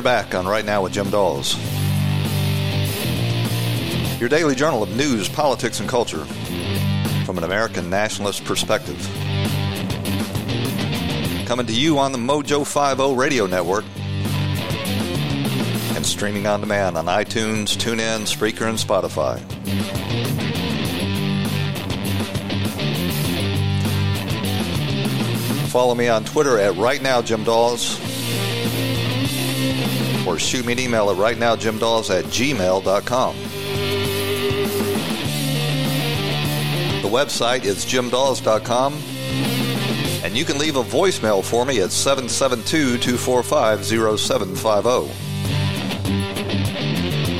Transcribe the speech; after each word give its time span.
you're 0.00 0.04
back 0.04 0.34
on 0.34 0.46
Right 0.46 0.64
Now 0.64 0.82
with 0.82 0.94
Jim 0.94 1.10
Dawes. 1.10 1.58
Your 4.18 4.30
daily 4.30 4.54
journal 4.54 4.82
of 4.82 4.96
news, 4.96 5.28
politics, 5.28 5.78
and 5.78 5.86
culture 5.86 6.24
from 7.26 7.36
an 7.36 7.44
American 7.44 7.90
nationalist 7.90 8.46
perspective. 8.46 8.96
Coming 11.44 11.66
to 11.66 11.74
you 11.74 11.98
on 11.98 12.12
the 12.12 12.18
Mojo 12.18 12.66
50 12.66 13.14
radio 13.14 13.44
network 13.44 13.84
and 15.94 16.06
streaming 16.06 16.46
on 16.46 16.62
demand 16.62 16.96
on 16.96 17.04
iTunes, 17.04 17.76
TuneIn, 17.76 18.20
Spreaker, 18.22 18.70
and 18.70 18.78
Spotify. 18.78 19.38
Follow 25.68 25.94
me 25.94 26.08
on 26.08 26.24
Twitter 26.24 26.58
at 26.58 26.74
Right 26.76 27.02
Now 27.02 27.20
Jim 27.20 27.44
Dawes 27.44 28.09
or 30.26 30.38
shoot 30.38 30.64
me 30.66 30.72
an 30.72 30.78
email 30.78 31.10
at 31.10 31.16
rightnowjimdawes 31.16 32.16
at 32.16 32.24
gmail.com. 32.26 33.36
The 37.02 37.08
website 37.08 37.64
is 37.64 37.84
jimdawes.com 37.84 38.92
and 40.22 40.36
you 40.36 40.44
can 40.44 40.58
leave 40.58 40.76
a 40.76 40.82
voicemail 40.82 41.42
for 41.42 41.64
me 41.64 41.80
at 41.80 41.90
772 41.90 42.98
245 42.98 43.84
0750. 43.84 45.30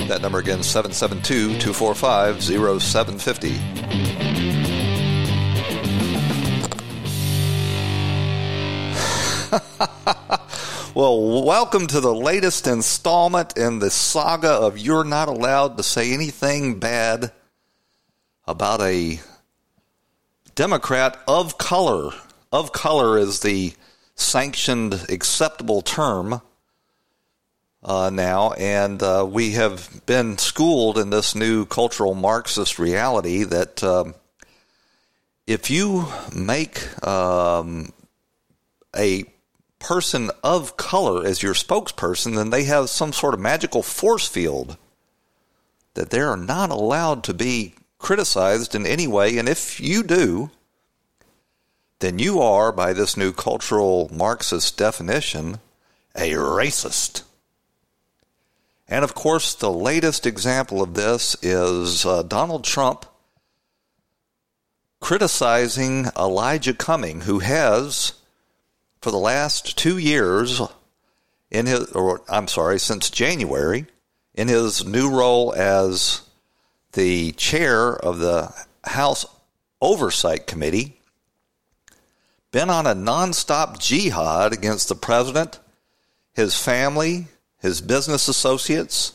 That 0.08 0.22
number 0.22 0.38
again, 0.38 0.62
772 0.62 1.58
245 1.60 2.42
0750. 2.42 3.79
Well, 11.01 11.43
welcome 11.46 11.87
to 11.87 11.98
the 11.98 12.15
latest 12.15 12.66
installment 12.66 13.56
in 13.56 13.79
the 13.79 13.88
saga 13.88 14.51
of 14.51 14.76
You're 14.76 15.02
Not 15.02 15.29
Allowed 15.29 15.79
to 15.79 15.82
Say 15.82 16.12
Anything 16.12 16.79
Bad 16.79 17.32
about 18.46 18.82
a 18.82 19.18
Democrat 20.54 21.18
of 21.26 21.56
color. 21.56 22.10
Of 22.52 22.73
color 22.73 23.16
is 23.16 23.40
the 23.40 23.73
sanctioned, 24.15 25.06
acceptable 25.09 25.80
term 25.80 26.43
uh, 27.82 28.10
now, 28.10 28.52
and 28.52 29.02
uh, 29.02 29.26
we 29.26 29.52
have 29.52 30.02
been 30.04 30.37
schooled 30.37 30.98
in 30.98 31.09
this 31.09 31.34
new 31.34 31.65
cultural 31.65 32.15
Marxist 32.15 32.78
reality 32.78 33.45
that 33.45 33.82
um, 33.82 34.15
if 35.46 35.71
you 35.71 36.09
make 36.37 37.02
um, 37.02 37.90
a 38.95 39.24
person 39.80 40.30
of 40.45 40.76
color 40.76 41.26
as 41.26 41.42
your 41.42 41.54
spokesperson, 41.54 42.36
then 42.36 42.50
they 42.50 42.64
have 42.64 42.88
some 42.88 43.12
sort 43.12 43.34
of 43.34 43.40
magical 43.40 43.82
force 43.82 44.28
field 44.28 44.76
that 45.95 46.10
they 46.10 46.20
are 46.20 46.37
not 46.37 46.70
allowed 46.70 47.24
to 47.24 47.34
be 47.34 47.74
criticized 47.98 48.74
in 48.74 48.87
any 48.87 49.09
way. 49.09 49.37
And 49.37 49.48
if 49.48 49.80
you 49.80 50.04
do, 50.04 50.50
then 51.98 52.18
you 52.18 52.40
are, 52.40 52.70
by 52.70 52.92
this 52.92 53.16
new 53.16 53.32
cultural 53.32 54.09
Marxist 54.12 54.78
definition, 54.78 55.59
a 56.15 56.32
racist. 56.32 57.22
And 58.88 59.04
of 59.04 59.15
course, 59.15 59.54
the 59.54 59.72
latest 59.72 60.26
example 60.26 60.82
of 60.82 60.94
this 60.94 61.37
is 61.42 62.04
uh, 62.04 62.22
Donald 62.22 62.65
Trump 62.65 63.06
criticizing 65.00 66.06
Elijah 66.16 66.75
Cumming, 66.75 67.22
who 67.22 67.38
has 67.38 68.15
for 69.00 69.11
the 69.11 69.19
last 69.19 69.78
two 69.78 69.99
years 69.99 70.61
in 71.50 71.66
his, 71.66 71.91
or 71.93 72.22
I'm 72.28 72.49
sorry, 72.49 72.78
since 72.78 73.11
January, 73.11 73.87
in 74.34 74.49
his 74.49 74.84
new 74.84 75.11
role 75.11 75.53
as 75.55 76.22
the 76.93 77.33
chair 77.33 77.94
of 77.97 78.19
the 78.19 78.53
House 78.84 79.27
Oversight 79.81 80.47
Committee, 80.47 81.00
been 82.53 82.71
on 82.71 82.87
a 82.87 82.94
nonstop 82.94 83.78
jihad 83.78 84.53
against 84.53 84.88
the 84.88 84.94
president, 84.94 85.59
his 86.34 86.61
family, 86.61 87.28
his 87.61 87.81
business 87.81 88.28
associates, 88.28 89.12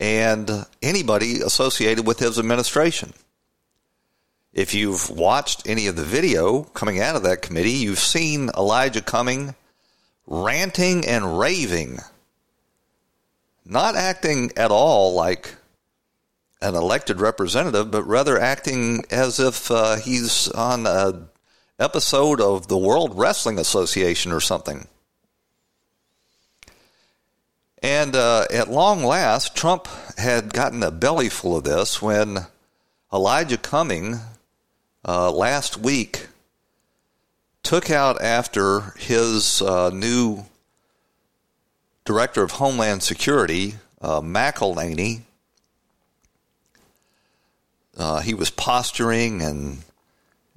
and 0.00 0.50
anybody 0.82 1.40
associated 1.40 2.06
with 2.06 2.18
his 2.18 2.38
administration. 2.38 3.12
If 4.54 4.72
you've 4.72 5.10
watched 5.10 5.68
any 5.68 5.88
of 5.88 5.96
the 5.96 6.04
video 6.04 6.62
coming 6.62 7.00
out 7.00 7.16
of 7.16 7.24
that 7.24 7.42
committee, 7.42 7.72
you've 7.72 7.98
seen 7.98 8.50
Elijah 8.56 9.02
Cumming 9.02 9.56
ranting 10.28 11.04
and 11.04 11.40
raving, 11.40 11.98
not 13.66 13.96
acting 13.96 14.52
at 14.56 14.70
all 14.70 15.12
like 15.12 15.56
an 16.62 16.76
elected 16.76 17.20
representative, 17.20 17.90
but 17.90 18.04
rather 18.04 18.38
acting 18.38 19.04
as 19.10 19.40
if 19.40 19.72
uh, 19.72 19.96
he's 19.96 20.48
on 20.50 20.86
an 20.86 21.28
episode 21.80 22.40
of 22.40 22.68
the 22.68 22.78
World 22.78 23.18
Wrestling 23.18 23.58
Association 23.58 24.30
or 24.30 24.40
something. 24.40 24.86
And 27.82 28.14
uh, 28.14 28.46
at 28.52 28.70
long 28.70 29.02
last, 29.02 29.56
Trump 29.56 29.88
had 30.16 30.54
gotten 30.54 30.84
a 30.84 30.92
belly 30.92 31.28
full 31.28 31.56
of 31.56 31.64
this 31.64 32.00
when 32.00 32.46
Elijah 33.12 33.58
Cumming 33.58 34.20
uh, 35.04 35.30
last 35.30 35.76
week 35.76 36.28
took 37.62 37.90
out 37.90 38.20
after 38.22 38.92
his 38.98 39.60
uh, 39.62 39.90
new 39.90 40.44
director 42.04 42.42
of 42.42 42.52
Homeland 42.52 43.02
Security, 43.02 43.74
uh, 44.00 44.20
McElhaney. 44.20 45.22
Uh, 47.96 48.20
he 48.20 48.34
was 48.34 48.50
posturing 48.50 49.40
and 49.42 49.78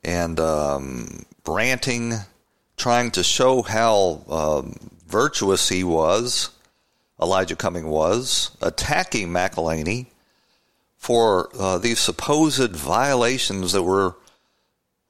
and 0.03 0.39
um, 0.39 1.25
ranting, 1.45 2.13
trying 2.77 3.11
to 3.11 3.23
show 3.23 3.61
how 3.61 4.21
um, 4.29 4.75
virtuous 5.07 5.69
he 5.69 5.83
was. 5.83 6.49
Elijah 7.21 7.55
Cumming 7.55 7.87
was 7.87 8.51
attacking 8.61 9.29
McElhaney 9.29 10.05
for 10.97 11.49
uh, 11.59 11.77
these 11.77 11.99
supposed 11.99 12.71
violations 12.75 13.71
that 13.71 13.83
were 13.83 14.15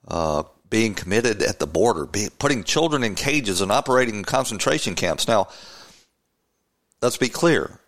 uh, 0.07 0.43
being 0.69 0.93
committed 0.93 1.41
at 1.41 1.59
the 1.59 1.67
border, 1.67 2.05
be, 2.05 2.29
putting 2.39 2.63
children 2.63 3.03
in 3.03 3.15
cages 3.15 3.61
and 3.61 3.71
operating 3.71 4.23
concentration 4.23 4.95
camps. 4.95 5.27
Now, 5.27 5.47
let's 7.01 7.17
be 7.17 7.29
clear. 7.29 7.79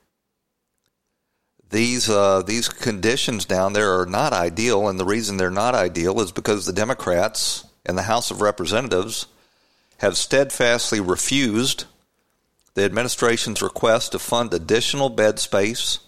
These 1.69 2.09
uh, 2.09 2.41
these 2.41 2.67
conditions 2.67 3.45
down 3.45 3.73
there 3.73 3.99
are 3.99 4.05
not 4.05 4.33
ideal, 4.33 4.87
and 4.87 4.99
the 4.99 5.05
reason 5.05 5.37
they're 5.37 5.51
not 5.51 5.75
ideal 5.75 6.19
is 6.19 6.31
because 6.31 6.65
the 6.65 6.73
Democrats 6.73 7.63
in 7.85 7.95
the 7.95 8.03
House 8.03 8.31
of 8.31 8.41
Representatives 8.41 9.27
have 9.97 10.17
steadfastly 10.17 10.99
refused 10.99 11.85
the 12.73 12.83
administration's 12.83 13.61
request 13.61 14.13
to 14.13 14.19
fund 14.19 14.53
additional 14.53 15.09
bed 15.09 15.37
space 15.37 15.99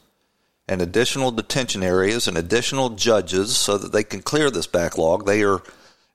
and 0.67 0.81
additional 0.81 1.31
detention 1.31 1.83
areas 1.83 2.27
and 2.27 2.37
additional 2.37 2.89
judges 2.89 3.57
so 3.57 3.77
that 3.77 3.91
they 3.91 4.03
can 4.03 4.21
clear 4.21 4.49
this 4.49 4.67
backlog. 4.67 5.25
They 5.25 5.43
are 5.43 5.61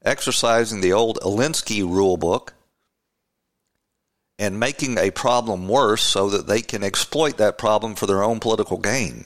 exercising 0.06 0.81
the 0.81 0.93
old 0.93 1.19
Alinsky 1.21 1.83
rule 1.83 2.17
book 2.17 2.55
and 4.39 4.61
making 4.61 4.99
a 4.99 5.11
problem 5.11 5.67
worse 5.69 6.03
so 6.03 6.28
that 6.31 6.47
they 6.47 6.61
can 6.61 6.83
exploit 6.83 7.39
that 7.39 7.59
problem 7.59 7.94
for 7.94 8.06
their 8.06 8.22
own 8.22 8.39
political 8.39 8.78
gain. 8.78 9.25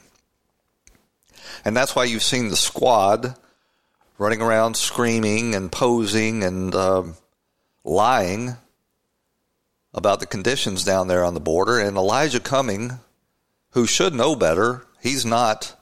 And 1.65 1.77
that's 1.77 1.95
why 1.95 2.05
you've 2.05 2.23
seen 2.23 2.49
the 2.49 2.57
squad 2.57 3.37
running 4.19 4.41
around 4.41 4.77
screaming 4.77 5.55
and 5.55 5.73
posing 5.73 6.45
and 6.45 6.75
uh, 6.75 7.03
lying 7.85 8.57
about 9.93 10.21
the 10.21 10.27
conditions 10.27 10.85
down 10.85 11.09
there 11.09 11.25
on 11.25 11.35
the 11.35 11.41
border. 11.41 11.79
And 11.79 11.97
Elijah 11.97 12.41
Cumming, 12.41 13.01
who 13.71 13.87
should 13.87 14.15
know 14.15 14.37
better, 14.37 14.87
he's 15.03 15.27
not 15.27 15.75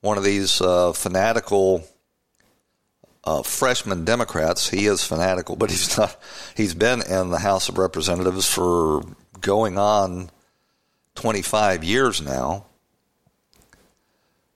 one 0.00 0.16
of 0.16 0.24
these 0.24 0.60
uh, 0.60 0.92
fanatical 0.92 1.84
uh, 3.28 3.42
freshman 3.42 4.06
Democrats. 4.06 4.70
He 4.70 4.86
is 4.86 5.04
fanatical, 5.04 5.54
but 5.54 5.70
he's 5.70 5.98
not. 5.98 6.16
He's 6.56 6.74
been 6.74 7.02
in 7.02 7.30
the 7.30 7.38
House 7.38 7.68
of 7.68 7.76
Representatives 7.76 8.48
for 8.48 9.02
going 9.40 9.78
on 9.78 10.30
25 11.14 11.84
years 11.84 12.22
now. 12.22 12.64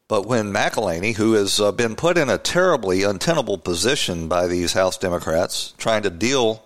But 0.09 0.27
when 0.27 0.53
McElhaney, 0.53 1.15
who 1.15 1.35
has 1.35 1.61
uh, 1.61 1.73
been 1.73 1.97
put 1.97 2.19
in 2.19 2.29
a 2.29 2.39
terribly 2.39 3.03
untenable 3.03 3.59
position 3.59 4.29
by 4.29 4.47
these 4.47 4.73
House 4.73 4.99
Democrats, 4.99 5.75
trying 5.79 6.03
to 6.03 6.11
deal 6.11 6.63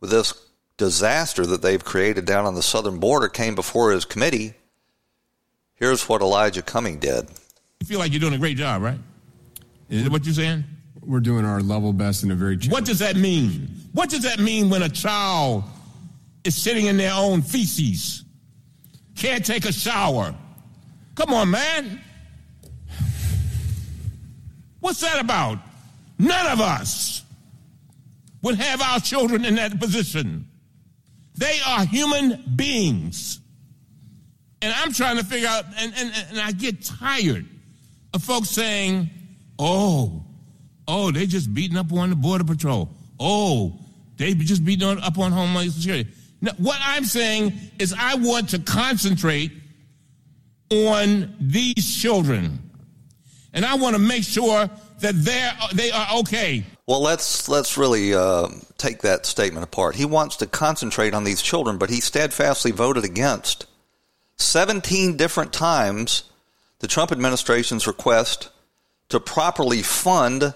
with 0.00 0.10
this 0.10 0.34
disaster 0.76 1.46
that 1.46 1.62
they've 1.62 1.84
created 1.84 2.24
down 2.24 2.46
on 2.46 2.54
the 2.54 2.62
southern 2.62 2.98
border, 2.98 3.28
came 3.28 3.54
before 3.54 3.92
his 3.92 4.04
committee, 4.04 4.54
here's 5.74 6.08
what 6.08 6.20
Elijah 6.20 6.62
Cumming 6.62 6.98
did. 6.98 7.28
You 7.80 7.86
feel 7.86 7.98
like 7.98 8.12
you're 8.12 8.20
doing 8.20 8.34
a 8.34 8.38
great 8.38 8.56
job, 8.56 8.82
right? 8.82 8.98
Is 9.90 10.04
that 10.04 10.10
what 10.10 10.24
you're 10.24 10.34
saying? 10.34 10.64
We're 11.02 11.20
doing 11.20 11.44
our 11.44 11.60
level 11.60 11.92
best 11.92 12.22
in 12.24 12.30
a 12.30 12.34
very. 12.34 12.56
What 12.68 12.84
does 12.84 13.00
that 13.00 13.16
mean? 13.16 13.68
What 13.92 14.08
does 14.08 14.22
that 14.22 14.38
mean 14.38 14.70
when 14.70 14.82
a 14.82 14.88
child 14.88 15.64
is 16.44 16.60
sitting 16.60 16.86
in 16.86 16.96
their 16.96 17.12
own 17.14 17.42
feces, 17.42 18.24
can't 19.16 19.44
take 19.44 19.64
a 19.64 19.72
shower. 19.72 20.34
Come 21.14 21.32
on, 21.32 21.50
man. 21.50 22.00
What's 24.80 25.00
that 25.00 25.20
about? 25.20 25.58
None 26.18 26.46
of 26.46 26.60
us 26.60 27.22
would 28.42 28.54
have 28.56 28.80
our 28.80 29.00
children 29.00 29.44
in 29.44 29.56
that 29.56 29.78
position. 29.78 30.48
They 31.34 31.58
are 31.66 31.84
human 31.84 32.42
beings. 32.56 33.40
And 34.62 34.72
I'm 34.74 34.92
trying 34.92 35.16
to 35.18 35.24
figure 35.24 35.48
out, 35.48 35.64
and, 35.78 35.92
and, 35.96 36.12
and 36.30 36.38
I 36.38 36.52
get 36.52 36.82
tired 36.82 37.46
of 38.14 38.22
folks 38.22 38.50
saying, 38.50 39.10
oh, 39.60 40.24
oh, 40.88 41.12
they 41.12 41.26
just 41.26 41.52
beating 41.54 41.76
up 41.76 41.92
on 41.92 42.10
the 42.10 42.16
Border 42.16 42.44
Patrol. 42.44 42.88
Oh, 43.20 43.78
they 44.16 44.34
just 44.34 44.64
beating 44.64 44.98
up 44.98 45.18
on 45.18 45.30
Homeland 45.30 45.72
Security. 45.72 46.10
Now, 46.40 46.52
what 46.58 46.78
I'm 46.82 47.04
saying 47.04 47.52
is 47.78 47.94
I 47.96 48.14
want 48.16 48.50
to 48.50 48.58
concentrate 48.58 49.52
on 50.70 51.34
these 51.40 51.96
children. 51.96 52.70
And 53.52 53.64
I 53.64 53.74
want 53.74 53.96
to 53.96 54.00
make 54.00 54.24
sure 54.24 54.70
that 55.00 55.14
they're, 55.14 55.52
they 55.74 55.90
are 55.90 56.18
okay. 56.20 56.64
Well, 56.86 57.02
let's 57.02 57.48
let's 57.48 57.76
really 57.76 58.14
uh, 58.14 58.48
take 58.78 59.02
that 59.02 59.26
statement 59.26 59.64
apart. 59.64 59.94
He 59.94 60.04
wants 60.04 60.36
to 60.36 60.46
concentrate 60.46 61.14
on 61.14 61.24
these 61.24 61.42
children, 61.42 61.78
but 61.78 61.90
he 61.90 62.00
steadfastly 62.00 62.70
voted 62.72 63.04
against 63.04 63.66
17 64.38 65.16
different 65.16 65.52
times 65.52 66.24
the 66.80 66.88
Trump 66.88 67.12
administration's 67.12 67.86
request 67.86 68.48
to 69.10 69.20
properly 69.20 69.82
fund 69.82 70.54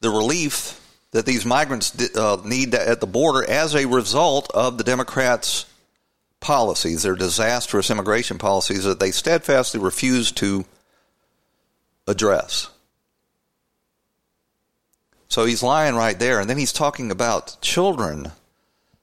the 0.00 0.10
relief 0.10 0.80
that 1.12 1.26
these 1.26 1.44
migrants 1.44 2.16
uh, 2.16 2.40
need 2.44 2.74
at 2.74 3.00
the 3.00 3.06
border 3.06 3.48
as 3.48 3.74
a 3.74 3.86
result 3.86 4.50
of 4.54 4.78
the 4.78 4.84
Democrats' 4.84 5.66
policies, 6.40 7.02
their 7.02 7.16
disastrous 7.16 7.90
immigration 7.90 8.38
policies 8.38 8.84
that 8.84 9.00
they 9.00 9.10
steadfastly 9.10 9.80
refuse 9.80 10.32
to 10.32 10.64
address. 12.06 12.70
So 15.28 15.44
he's 15.44 15.62
lying 15.62 15.94
right 15.94 16.18
there, 16.18 16.40
and 16.40 16.50
then 16.50 16.58
he's 16.58 16.72
talking 16.72 17.10
about 17.10 17.56
children 17.60 18.32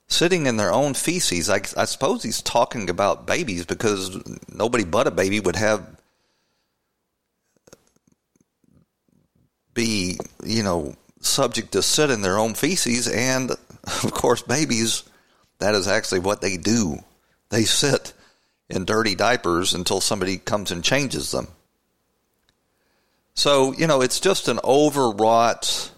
sitting 0.08 0.46
in 0.46 0.56
their 0.56 0.72
own 0.72 0.94
feces. 0.94 1.48
I, 1.48 1.60
I 1.76 1.84
suppose 1.84 2.22
he's 2.22 2.42
talking 2.42 2.90
about 2.90 3.26
babies 3.26 3.64
because 3.64 4.18
nobody 4.52 4.84
but 4.84 5.06
a 5.06 5.10
baby 5.10 5.40
would 5.40 5.56
have 5.56 5.86
be, 9.78 10.18
you 10.44 10.64
know, 10.64 10.96
subject 11.20 11.72
to 11.72 11.82
sit 11.82 12.10
in 12.10 12.20
their 12.20 12.36
own 12.36 12.54
feces. 12.54 13.06
And 13.06 13.52
of 13.84 14.12
course, 14.12 14.42
babies, 14.42 15.04
that 15.60 15.76
is 15.76 15.86
actually 15.86 16.18
what 16.18 16.40
they 16.40 16.56
do. 16.56 16.98
They 17.50 17.62
sit 17.62 18.12
in 18.68 18.84
dirty 18.84 19.14
diapers 19.14 19.74
until 19.74 20.00
somebody 20.00 20.36
comes 20.36 20.72
and 20.72 20.82
changes 20.82 21.30
them. 21.30 21.46
So, 23.34 23.72
you 23.72 23.86
know, 23.86 24.00
it's 24.00 24.18
just 24.18 24.48
an 24.48 24.58
overwrought 24.64 25.92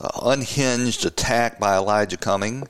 uh, 0.00 0.08
unhinged 0.22 1.04
attack 1.04 1.58
by 1.58 1.74
Elijah 1.74 2.16
Cumming. 2.16 2.68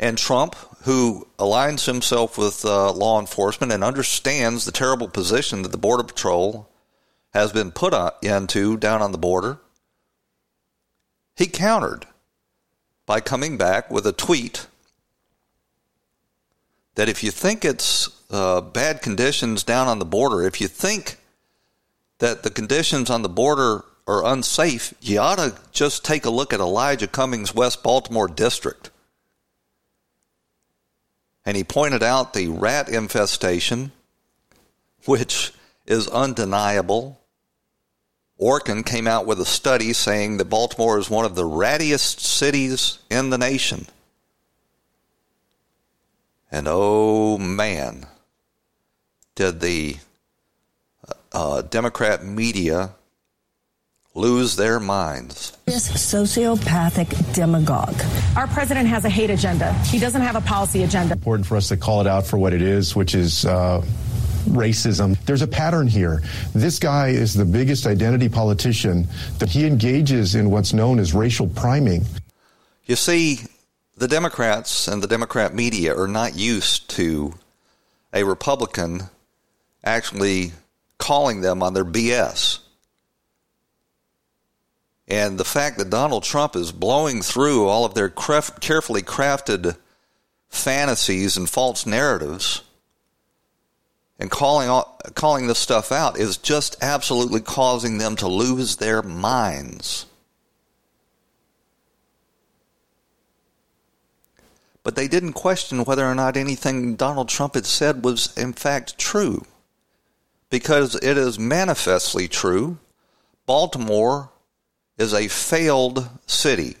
And 0.00 0.18
Trump, 0.18 0.56
who 0.82 1.28
aligns 1.38 1.86
himself 1.86 2.36
with 2.36 2.64
uh, 2.64 2.90
law 2.92 3.20
enforcement 3.20 3.70
and 3.70 3.84
understands 3.84 4.64
the 4.64 4.72
terrible 4.72 5.08
position 5.08 5.62
that 5.62 5.70
the 5.70 5.78
Border 5.78 6.02
Patrol 6.02 6.68
has 7.32 7.52
been 7.52 7.70
put 7.70 7.94
on, 7.94 8.12
into 8.22 8.76
down 8.76 9.02
on 9.02 9.12
the 9.12 9.18
border, 9.18 9.58
he 11.36 11.46
countered 11.46 12.06
by 13.06 13.20
coming 13.20 13.56
back 13.56 13.90
with 13.90 14.06
a 14.06 14.12
tweet 14.12 14.66
that 16.94 17.08
if 17.08 17.22
you 17.22 17.30
think 17.30 17.64
it's 17.64 18.10
uh, 18.30 18.60
bad 18.60 19.00
conditions 19.00 19.64
down 19.64 19.88
on 19.88 19.98
the 19.98 20.04
border, 20.04 20.42
if 20.42 20.60
you 20.60 20.68
think 20.68 21.16
that 22.18 22.42
the 22.42 22.50
conditions 22.50 23.08
on 23.10 23.22
the 23.22 23.28
border 23.28 23.84
are 24.06 24.26
unsafe, 24.26 24.92
you 25.00 25.18
ought 25.18 25.38
to 25.38 25.56
just 25.72 26.04
take 26.04 26.24
a 26.24 26.30
look 26.30 26.52
at 26.52 26.60
Elijah 26.60 27.06
Cummings' 27.06 27.54
West 27.54 27.82
Baltimore 27.82 28.28
district. 28.28 28.90
And 31.46 31.56
he 31.56 31.64
pointed 31.64 32.02
out 32.02 32.34
the 32.34 32.48
rat 32.48 32.88
infestation, 32.88 33.92
which 35.06 35.52
is 35.86 36.08
undeniable. 36.08 37.19
Orkin 38.40 38.84
came 38.84 39.06
out 39.06 39.26
with 39.26 39.38
a 39.40 39.44
study 39.44 39.92
saying 39.92 40.38
that 40.38 40.46
Baltimore 40.46 40.98
is 40.98 41.10
one 41.10 41.24
of 41.24 41.34
the 41.34 41.42
rattiest 41.42 42.20
cities 42.20 42.98
in 43.10 43.30
the 43.30 43.36
nation. 43.36 43.86
And 46.50 46.66
oh 46.68 47.36
man, 47.38 48.06
did 49.34 49.60
the 49.60 49.96
uh, 51.32 51.62
Democrat 51.62 52.24
media 52.24 52.90
lose 54.14 54.56
their 54.56 54.80
minds. 54.80 55.56
This 55.66 55.88
sociopathic 55.88 57.34
demagogue. 57.34 58.00
Our 58.36 58.48
president 58.48 58.88
has 58.88 59.04
a 59.04 59.10
hate 59.10 59.30
agenda. 59.30 59.72
He 59.84 59.98
doesn't 59.98 60.20
have 60.22 60.34
a 60.34 60.40
policy 60.40 60.82
agenda. 60.82 61.14
Important 61.14 61.46
for 61.46 61.56
us 61.56 61.68
to 61.68 61.76
call 61.76 62.00
it 62.00 62.06
out 62.06 62.26
for 62.26 62.36
what 62.38 62.52
it 62.52 62.62
is, 62.62 62.96
which 62.96 63.14
is. 63.14 63.44
Uh, 63.44 63.84
racism. 64.40 65.18
There's 65.24 65.42
a 65.42 65.46
pattern 65.46 65.88
here. 65.88 66.22
This 66.54 66.78
guy 66.78 67.08
is 67.08 67.34
the 67.34 67.44
biggest 67.44 67.86
identity 67.86 68.28
politician 68.28 69.06
that 69.38 69.48
he 69.48 69.66
engages 69.66 70.34
in 70.34 70.50
what's 70.50 70.72
known 70.72 70.98
as 70.98 71.14
racial 71.14 71.48
priming. 71.48 72.04
You 72.84 72.96
see, 72.96 73.40
the 73.96 74.08
Democrats 74.08 74.88
and 74.88 75.02
the 75.02 75.06
Democrat 75.06 75.54
media 75.54 75.96
are 75.96 76.08
not 76.08 76.36
used 76.36 76.90
to 76.90 77.34
a 78.12 78.24
Republican 78.24 79.02
actually 79.84 80.52
calling 80.98 81.40
them 81.40 81.62
on 81.62 81.74
their 81.74 81.84
BS. 81.84 82.58
And 85.06 85.38
the 85.38 85.44
fact 85.44 85.78
that 85.78 85.90
Donald 85.90 86.22
Trump 86.22 86.54
is 86.54 86.70
blowing 86.70 87.20
through 87.22 87.66
all 87.66 87.84
of 87.84 87.94
their 87.94 88.08
carefully 88.08 89.02
crafted 89.02 89.76
fantasies 90.48 91.36
and 91.36 91.48
false 91.48 91.84
narratives 91.84 92.62
and 94.20 94.30
calling 94.30 94.68
calling 95.14 95.46
this 95.46 95.58
stuff 95.58 95.90
out 95.90 96.18
is 96.18 96.36
just 96.36 96.76
absolutely 96.82 97.40
causing 97.40 97.96
them 97.96 98.14
to 98.16 98.28
lose 98.28 98.76
their 98.76 99.02
minds. 99.02 100.04
But 104.82 104.94
they 104.94 105.08
didn't 105.08 105.32
question 105.32 105.84
whether 105.84 106.04
or 106.04 106.14
not 106.14 106.36
anything 106.36 106.96
Donald 106.96 107.28
Trump 107.28 107.54
had 107.54 107.66
said 107.66 108.04
was 108.04 108.36
in 108.36 108.52
fact 108.52 108.98
true. 108.98 109.44
Because 110.50 110.96
it 110.96 111.16
is 111.16 111.38
manifestly 111.38 112.28
true. 112.28 112.78
Baltimore 113.46 114.30
is 114.98 115.14
a 115.14 115.28
failed 115.28 116.08
city, 116.26 116.76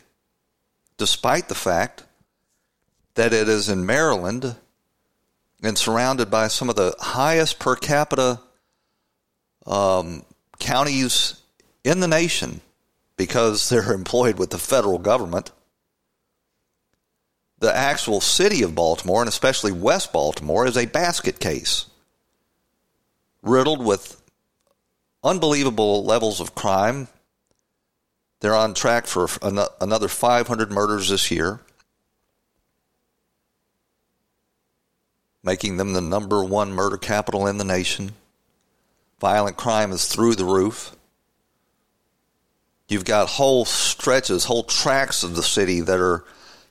despite 0.98 1.48
the 1.48 1.54
fact 1.54 2.04
that 3.14 3.32
it 3.32 3.48
is 3.48 3.68
in 3.68 3.86
Maryland 3.86 4.56
and 5.62 5.76
surrounded 5.76 6.30
by 6.30 6.48
some 6.48 6.68
of 6.68 6.76
the 6.76 6.94
highest 6.98 7.58
per 7.58 7.76
capita 7.76 8.40
um, 9.66 10.24
counties 10.58 11.40
in 11.84 12.00
the 12.00 12.08
nation 12.08 12.60
because 13.16 13.68
they're 13.68 13.92
employed 13.94 14.38
with 14.38 14.50
the 14.50 14.58
federal 14.58 14.98
government. 14.98 15.50
The 17.58 17.74
actual 17.74 18.22
city 18.22 18.62
of 18.62 18.74
Baltimore, 18.74 19.20
and 19.20 19.28
especially 19.28 19.72
West 19.72 20.12
Baltimore, 20.12 20.66
is 20.66 20.78
a 20.78 20.86
basket 20.86 21.38
case 21.40 21.86
riddled 23.42 23.84
with 23.84 24.22
unbelievable 25.22 26.04
levels 26.04 26.40
of 26.40 26.54
crime 26.54 27.08
they're 28.40 28.54
on 28.54 28.74
track 28.74 29.06
for 29.06 29.28
another 29.42 30.08
500 30.08 30.70
murders 30.70 31.10
this 31.10 31.30
year, 31.30 31.60
making 35.42 35.76
them 35.76 35.92
the 35.92 36.00
number 36.00 36.44
one 36.44 36.72
murder 36.72 36.96
capital 36.96 37.46
in 37.46 37.58
the 37.58 37.64
nation. 37.64 38.12
Violent 39.20 39.56
crime 39.56 39.92
is 39.92 40.06
through 40.06 40.34
the 40.34 40.44
roof. 40.44 40.96
You've 42.88 43.04
got 43.04 43.28
whole 43.28 43.64
stretches, 43.64 44.44
whole 44.44 44.64
tracts 44.64 45.22
of 45.22 45.36
the 45.36 45.42
city 45.42 45.80
that 45.80 46.00
are 46.00 46.24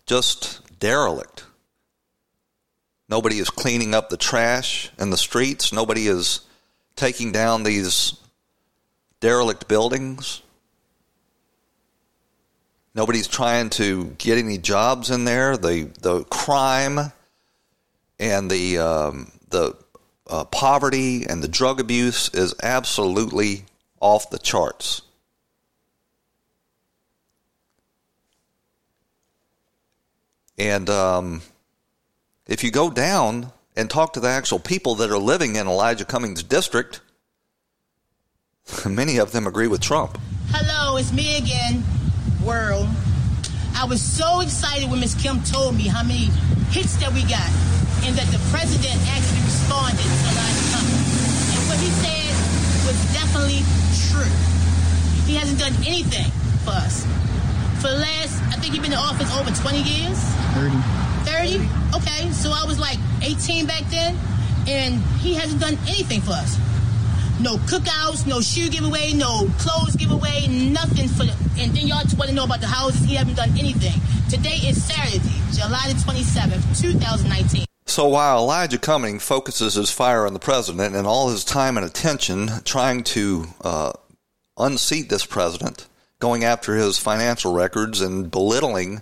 just 0.06 0.62
derelict. 0.80 1.46
Nobody 3.08 3.40
is 3.40 3.50
cleaning 3.50 3.94
up 3.94 4.10
the 4.10 4.18
trash 4.18 4.92
in 5.00 5.10
the 5.10 5.18
streets. 5.18 5.72
Nobody 5.72 6.08
is 6.08 6.42
taking 6.96 7.32
down 7.32 7.64
these 7.64 8.14
derelict 9.20 9.68
buildings. 9.68 10.42
Nobody's 12.94 13.28
trying 13.28 13.70
to 13.72 14.06
get 14.18 14.38
any 14.38 14.58
jobs 14.58 15.10
in 15.10 15.24
there. 15.24 15.56
The 15.58 15.90
the 16.02 16.24
crime 16.26 17.12
and 18.20 18.50
the 18.50 18.78
um, 18.78 19.32
the 19.50 19.76
uh, 20.28 20.46
poverty 20.46 21.26
and 21.26 21.42
the 21.42 21.48
drug 21.48 21.80
abuse 21.80 22.30
is 22.34 22.54
absolutely 22.62 23.66
off 24.00 24.30
the 24.30 24.40
charts. 24.40 25.02
And 30.58 30.90
um, 30.90 31.42
if 32.46 32.64
you 32.64 32.72
go 32.72 32.90
down 32.90 33.52
and 33.78 33.90
talk 33.90 34.14
to 34.14 34.20
the 34.20 34.28
actual 34.28 34.60
people 34.60 34.96
that 34.96 35.10
are 35.10 35.18
living 35.18 35.56
in 35.56 35.68
Elijah 35.68 36.04
Cummings' 36.04 36.44
district, 36.44 37.00
many 38.86 39.18
of 39.18 39.32
them 39.32 39.48
agree 39.48 39.68
with 39.68 39.80
Trump. 39.80 40.18
Hello, 40.50 40.98
it's 40.98 41.14
me 41.14 41.38
again, 41.38 41.84
world. 42.44 42.88
I 43.76 43.86
was 43.86 44.02
so 44.02 44.42
excited 44.42 44.90
when 44.90 45.00
Miss 45.00 45.16
Kim 45.16 45.42
told 45.44 45.76
me 45.76 45.88
how 45.88 46.04
many 46.04 46.30
hits 46.72 46.96
that 46.98 47.12
we 47.14 47.22
got 47.24 47.50
and 48.06 48.16
that 48.16 48.28
the 48.32 48.40
president 48.50 48.96
actually 49.12 49.44
responded 49.44 50.00
to 50.00 50.26
Elijah 50.30 50.66
Cummings. 50.72 51.56
And 51.56 51.62
what 51.68 51.80
he 51.80 51.92
said 52.00 52.32
was 52.88 52.98
definitely 53.14 53.62
true. 54.10 54.32
He 55.26 55.36
hasn't 55.36 55.60
done 55.60 55.76
anything 55.86 56.32
for 56.64 56.72
us. 56.72 57.06
For 57.82 57.90
the 57.90 58.00
last, 58.00 58.42
I 58.52 58.60
think 58.60 58.74
he's 58.74 58.84
been 58.84 58.92
in 58.92 59.00
office 59.00 59.32
over 59.36 59.52
20 59.52 59.82
years? 59.84 60.18
30. 60.58 60.76
30? 61.24 61.64
Okay, 61.96 62.32
so 62.32 62.52
I 62.52 62.66
was 62.66 62.80
like 62.80 62.98
18 63.22 63.66
back 63.66 63.84
then, 63.90 64.18
and 64.68 64.96
he 65.20 65.34
hasn't 65.36 65.62
done 65.62 65.78
anything 65.88 66.22
for 66.22 66.32
us. 66.32 66.58
No 67.42 67.56
cookouts, 67.56 68.28
no 68.28 68.42
shoe 68.42 68.70
giveaway, 68.70 69.14
no 69.14 69.48
clothes 69.60 69.96
giveaway, 69.96 70.46
nothing 70.48 71.08
for 71.08 71.24
the, 71.24 71.32
and 71.58 71.74
then 71.74 71.88
y'all 71.88 72.04
just 72.04 72.18
want 72.18 72.30
to 72.30 72.36
know 72.36 72.44
about 72.44 72.60
the 72.60 72.68
houses. 72.68 73.02
He 73.06 73.16
hasn't 73.16 73.38
done 73.38 73.52
anything. 73.58 73.94
Today 74.30 74.58
is 74.68 74.84
Saturday, 74.84 75.22
July 75.54 75.88
the 75.88 75.94
27th, 76.00 76.82
2019. 76.82 77.64
So 77.86 78.10
while 78.10 78.40
Elijah 78.40 78.78
Cummings 78.78 79.24
focuses 79.24 79.76
his 79.76 79.90
fire 79.90 80.28
on 80.28 80.34
the 80.34 80.40
president 80.40 80.98
and 80.98 81.08
all 81.08 81.30
his 81.30 81.46
time 81.46 81.78
and 81.78 81.86
attention 81.86 82.50
trying 82.66 83.04
to 83.06 83.46
uh, 83.62 83.94
unseat 84.58 85.08
this 85.08 85.26
president, 85.26 85.88
going 86.20 86.44
after 86.44 86.76
his 86.76 86.98
financial 86.98 87.54
records 87.54 88.02
and 88.02 88.30
belittling 88.30 89.02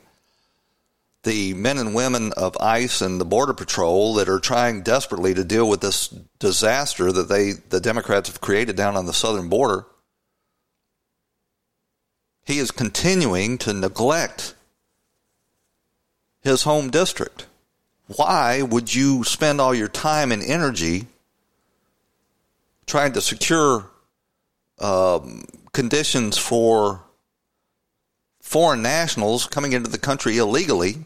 the 1.27 1.53
men 1.53 1.77
and 1.77 1.93
women 1.93 2.31
of 2.37 2.55
ICE 2.57 3.01
and 3.01 3.19
the 3.19 3.25
Border 3.25 3.53
Patrol 3.53 4.13
that 4.13 4.29
are 4.29 4.39
trying 4.39 4.81
desperately 4.81 5.33
to 5.33 5.43
deal 5.43 5.67
with 5.67 5.81
this 5.81 6.07
disaster 6.39 7.11
that 7.11 7.27
they 7.27 7.51
the 7.51 7.81
Democrats 7.81 8.29
have 8.29 8.39
created 8.39 8.77
down 8.77 8.95
on 8.95 9.05
the 9.05 9.13
southern 9.13 9.49
border. 9.49 9.85
He 12.45 12.59
is 12.59 12.71
continuing 12.71 13.57
to 13.59 13.73
neglect 13.73 14.55
his 16.41 16.63
home 16.63 16.89
district. 16.89 17.45
Why 18.15 18.61
would 18.61 18.95
you 18.95 19.25
spend 19.25 19.59
all 19.59 19.75
your 19.75 19.89
time 19.89 20.31
and 20.31 20.41
energy 20.41 21.07
trying 22.85 23.11
to 23.11 23.21
secure 23.21 23.89
um, 24.79 25.43
conditions 25.73 26.37
for 26.37 27.03
foreign 28.39 28.81
nationals 28.81 29.45
coming 29.45 29.73
into 29.73 29.89
the 29.89 29.97
country 29.97 30.37
illegally 30.37 30.99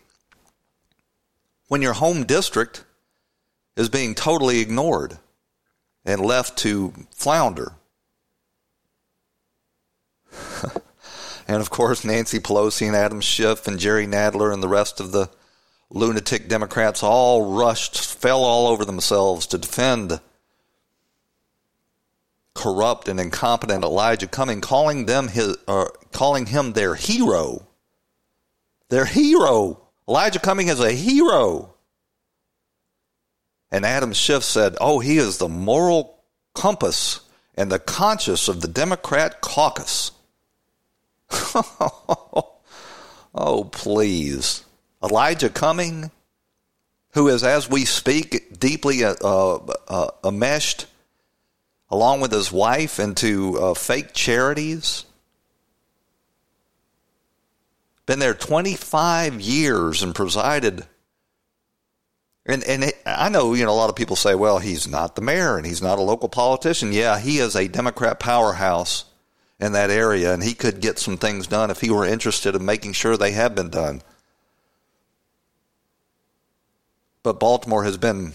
when 1.71 1.81
your 1.81 1.93
home 1.93 2.25
district 2.25 2.83
is 3.77 3.87
being 3.87 4.13
totally 4.13 4.59
ignored 4.59 5.17
and 6.03 6.19
left 6.19 6.57
to 6.57 6.91
flounder. 7.11 7.71
and 11.47 11.61
of 11.61 11.69
course, 11.69 12.03
Nancy 12.03 12.39
Pelosi 12.39 12.87
and 12.87 12.95
Adam 12.97 13.21
Schiff 13.21 13.69
and 13.69 13.79
Jerry 13.79 14.05
Nadler 14.05 14.53
and 14.53 14.61
the 14.61 14.67
rest 14.67 14.99
of 14.99 15.13
the 15.13 15.29
lunatic 15.89 16.49
Democrats 16.49 17.03
all 17.03 17.55
rushed, 17.55 18.15
fell 18.15 18.43
all 18.43 18.67
over 18.67 18.83
themselves 18.83 19.47
to 19.47 19.57
defend 19.57 20.19
corrupt 22.53 23.07
and 23.07 23.17
incompetent 23.17 23.85
Elijah 23.85 24.27
Cummings, 24.27 24.65
calling 24.65 25.05
them 25.05 25.29
his, 25.29 25.55
uh, 25.69 25.85
calling 26.11 26.47
him 26.47 26.73
their 26.73 26.95
hero. 26.95 27.65
Their 28.89 29.05
hero. 29.05 29.80
Elijah 30.07 30.39
Cummings 30.39 30.71
is 30.71 30.79
a 30.79 30.91
hero. 30.91 31.73
And 33.71 33.85
Adam 33.85 34.13
Schiff 34.13 34.43
said, 34.43 34.75
"Oh, 34.81 34.99
he 34.99 35.17
is 35.17 35.37
the 35.37 35.47
moral 35.47 36.19
compass 36.53 37.21
and 37.55 37.71
the 37.71 37.79
conscience 37.79 38.47
of 38.47 38.61
the 38.61 38.67
Democrat 38.67 39.41
caucus." 39.41 40.11
oh, 43.33 43.69
please. 43.71 44.65
Elijah 45.03 45.49
Cummings, 45.49 46.09
who 47.13 47.27
is, 47.27 47.43
as 47.43 47.69
we 47.69 47.85
speak, 47.85 48.59
deeply 48.59 49.03
uh, 49.03 49.13
uh, 49.13 50.11
enmeshed 50.23 50.85
along 51.89 52.21
with 52.21 52.31
his 52.31 52.51
wife 52.51 52.99
into 52.99 53.59
uh, 53.59 53.73
fake 53.73 54.13
charities. 54.13 55.05
Been 58.05 58.19
there 58.19 58.33
25 58.33 59.39
years 59.39 60.03
and 60.03 60.15
presided. 60.15 60.85
And 62.45 62.63
and 62.63 62.85
it, 62.85 62.95
I 63.05 63.29
know 63.29 63.53
you 63.53 63.65
know 63.65 63.71
a 63.71 63.73
lot 63.73 63.89
of 63.89 63.95
people 63.95 64.15
say, 64.15 64.33
well, 64.33 64.59
he's 64.59 64.87
not 64.87 65.15
the 65.15 65.21
mayor 65.21 65.57
and 65.57 65.65
he's 65.65 65.81
not 65.81 65.99
a 65.99 66.03
local 66.03 66.29
politician. 66.29 66.91
Yeah, 66.91 67.19
he 67.19 67.37
is 67.37 67.55
a 67.55 67.67
Democrat 67.67 68.19
powerhouse 68.19 69.05
in 69.59 69.73
that 69.73 69.91
area, 69.91 70.33
and 70.33 70.41
he 70.41 70.55
could 70.55 70.81
get 70.81 70.97
some 70.97 71.17
things 71.17 71.45
done 71.45 71.69
if 71.69 71.81
he 71.81 71.91
were 71.91 72.05
interested 72.05 72.55
in 72.55 72.65
making 72.65 72.93
sure 72.93 73.15
they 73.15 73.31
have 73.31 73.53
been 73.53 73.69
done. 73.69 74.01
But 77.21 77.39
Baltimore 77.39 77.83
has 77.83 77.97
been 77.97 78.33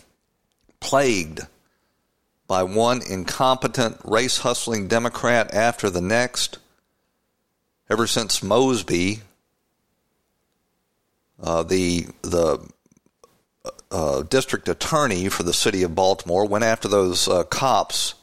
plagued 0.78 1.40
by 2.46 2.62
one 2.62 3.02
incompetent, 3.02 3.99
race 4.04 4.38
hustling 4.38 4.87
Democrat 4.87 5.52
after 5.52 5.90
the 5.90 6.00
next. 6.00 6.58
Ever 7.90 8.06
since 8.06 8.42
Mosby, 8.42 9.23
uh, 11.43 11.62
the 11.62 12.07
the 12.23 12.59
uh, 13.90 14.23
district 14.23 14.69
attorney 14.69 15.28
for 15.28 15.43
the 15.43 15.52
city 15.52 15.83
of 15.83 15.95
Baltimore 15.95 16.47
went 16.47 16.64
after 16.64 16.88
those 16.88 17.28
uh, 17.28 17.45
cops 17.45 18.14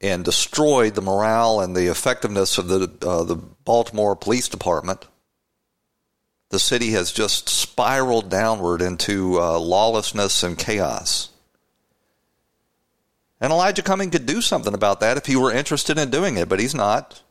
and 0.00 0.24
destroyed 0.24 0.94
the 0.94 1.02
morale 1.02 1.60
and 1.60 1.76
the 1.76 1.86
effectiveness 1.86 2.58
of 2.58 2.68
the 2.68 2.90
uh, 3.02 3.24
the 3.24 3.36
Baltimore 3.36 4.16
Police 4.16 4.48
Department 4.48 5.06
the 6.50 6.58
city 6.58 6.90
has 6.90 7.12
just 7.12 7.48
spiraled 7.48 8.28
downward 8.28 8.82
into 8.82 9.40
uh, 9.40 9.58
lawlessness 9.58 10.42
and 10.42 10.58
chaos. 10.58 11.30
And 13.40 13.52
Elijah 13.52 13.82
Cummings 13.82 14.10
could 14.12 14.26
do 14.26 14.42
something 14.42 14.74
about 14.74 15.00
that 15.00 15.16
if 15.16 15.26
he 15.26 15.36
were 15.36 15.52
interested 15.52 15.96
in 15.96 16.10
doing 16.10 16.36
it, 16.36 16.48
but 16.48 16.60
he's 16.60 16.74
not. 16.74 17.22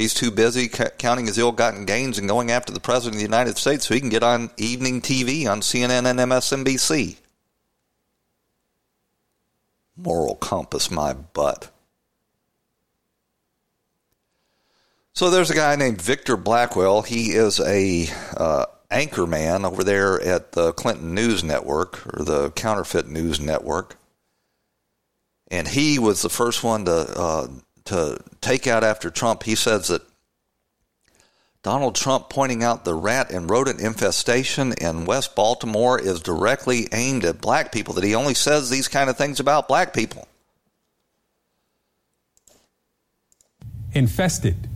He's 0.00 0.14
too 0.14 0.30
busy 0.30 0.66
counting 0.66 1.26
his 1.26 1.36
ill 1.36 1.52
gotten 1.52 1.84
gains 1.84 2.16
and 2.16 2.26
going 2.26 2.50
after 2.50 2.72
the 2.72 2.80
President 2.80 3.16
of 3.16 3.18
the 3.18 3.26
United 3.26 3.58
States 3.58 3.86
so 3.86 3.92
he 3.92 4.00
can 4.00 4.08
get 4.08 4.22
on 4.22 4.48
evening 4.56 5.02
TV 5.02 5.46
on 5.46 5.60
CNN 5.60 6.06
and 6.06 6.18
MSNBC. 6.18 7.18
Moral 9.98 10.36
compass, 10.36 10.90
my 10.90 11.12
butt. 11.12 11.70
So 15.12 15.28
there's 15.28 15.50
a 15.50 15.54
guy 15.54 15.76
named 15.76 16.00
Victor 16.00 16.38
Blackwell. 16.38 17.02
He 17.02 17.32
is 17.32 17.60
a 17.60 18.08
uh, 18.34 18.64
anchor 18.90 19.26
man 19.26 19.66
over 19.66 19.84
there 19.84 20.18
at 20.22 20.52
the 20.52 20.72
Clinton 20.72 21.14
News 21.14 21.44
Network 21.44 22.06
or 22.06 22.24
the 22.24 22.50
Counterfeit 22.52 23.06
News 23.06 23.38
Network, 23.38 23.98
and 25.48 25.68
he 25.68 25.98
was 25.98 26.22
the 26.22 26.30
first 26.30 26.64
one 26.64 26.86
to 26.86 26.92
uh, 26.92 27.48
to 27.90 28.18
take 28.40 28.66
out 28.66 28.82
after 28.82 29.10
Trump. 29.10 29.42
He 29.42 29.54
says 29.54 29.88
that 29.88 30.02
Donald 31.62 31.94
Trump 31.94 32.30
pointing 32.30 32.62
out 32.62 32.84
the 32.84 32.94
rat 32.94 33.30
and 33.30 33.50
rodent 33.50 33.80
infestation 33.80 34.72
in 34.80 35.04
West 35.04 35.36
Baltimore 35.36 36.00
is 36.00 36.20
directly 36.20 36.88
aimed 36.92 37.24
at 37.24 37.40
black 37.40 37.70
people. 37.70 37.94
That 37.94 38.04
he 38.04 38.14
only 38.14 38.34
says 38.34 38.70
these 38.70 38.88
kind 38.88 39.10
of 39.10 39.18
things 39.18 39.40
about 39.40 39.68
black 39.68 39.92
people. 39.92 40.26
Infested 43.92 44.68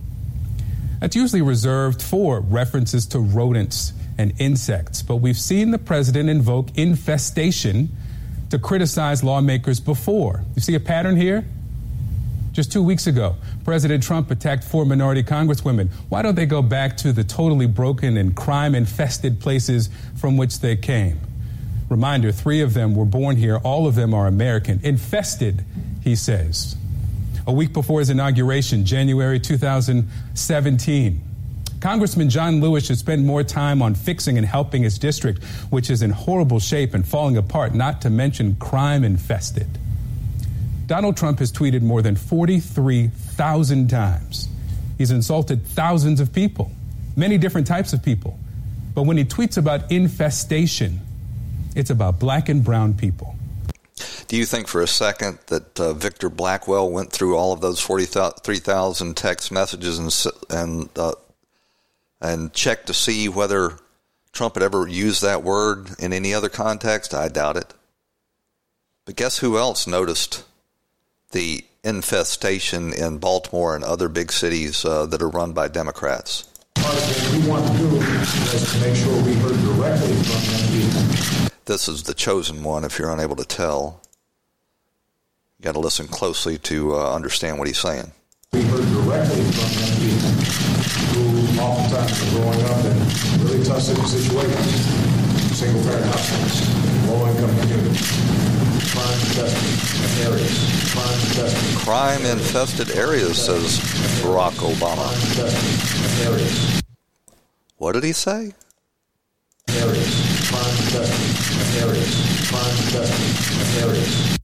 that's 1.05 1.17
usually 1.17 1.43
reserved 1.43 2.01
for 2.01 2.41
references 2.41 3.05
to 3.09 3.19
rodents 3.19 3.93
and 4.17 4.33
insects. 4.39 5.03
But 5.03 5.17
we've 5.17 5.39
seen 5.39 5.71
the 5.71 5.79
president 5.79 6.31
invoke 6.31 6.79
infestation 6.79 7.91
to 8.49 8.59
criticize 8.59 9.23
lawmakers 9.23 9.81
before. 9.81 10.45
You 10.55 10.63
see 10.63 10.75
a 10.75 10.81
pattern 10.81 11.17
here? 11.17 11.45
Just 12.55 12.71
two 12.71 12.85
weeks 12.85 13.09
ago, 13.09 13.35
President 13.65 14.05
Trump 14.05 14.31
attacked 14.31 14.63
four 14.63 14.87
minority 14.87 15.25
congresswomen. 15.25 15.91
Why 16.09 16.23
don't 16.23 16.37
they 16.37 16.47
go 16.47 16.63
back 16.63 16.97
to 16.99 17.13
the 17.13 17.25
totally 17.25 17.67
broken 17.67 18.17
and 18.17 18.35
crime 18.37 18.77
infested 18.77 19.41
places 19.41 19.91
from 20.15 20.37
which 20.37 20.61
they 20.61 20.77
came? 20.77 21.19
Reminder 21.89 22.31
three 22.31 22.61
of 22.61 22.73
them 22.73 22.95
were 22.95 23.05
born 23.05 23.35
here, 23.35 23.57
all 23.57 23.89
of 23.89 23.97
them 23.97 24.15
are 24.15 24.29
American. 24.29 24.79
Infested, 24.85 25.65
he 26.01 26.15
says 26.15 26.77
a 27.45 27.53
week 27.53 27.73
before 27.73 27.99
his 27.99 28.09
inauguration, 28.09 28.87
January 28.87 29.41
2017. 29.41 31.21
Congressman 31.81 32.31
John 32.31 32.61
Lewis 32.61 32.87
should 32.87 32.99
spend 32.99 33.27
more 33.27 33.43
time 33.43 33.83
on 33.83 33.97
fixing 33.97 34.39
and 34.39 34.47
helping 34.47 34.85
his 34.85 34.97
district, 34.99 35.43
which 35.71 35.91
is 35.91 36.03
in 36.03 36.11
horrible 36.11 36.61
shape 36.61 36.95
and 36.95 37.07
falling 37.07 37.37
apart, 37.37 37.75
not 37.75 38.01
to 38.03 38.11
mention 38.11 38.55
crime 38.57 39.03
infested. 39.03 39.69
Donald 40.87 41.17
Trump 41.17 41.39
has 41.39 41.51
tweeted 41.51 41.83
more 41.83 42.03
than 42.03 42.17
43,000 42.17 43.89
times. 43.89 44.49
He's 44.99 45.11
insulted 45.11 45.67
thousands 45.67 46.21
of 46.21 46.33
people, 46.33 46.71
many 47.17 47.39
different 47.39 47.67
types 47.67 47.93
of 47.93 48.03
people. 48.03 48.39
But 48.95 49.03
when 49.03 49.17
he 49.17 49.25
tweets 49.25 49.57
about 49.57 49.91
infestation, 49.91 51.01
it's 51.75 51.91
about 51.91 52.19
black 52.19 52.49
and 52.49 52.63
brown 52.63 52.95
people. 52.95 53.35
Do 54.29 54.37
you 54.37 54.47
think 54.47 54.69
for 54.69 54.83
a 54.83 54.87
second 54.87 55.39
that 55.47 55.79
uh, 55.79 55.93
Victor 55.95 56.29
Blackwell 56.29 56.91
went 56.91 57.13
through 57.13 57.37
all 57.37 57.53
of 57.53 57.61
those 57.61 57.81
43,000 57.81 59.17
text 59.17 59.53
messages 59.53 59.99
and 59.99 60.33
and 60.51 60.89
uh, 60.97 61.15
and 62.21 62.53
checked 62.53 62.87
to 62.87 62.95
see 62.95 63.29
whether 63.29 63.79
Trump 64.33 64.55
had 64.55 64.63
ever 64.63 64.89
used 64.89 65.23
that 65.23 65.43
word 65.43 65.91
in 65.99 66.13
any 66.13 66.33
other 66.33 66.49
context? 66.49 67.15
I 67.15 67.29
doubt 67.29 67.57
it. 67.57 67.75
But 69.05 69.17
guess 69.17 69.39
who 69.39 69.59
else 69.59 69.87
noticed 69.87 70.45
the 71.35 71.65
infestation 71.83 72.95
in 72.95 73.19
Baltimore 73.19 73.75
and 73.75 73.85
other 73.85 74.09
big 74.09 74.33
cities 74.33 74.85
uh, 74.85 75.05
that 75.07 75.21
are 75.21 75.29
run 75.29 75.53
by 75.53 75.69
Democrats? 75.69 76.49
We 76.77 77.47
want 77.49 77.67
to 77.67 77.77
do 77.77 77.97
is 77.97 78.73
to 78.73 78.81
make 78.81 78.97
sure 78.97 79.23
we 79.25 79.35
heard 79.35 79.61
directly 79.61 80.15
from 80.23 80.41
them. 80.49 81.51
This 81.67 81.89
is 81.89 82.05
the 82.05 82.15
chosen 82.15 82.63
one, 82.63 82.85
if 82.85 82.99
you're 82.99 83.13
unable 83.13 83.37
to 83.37 83.45
tell. 83.45 84.01
You 85.59 85.65
got 85.65 85.73
to 85.73 85.81
listen 85.81 86.07
closely 86.07 86.57
to 86.59 86.95
uh, 86.95 87.15
understand 87.15 87.59
what 87.59 87.67
he's 87.67 87.79
saying. 87.79 88.13
We 88.53 88.63
heard 88.63 88.85
directly 88.85 89.43
from 89.43 89.71
them 89.75 89.93
people 89.99 90.31
who 91.15 91.61
oftentimes 91.61 92.23
are 92.23 92.31
growing 92.31 92.63
up 92.65 92.85
in 92.85 93.45
really 93.45 93.65
tough 93.65 93.83
situations, 93.83 95.14
single 95.55 95.83
parent 95.85 96.05
households, 96.05 97.09
low 97.09 97.29
income 97.31 97.61
communities 97.61 98.45
crime 98.95 99.21
infested 99.21 100.25
areas. 100.25 100.93
Crime 100.93 101.21
infested. 101.21 101.79
Crime 101.79 102.25
infested 102.27 102.91
areas, 102.97 103.45
says 103.45 103.79
Barack 104.23 104.53
Obama. 104.63 105.11
Areas. 106.25 106.83
What 107.77 107.93
did 107.93 108.05
he 108.05 108.13
say? 108.13 108.55
Areas. 109.69 110.49
Crime 110.49 110.77
infested 110.79 111.83
areas. 111.83 112.49
Crime 112.49 112.71
infested 112.71 113.83
areas. 113.83 114.39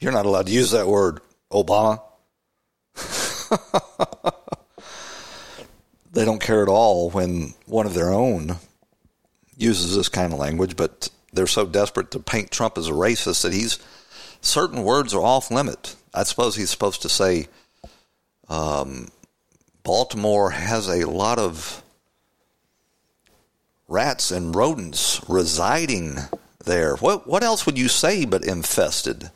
You're 0.00 0.12
not 0.12 0.24
allowed 0.24 0.46
to 0.46 0.52
use 0.52 0.70
that 0.70 0.86
word, 0.86 1.20
Obama. 1.52 2.00
they 6.12 6.24
don't 6.24 6.40
care 6.40 6.62
at 6.62 6.68
all 6.68 7.10
when 7.10 7.52
one 7.66 7.84
of 7.86 7.92
their 7.92 8.10
own 8.10 8.56
uses 9.60 9.96
this 9.96 10.08
kind 10.08 10.32
of 10.32 10.38
language, 10.38 10.76
but 10.76 11.10
they're 11.32 11.46
so 11.46 11.66
desperate 11.66 12.10
to 12.12 12.18
paint 12.20 12.50
Trump 12.50 12.78
as 12.78 12.88
a 12.88 12.92
racist 12.92 13.42
that 13.42 13.52
he's 13.52 13.78
certain 14.40 14.82
words 14.82 15.14
are 15.14 15.22
off 15.22 15.50
limit. 15.50 15.96
I 16.12 16.24
suppose 16.24 16.56
he's 16.56 16.70
supposed 16.70 17.02
to 17.02 17.08
say 17.08 17.48
um, 18.48 19.08
Baltimore 19.82 20.50
has 20.50 20.88
a 20.88 21.08
lot 21.08 21.38
of 21.38 21.82
rats 23.88 24.30
and 24.30 24.54
rodents 24.54 25.20
residing 25.28 26.16
there. 26.64 26.96
What 26.96 27.26
what 27.26 27.42
else 27.42 27.66
would 27.66 27.78
you 27.78 27.88
say 27.88 28.24
but 28.24 28.44
infested? 28.44 29.30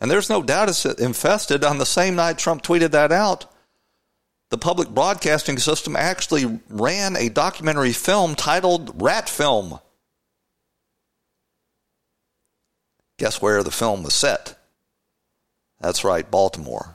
And 0.00 0.10
there's 0.10 0.28
no 0.28 0.42
doubt 0.42 0.68
it's 0.68 0.84
infested. 0.84 1.64
On 1.64 1.78
the 1.78 1.86
same 1.86 2.16
night 2.16 2.38
Trump 2.38 2.62
tweeted 2.62 2.90
that 2.90 3.12
out, 3.12 3.46
the 4.54 4.58
public 4.58 4.88
broadcasting 4.88 5.58
system 5.58 5.96
actually 5.96 6.60
ran 6.68 7.16
a 7.16 7.28
documentary 7.28 7.92
film 7.92 8.36
titled 8.36 9.02
Rat 9.02 9.28
Film. 9.28 9.80
Guess 13.18 13.42
where 13.42 13.64
the 13.64 13.72
film 13.72 14.04
was 14.04 14.14
set? 14.14 14.56
That's 15.80 16.04
right, 16.04 16.30
Baltimore. 16.30 16.94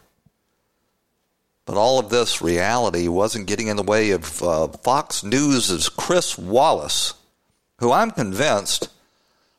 But 1.65 1.75
all 1.75 1.99
of 1.99 2.09
this 2.09 2.41
reality 2.41 3.09
wasn't 3.09 3.47
getting 3.47 3.67
in 3.67 3.75
the 3.75 3.83
way 3.83 4.11
of 4.11 4.41
uh, 4.41 4.69
Fox 4.69 5.21
News' 5.21 5.89
Chris 5.89 6.37
Wallace, 6.37 7.13
who 7.79 7.91
I'm 7.91 8.11
convinced 8.11 8.87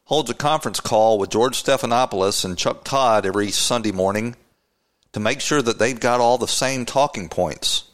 holds 0.05 0.31
a 0.31 0.35
conference 0.35 0.81
call 0.81 1.19
with 1.19 1.29
George 1.29 1.63
Stephanopoulos 1.63 2.47
and 2.47 2.57
Chuck 2.57 2.83
Todd 2.83 3.27
every 3.27 3.51
Sunday 3.51 3.93
morning 3.93 4.37
to 5.13 5.21
make 5.21 5.43
sure 5.43 5.61
that 5.61 5.79
they've 5.79 6.01
got 6.01 6.21
all 6.21 6.39
the 6.39 6.49
same 6.49 6.87
talking 6.87 7.29
points. 7.29 7.85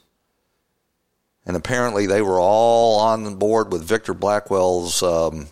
And 1.47 1.57
apparently, 1.57 2.07
they 2.07 2.23
were 2.23 2.41
all 2.41 2.99
on 3.01 3.37
board 3.37 3.73
with 3.73 3.85
Victor 3.85 4.15
Blackwell's 4.15 5.03
um, 5.03 5.47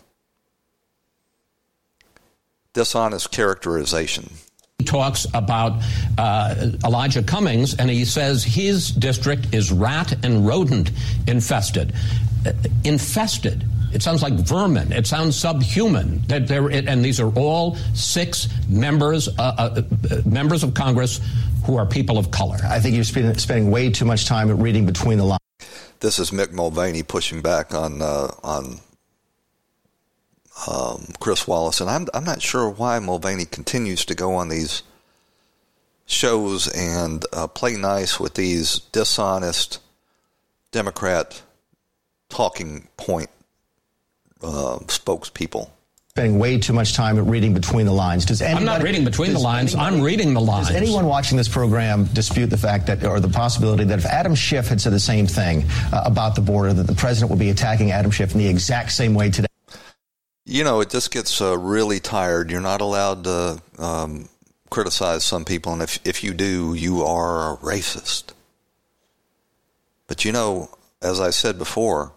dishonest 2.73 3.31
characterization. 3.31 4.29
He 4.77 4.83
talks 4.83 5.25
about 5.33 5.81
uh, 6.17 6.71
Elijah 6.83 7.23
Cummings, 7.23 7.75
and 7.75 7.89
he 7.89 8.03
says 8.03 8.43
his 8.43 8.89
district 8.89 9.53
is 9.55 9.71
rat 9.71 10.13
and 10.23 10.45
rodent 10.45 10.91
infested. 11.27 11.93
Uh, 12.45 12.51
infested. 12.83 13.63
It 13.93 14.03
sounds 14.03 14.21
like 14.21 14.33
vermin. 14.33 14.91
It 14.91 15.07
sounds 15.07 15.37
subhuman. 15.37 16.23
That 16.27 16.49
there, 16.49 16.67
and 16.67 17.05
these 17.05 17.21
are 17.21 17.31
all 17.35 17.77
six 17.93 18.49
members, 18.67 19.29
uh, 19.29 19.31
uh, 19.39 19.81
uh, 20.11 20.21
members 20.25 20.63
of 20.63 20.73
Congress 20.73 21.21
who 21.65 21.77
are 21.77 21.85
people 21.85 22.17
of 22.17 22.29
color. 22.31 22.57
I 22.65 22.81
think 22.81 22.95
you're 22.95 23.05
spending, 23.05 23.37
spending 23.37 23.71
way 23.71 23.89
too 23.89 24.03
much 24.03 24.25
time 24.25 24.51
reading 24.59 24.85
between 24.85 25.17
the 25.17 25.23
lines. 25.23 25.44
This 26.01 26.19
is 26.19 26.31
Mick 26.31 26.51
Mulvaney 26.51 27.03
pushing 27.03 27.41
back 27.41 27.73
on 27.73 28.01
uh, 28.01 28.31
on 28.43 28.79
um, 30.67 31.07
Chris 31.19 31.47
Wallace, 31.47 31.79
and 31.79 31.89
I'm 31.89 32.07
I'm 32.13 32.25
not 32.25 32.41
sure 32.41 32.69
why 32.69 32.99
Mulvaney 32.99 33.45
continues 33.45 34.03
to 34.05 34.15
go 34.15 34.35
on 34.35 34.49
these 34.49 34.83
shows 36.05 36.67
and 36.67 37.25
uh, 37.31 37.47
play 37.47 37.75
nice 37.75 38.19
with 38.19 38.33
these 38.33 38.79
dishonest 38.79 39.79
Democrat 40.71 41.41
talking 42.29 42.89
point 42.97 43.29
uh, 44.41 44.79
spokespeople. 44.87 45.69
Spending 46.17 46.39
way 46.39 46.57
too 46.57 46.71
much 46.71 46.93
time 46.93 47.19
reading 47.27 47.53
between 47.53 47.85
the 47.85 47.91
lines. 47.91 48.23
Does 48.23 48.41
anybody, 48.41 48.59
I'm 48.59 48.65
not 48.65 48.83
reading 48.83 49.03
between 49.03 49.33
the 49.33 49.39
lines. 49.39 49.75
Anybody, 49.75 49.97
I'm 49.97 50.01
reading 50.01 50.33
the 50.33 50.39
lines. 50.39 50.67
Does 50.67 50.77
anyone 50.77 51.07
watching 51.07 51.37
this 51.37 51.49
program 51.49 52.05
dispute 52.05 52.47
the 52.47 52.57
fact 52.57 52.87
that, 52.87 53.03
or 53.03 53.19
the 53.19 53.27
possibility 53.27 53.83
that 53.83 53.99
if 53.99 54.05
Adam 54.05 54.33
Schiff 54.33 54.69
had 54.69 54.79
said 54.79 54.93
the 54.93 54.99
same 55.01 55.27
thing 55.27 55.65
uh, 55.91 56.03
about 56.05 56.35
the 56.35 56.41
border, 56.41 56.71
that 56.71 56.87
the 56.87 56.95
president 56.95 57.31
would 57.31 57.39
be 57.39 57.49
attacking 57.49 57.91
Adam 57.91 58.11
Schiff 58.11 58.31
in 58.31 58.37
the 58.37 58.47
exact 58.47 58.93
same 58.93 59.13
way 59.13 59.29
today? 59.29 59.47
you 60.45 60.63
know, 60.63 60.79
it 60.79 60.89
just 60.89 61.11
gets 61.11 61.41
uh, 61.41 61.57
really 61.57 61.99
tired. 61.99 62.49
You're 62.49 62.61
not 62.61 62.79
allowed 62.79 63.23
to 63.25 63.61
um, 63.77 64.29
criticize 64.69 65.25
some 65.25 65.43
people, 65.43 65.73
and 65.73 65.81
if 65.81 65.99
if 66.05 66.23
you 66.23 66.33
do, 66.33 66.75
you 66.75 67.03
are 67.03 67.53
a 67.53 67.57
racist. 67.57 68.31
But 70.07 70.23
you 70.23 70.31
know, 70.31 70.69
as 71.01 71.19
I 71.19 71.31
said 71.31 71.57
before, 71.57 72.13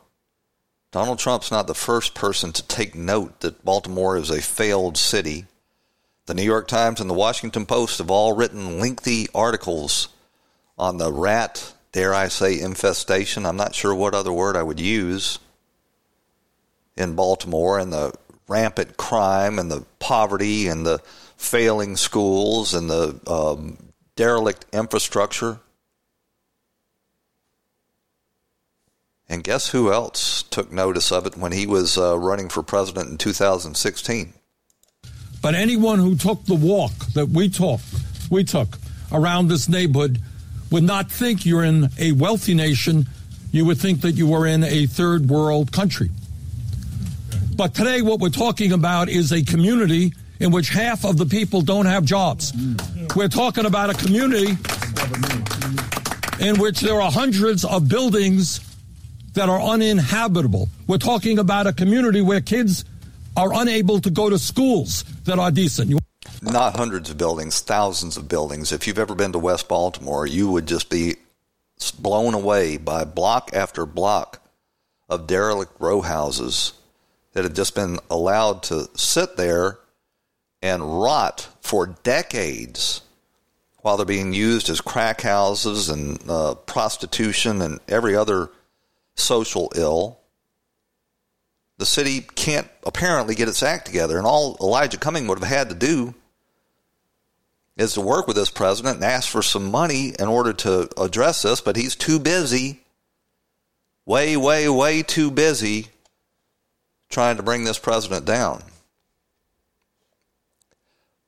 Donald 0.90 1.18
Trump's 1.18 1.50
not 1.50 1.66
the 1.66 1.74
first 1.74 2.14
person 2.14 2.52
to 2.52 2.66
take 2.66 2.94
note 2.94 3.40
that 3.40 3.64
Baltimore 3.64 4.16
is 4.16 4.30
a 4.30 4.40
failed 4.40 4.96
city. 4.96 5.44
The 6.26 6.34
New 6.34 6.42
York 6.42 6.66
Times 6.66 7.00
and 7.00 7.10
the 7.10 7.14
Washington 7.14 7.66
Post 7.66 7.98
have 7.98 8.10
all 8.10 8.34
written 8.34 8.80
lengthy 8.80 9.28
articles 9.34 10.08
on 10.78 10.96
the 10.96 11.12
rat, 11.12 11.74
dare 11.92 12.14
I 12.14 12.28
say, 12.28 12.58
infestation. 12.58 13.44
I'm 13.44 13.56
not 13.56 13.74
sure 13.74 13.94
what 13.94 14.14
other 14.14 14.32
word 14.32 14.56
I 14.56 14.62
would 14.62 14.80
use 14.80 15.38
in 16.96 17.14
Baltimore 17.14 17.78
and 17.78 17.92
the 17.92 18.14
rampant 18.48 18.96
crime 18.96 19.58
and 19.58 19.70
the 19.70 19.84
poverty 19.98 20.68
and 20.68 20.86
the 20.86 21.00
failing 21.36 21.96
schools 21.96 22.72
and 22.72 22.88
the 22.88 23.20
um, 23.26 23.76
derelict 24.16 24.64
infrastructure. 24.72 25.60
And 29.28 29.44
guess 29.44 29.68
who 29.68 29.92
else 29.92 30.37
took 30.50 30.72
notice 30.72 31.12
of 31.12 31.26
it 31.26 31.36
when 31.36 31.52
he 31.52 31.66
was 31.66 31.98
uh, 31.98 32.18
running 32.18 32.48
for 32.48 32.62
president 32.62 33.10
in 33.10 33.18
2016? 33.18 34.32
But 35.40 35.54
anyone 35.54 35.98
who 35.98 36.16
took 36.16 36.44
the 36.44 36.54
walk 36.54 36.92
that 37.14 37.28
we 37.28 37.48
took, 37.48 37.80
we 38.30 38.44
took 38.44 38.78
around 39.12 39.48
this 39.48 39.68
neighborhood 39.68 40.20
would 40.70 40.82
not 40.82 41.10
think 41.10 41.46
you're 41.46 41.64
in 41.64 41.88
a 41.98 42.12
wealthy 42.12 42.54
nation. 42.54 43.06
You 43.52 43.64
would 43.66 43.78
think 43.78 44.00
that 44.02 44.12
you 44.12 44.26
were 44.26 44.46
in 44.46 44.64
a 44.64 44.86
third 44.86 45.28
world 45.28 45.72
country. 45.72 46.10
But 47.56 47.74
today, 47.74 48.02
what 48.02 48.20
we're 48.20 48.28
talking 48.28 48.72
about 48.72 49.08
is 49.08 49.32
a 49.32 49.42
community 49.42 50.12
in 50.40 50.52
which 50.52 50.68
half 50.68 51.04
of 51.04 51.16
the 51.18 51.26
people 51.26 51.60
don't 51.60 51.86
have 51.86 52.04
jobs. 52.04 52.52
We're 53.16 53.28
talking 53.28 53.66
about 53.66 53.90
a 53.90 53.94
community 53.94 54.56
in 56.40 56.58
which 56.58 56.80
there 56.80 57.00
are 57.00 57.10
hundreds 57.10 57.64
of 57.64 57.88
buildings 57.88 58.60
that 59.34 59.48
are 59.48 59.60
uninhabitable. 59.60 60.68
We're 60.86 60.98
talking 60.98 61.38
about 61.38 61.66
a 61.66 61.72
community 61.72 62.20
where 62.20 62.40
kids 62.40 62.84
are 63.36 63.52
unable 63.52 64.00
to 64.00 64.10
go 64.10 64.28
to 64.30 64.38
schools 64.38 65.04
that 65.24 65.38
are 65.38 65.50
decent. 65.50 65.90
You- 65.90 65.98
Not 66.42 66.76
hundreds 66.76 67.10
of 67.10 67.18
buildings, 67.18 67.60
thousands 67.60 68.16
of 68.16 68.28
buildings. 68.28 68.72
If 68.72 68.86
you've 68.86 68.98
ever 68.98 69.14
been 69.14 69.32
to 69.32 69.38
West 69.38 69.68
Baltimore, 69.68 70.26
you 70.26 70.50
would 70.50 70.66
just 70.66 70.90
be 70.90 71.16
blown 72.00 72.34
away 72.34 72.76
by 72.76 73.04
block 73.04 73.50
after 73.54 73.86
block 73.86 74.40
of 75.08 75.26
derelict 75.26 75.72
row 75.80 76.00
houses 76.00 76.72
that 77.32 77.44
had 77.44 77.54
just 77.54 77.74
been 77.74 77.98
allowed 78.10 78.62
to 78.64 78.88
sit 78.96 79.36
there 79.36 79.78
and 80.60 81.00
rot 81.00 81.48
for 81.60 81.86
decades 82.02 83.02
while 83.82 83.96
they're 83.96 84.04
being 84.04 84.32
used 84.32 84.68
as 84.68 84.80
crack 84.80 85.20
houses 85.20 85.88
and 85.88 86.18
uh, 86.28 86.54
prostitution 86.54 87.62
and 87.62 87.78
every 87.88 88.16
other 88.16 88.50
social 89.18 89.72
ill. 89.74 90.18
the 91.78 91.86
city 91.86 92.20
can't 92.20 92.68
apparently 92.84 93.36
get 93.36 93.48
its 93.48 93.62
act 93.62 93.86
together. 93.86 94.18
And 94.18 94.26
all 94.26 94.56
Elijah 94.60 94.98
Cumming 94.98 95.28
would 95.28 95.38
have 95.38 95.48
had 95.48 95.68
to 95.68 95.74
do 95.74 96.12
is 97.76 97.94
to 97.94 98.00
work 98.00 98.26
with 98.26 98.34
this 98.34 98.50
president 98.50 98.96
and 98.96 99.04
ask 99.04 99.28
for 99.28 99.42
some 99.42 99.70
money 99.70 100.12
in 100.18 100.26
order 100.26 100.52
to 100.52 100.88
address 101.00 101.42
this, 101.42 101.60
but 101.60 101.76
he's 101.76 101.94
too 101.94 102.18
busy, 102.18 102.80
way, 104.04 104.36
way, 104.36 104.68
way 104.68 105.02
too 105.02 105.30
busy 105.30 105.86
trying 107.08 107.36
to 107.36 107.42
bring 107.44 107.62
this 107.62 107.78
president 107.78 108.26
down. 108.26 108.62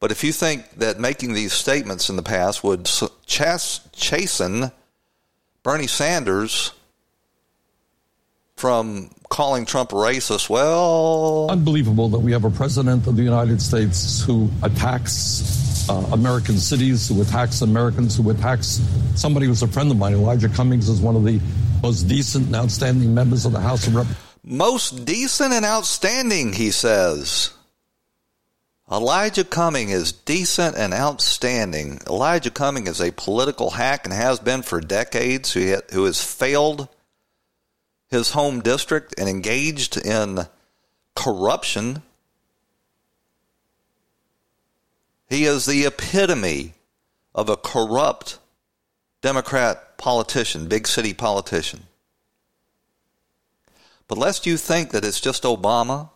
But 0.01 0.11
if 0.11 0.25
you 0.25 0.33
think 0.33 0.69
that 0.79 0.99
making 0.99 1.35
these 1.35 1.53
statements 1.53 2.09
in 2.09 2.17
the 2.17 2.23
past 2.23 2.65
would 2.65 2.91
chasten 3.27 4.73
Bernie 5.63 5.87
Sanders 5.87 6.73
from 8.61 9.11
calling 9.31 9.65
Trump 9.65 9.91
racist, 9.91 10.51
well. 10.51 11.51
Unbelievable 11.51 12.11
that 12.11 12.19
we 12.19 12.31
have 12.33 12.45
a 12.45 12.51
president 12.51 13.07
of 13.07 13.17
the 13.17 13.23
United 13.23 13.63
States 13.63 14.23
who 14.23 14.51
attacks 14.63 15.89
uh, 15.89 15.95
American 16.13 16.59
cities, 16.59 17.09
who 17.09 17.23
attacks 17.23 17.63
Americans, 17.63 18.19
who 18.19 18.29
attacks 18.29 18.83
somebody 19.15 19.47
who's 19.47 19.63
a 19.63 19.69
friend 19.69 19.91
of 19.91 19.97
mine. 19.97 20.13
Elijah 20.13 20.51
Cummings 20.51 20.91
is 20.91 21.01
one 21.01 21.17
of 21.17 21.25
the 21.25 21.41
most 21.83 22.03
decent 22.03 22.47
and 22.47 22.55
outstanding 22.55 23.15
members 23.15 23.47
of 23.47 23.53
the 23.53 23.61
House 23.61 23.87
of 23.87 23.95
Representatives. 23.95 24.27
Most 24.45 25.07
decent 25.07 25.55
and 25.55 25.65
outstanding, 25.65 26.53
he 26.53 26.71
says. 26.71 27.55
Elijah 28.93 29.45
Cumming 29.45 29.89
is 29.89 30.13
decent 30.13 30.77
and 30.77 30.93
outstanding. 30.93 32.01
Elijah 32.07 32.51
Cumming 32.51 32.89
is 32.89 33.01
a 33.01 33.13
political 33.13 33.71
hack 33.71 34.05
and 34.05 34.13
has 34.13 34.39
been 34.39 34.63
for 34.63 34.81
decades 34.81 35.53
who, 35.53 35.77
who 35.93 36.05
has 36.05 36.23
failed 36.23 36.89
his 38.11 38.33
home 38.33 38.61
district 38.61 39.15
and 39.19 39.29
engaged 39.29 39.97
in 39.97 40.47
corruption. 41.15 42.03
He 45.29 45.45
is 45.45 45.67
the 45.67 45.85
epitome 45.85 46.75
of 47.35 47.49
a 47.49 47.57
corrupt 47.57 48.39
Democrat 49.23 49.97
politician, 49.97 50.67
big 50.67 50.89
city 50.89 51.15
politician. 51.15 51.85
But 54.09 54.19
lest 54.19 54.47
you 54.47 54.57
think 54.57 54.91
that 54.91 55.05
it's 55.05 55.21
just 55.21 55.45
Obama 55.45 56.11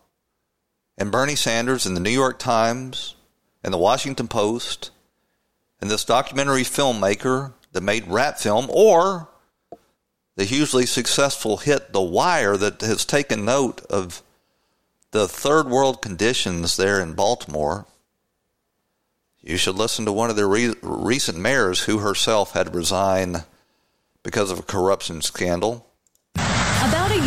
and 0.98 1.12
Bernie 1.12 1.36
Sanders 1.36 1.86
and 1.86 1.96
the 1.96 2.00
New 2.00 2.10
York 2.10 2.38
Times 2.38 3.14
and 3.62 3.72
the 3.72 3.78
Washington 3.78 4.26
Post 4.26 4.90
and 5.80 5.90
this 5.90 6.04
documentary 6.04 6.62
filmmaker 6.62 7.52
that 7.72 7.82
made 7.82 8.08
Rat 8.08 8.40
Film 8.40 8.66
or 8.68 9.28
the 10.36 10.44
hugely 10.44 10.86
successful 10.86 11.58
hit 11.58 11.92
The 11.92 12.02
Wire 12.02 12.56
that 12.56 12.80
has 12.80 13.04
taken 13.04 13.44
note 13.44 13.82
of 13.86 14.22
the 15.12 15.28
third 15.28 15.68
world 15.68 16.02
conditions 16.02 16.76
there 16.76 17.00
in 17.00 17.12
Baltimore. 17.12 17.86
You 19.40 19.56
should 19.56 19.76
listen 19.76 20.04
to 20.06 20.12
one 20.12 20.30
of 20.30 20.36
the 20.36 20.46
re- 20.46 20.74
recent 20.82 21.38
mayors 21.38 21.80
who 21.84 21.98
herself 21.98 22.52
had 22.52 22.74
resigned 22.74 23.44
because 24.22 24.50
of 24.50 24.58
a 24.58 24.62
corruption 24.62 25.22
scandal. 25.22 25.86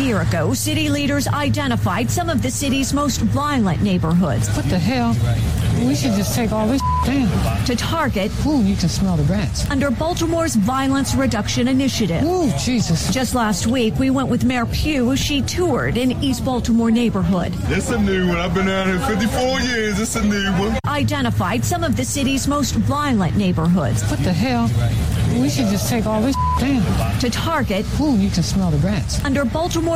About 0.08 0.22
a 0.22 0.24
year 0.24 0.40
ago, 0.40 0.54
city 0.54 0.88
leaders 0.88 1.28
identified 1.28 2.10
some 2.10 2.30
of 2.30 2.40
the 2.40 2.50
city's 2.50 2.94
most 2.94 3.20
violent 3.20 3.82
neighborhoods. 3.82 4.48
What 4.56 4.64
the 4.70 4.78
hell? 4.78 5.14
We 5.86 5.94
should 5.94 6.14
just 6.14 6.34
take 6.34 6.50
all 6.50 6.66
this 6.66 6.80
down. 7.04 7.28
To 7.66 7.76
target. 7.76 8.32
Ooh, 8.46 8.62
you 8.62 8.74
can 8.74 8.88
smell 8.88 9.16
the 9.18 9.22
rats. 9.24 9.68
Under 9.70 9.90
Baltimore's 9.90 10.56
Violence 10.56 11.14
Reduction 11.14 11.68
Initiative. 11.68 12.22
Ooh, 12.24 12.50
Jesus. 12.58 13.12
Just 13.12 13.34
last 13.34 13.66
week, 13.66 13.98
we 13.98 14.08
went 14.08 14.28
with 14.28 14.44
Mayor 14.44 14.66
Pugh 14.66 15.12
as 15.12 15.18
she 15.18 15.42
toured 15.42 15.98
an 15.98 16.12
East 16.22 16.42
Baltimore 16.44 16.90
neighborhood. 16.90 17.52
It's 17.64 17.90
a 17.90 17.98
new 18.00 18.28
one. 18.28 18.38
I've 18.38 18.54
been 18.54 18.68
out 18.68 18.86
here 18.86 18.98
54 18.98 19.60
years. 19.60 20.00
It's 20.00 20.16
a 20.16 20.24
new 20.24 20.50
one. 20.52 20.78
Identified 20.86 21.64
some 21.64 21.84
of 21.84 21.96
the 21.96 22.04
city's 22.04 22.48
most 22.48 22.74
violent 22.74 23.36
neighborhoods. 23.36 24.02
What 24.10 24.24
the 24.24 24.32
hell? 24.32 24.68
We 25.40 25.50
should 25.50 25.68
just 25.68 25.88
take 25.88 26.06
all 26.06 26.22
this 26.22 26.34
down. 26.58 27.20
To 27.20 27.30
target. 27.30 27.86
Ooh, 28.00 28.16
you 28.16 28.30
can 28.30 28.42
smell 28.42 28.70
the 28.70 28.78
rats. 28.78 29.24
Under 29.24 29.44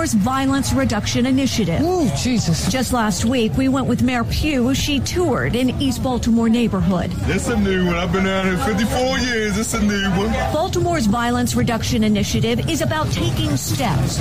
Baltimore's 0.02 0.24
Violence 0.24 0.72
Reduction 0.72 1.26
Initiative. 1.26 1.80
Oh, 1.80 2.12
Jesus. 2.20 2.68
Just 2.68 2.92
last 2.92 3.24
week, 3.24 3.52
we 3.56 3.68
went 3.68 3.86
with 3.86 4.02
Mayor 4.02 4.24
Pugh 4.24 4.70
as 4.70 4.76
she 4.76 4.98
toured 4.98 5.54
an 5.54 5.80
East 5.80 6.02
Baltimore 6.02 6.48
neighborhood. 6.48 7.12
It's 7.26 7.46
a 7.46 7.56
new 7.56 7.86
one. 7.86 7.94
I've 7.94 8.10
been 8.10 8.26
out 8.26 8.44
here 8.44 8.56
54 8.56 9.18
years. 9.18 9.56
It's 9.58 9.74
a 9.74 9.80
new 9.80 10.10
one. 10.18 10.32
Baltimore's 10.52 11.06
Violence 11.06 11.54
Reduction 11.54 12.02
Initiative 12.02 12.68
is 12.68 12.82
about 12.82 13.12
taking 13.12 13.56
steps 13.56 14.16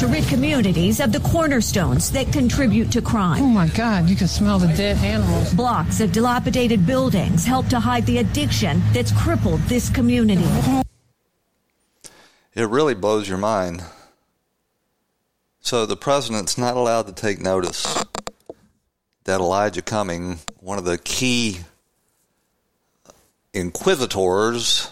to 0.00 0.06
rid 0.06 0.24
communities 0.24 1.00
of 1.00 1.12
the 1.12 1.20
cornerstones 1.20 2.10
that 2.12 2.32
contribute 2.32 2.90
to 2.92 3.02
crime. 3.02 3.42
Oh 3.42 3.46
my 3.46 3.68
God, 3.68 4.08
you 4.08 4.16
can 4.16 4.26
smell 4.26 4.58
the 4.58 4.68
dead 4.68 4.96
animals. 5.04 5.52
Blocks 5.52 6.00
of 6.00 6.12
dilapidated 6.12 6.86
buildings 6.86 7.44
help 7.44 7.66
to 7.68 7.78
hide 7.78 8.06
the 8.06 8.18
addiction 8.18 8.80
that's 8.94 9.12
crippled 9.12 9.60
this 9.68 9.90
community. 9.90 10.48
It 12.54 12.70
really 12.70 12.94
blows 12.94 13.28
your 13.28 13.36
mind. 13.36 13.84
So 15.70 15.86
the 15.86 15.96
president's 15.96 16.58
not 16.58 16.76
allowed 16.76 17.06
to 17.06 17.12
take 17.12 17.38
notice 17.38 18.04
that 19.22 19.38
Elijah 19.38 19.82
Cumming, 19.82 20.40
one 20.58 20.78
of 20.78 20.84
the 20.84 20.98
key 20.98 21.60
inquisitors 23.54 24.90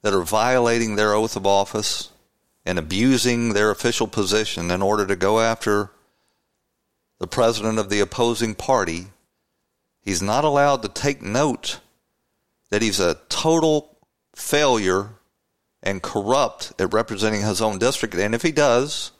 that 0.00 0.14
are 0.14 0.22
violating 0.22 0.96
their 0.96 1.12
oath 1.12 1.36
of 1.36 1.46
office 1.46 2.08
and 2.64 2.78
abusing 2.78 3.52
their 3.52 3.70
official 3.70 4.06
position 4.06 4.70
in 4.70 4.80
order 4.80 5.06
to 5.06 5.14
go 5.14 5.40
after 5.40 5.90
the 7.18 7.26
president 7.26 7.78
of 7.78 7.90
the 7.90 8.00
opposing 8.00 8.54
party, 8.54 9.08
he's 10.00 10.22
not 10.22 10.42
allowed 10.42 10.80
to 10.80 10.88
take 10.88 11.20
note 11.20 11.80
that 12.70 12.80
he's 12.80 12.98
a 12.98 13.18
total 13.28 13.94
failure 14.34 15.10
and 15.82 16.02
corrupt 16.02 16.72
at 16.78 16.94
representing 16.94 17.42
his 17.42 17.60
own 17.60 17.78
district. 17.78 18.14
And 18.14 18.34
if 18.34 18.40
he 18.40 18.52
does, 18.52 19.12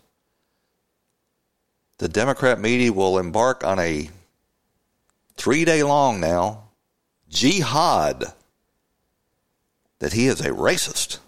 the 1.98 2.08
Democrat 2.08 2.60
media 2.60 2.92
will 2.92 3.18
embark 3.18 3.64
on 3.64 3.78
a 3.78 4.10
three 5.36 5.64
day 5.64 5.82
long 5.82 6.20
now 6.20 6.64
jihad 7.28 8.24
that 9.98 10.12
he 10.12 10.26
is 10.26 10.40
a 10.40 10.50
racist, 10.50 11.18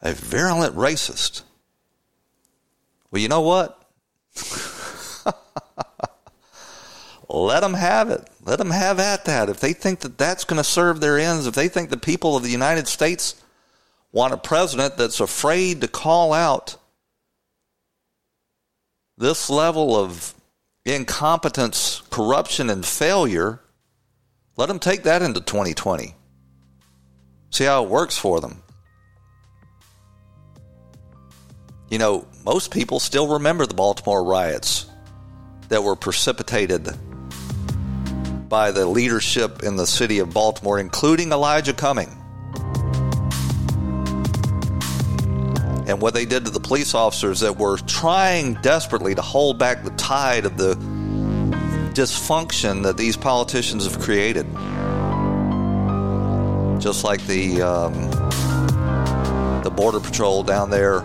a 0.00 0.12
virulent 0.12 0.76
racist. 0.76 1.42
Well, 3.10 3.22
you 3.22 3.28
know 3.28 3.40
what? 3.40 3.78
Let 7.28 7.60
them 7.60 7.74
have 7.74 8.10
it. 8.10 8.28
Let 8.44 8.58
them 8.58 8.70
have 8.70 8.98
at 8.98 9.24
that. 9.24 9.48
If 9.48 9.60
they 9.60 9.72
think 9.72 10.00
that 10.00 10.18
that's 10.18 10.44
going 10.44 10.58
to 10.58 10.64
serve 10.64 11.00
their 11.00 11.18
ends, 11.18 11.46
if 11.46 11.54
they 11.54 11.68
think 11.68 11.88
the 11.88 11.96
people 11.96 12.36
of 12.36 12.42
the 12.42 12.50
United 12.50 12.86
States 12.86 13.42
want 14.12 14.34
a 14.34 14.36
president 14.36 14.98
that's 14.98 15.20
afraid 15.20 15.80
to 15.80 15.88
call 15.88 16.34
out 16.34 16.76
this 19.16 19.50
level 19.50 19.96
of 19.96 20.34
incompetence, 20.84 22.02
corruption, 22.10 22.70
and 22.70 22.84
failure, 22.84 23.60
let 24.56 24.66
them 24.66 24.78
take 24.78 25.04
that 25.04 25.22
into 25.22 25.40
2020. 25.40 26.14
See 27.50 27.64
how 27.64 27.84
it 27.84 27.90
works 27.90 28.16
for 28.16 28.40
them. 28.40 28.62
You 31.90 31.98
know, 31.98 32.26
most 32.44 32.70
people 32.70 33.00
still 33.00 33.34
remember 33.34 33.66
the 33.66 33.74
Baltimore 33.74 34.24
riots 34.24 34.86
that 35.68 35.82
were 35.82 35.96
precipitated 35.96 36.88
by 38.48 38.70
the 38.70 38.86
leadership 38.86 39.62
in 39.62 39.76
the 39.76 39.86
city 39.86 40.18
of 40.18 40.32
Baltimore, 40.32 40.78
including 40.78 41.32
Elijah 41.32 41.74
Cumming. 41.74 42.21
And 45.92 46.00
what 46.00 46.14
they 46.14 46.24
did 46.24 46.46
to 46.46 46.50
the 46.50 46.58
police 46.58 46.94
officers 46.94 47.40
that 47.40 47.58
were 47.58 47.76
trying 47.76 48.54
desperately 48.54 49.14
to 49.14 49.20
hold 49.20 49.58
back 49.58 49.84
the 49.84 49.90
tide 49.90 50.46
of 50.46 50.56
the 50.56 50.74
dysfunction 51.92 52.84
that 52.84 52.96
these 52.96 53.14
politicians 53.14 53.84
have 53.84 54.00
created. 54.00 54.46
Just 56.80 57.04
like 57.04 57.20
the 57.26 57.60
um, 57.60 57.92
the 59.62 59.70
border 59.70 60.00
patrol 60.00 60.42
down 60.42 60.70
there 60.70 61.02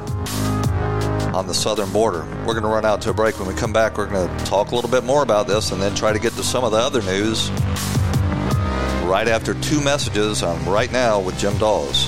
on 1.35 1.47
the 1.47 1.53
southern 1.53 1.91
border. 1.91 2.23
We're 2.45 2.53
going 2.53 2.63
to 2.63 2.69
run 2.69 2.85
out 2.85 3.01
to 3.01 3.09
a 3.09 3.13
break. 3.13 3.37
When 3.39 3.49
we 3.49 3.55
come 3.55 3.73
back, 3.73 3.97
we're 3.97 4.07
going 4.07 4.37
to 4.37 4.45
talk 4.45 4.71
a 4.71 4.75
little 4.75 4.89
bit 4.89 5.03
more 5.03 5.21
about 5.21 5.47
this 5.47 5.73
and 5.73 5.81
then 5.81 5.95
try 5.95 6.13
to 6.13 6.19
get 6.19 6.31
to 6.33 6.43
some 6.43 6.63
of 6.63 6.71
the 6.71 6.77
other 6.77 7.01
news 7.01 7.49
right 9.03 9.27
after 9.27 9.53
two 9.55 9.81
messages 9.81 10.43
on 10.43 10.65
Right 10.65 10.93
Now 10.93 11.19
with 11.19 11.37
Jim 11.37 11.57
Dawes. 11.57 12.07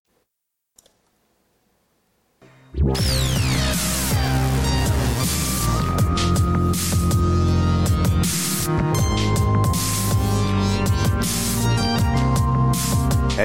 And 2.73 2.83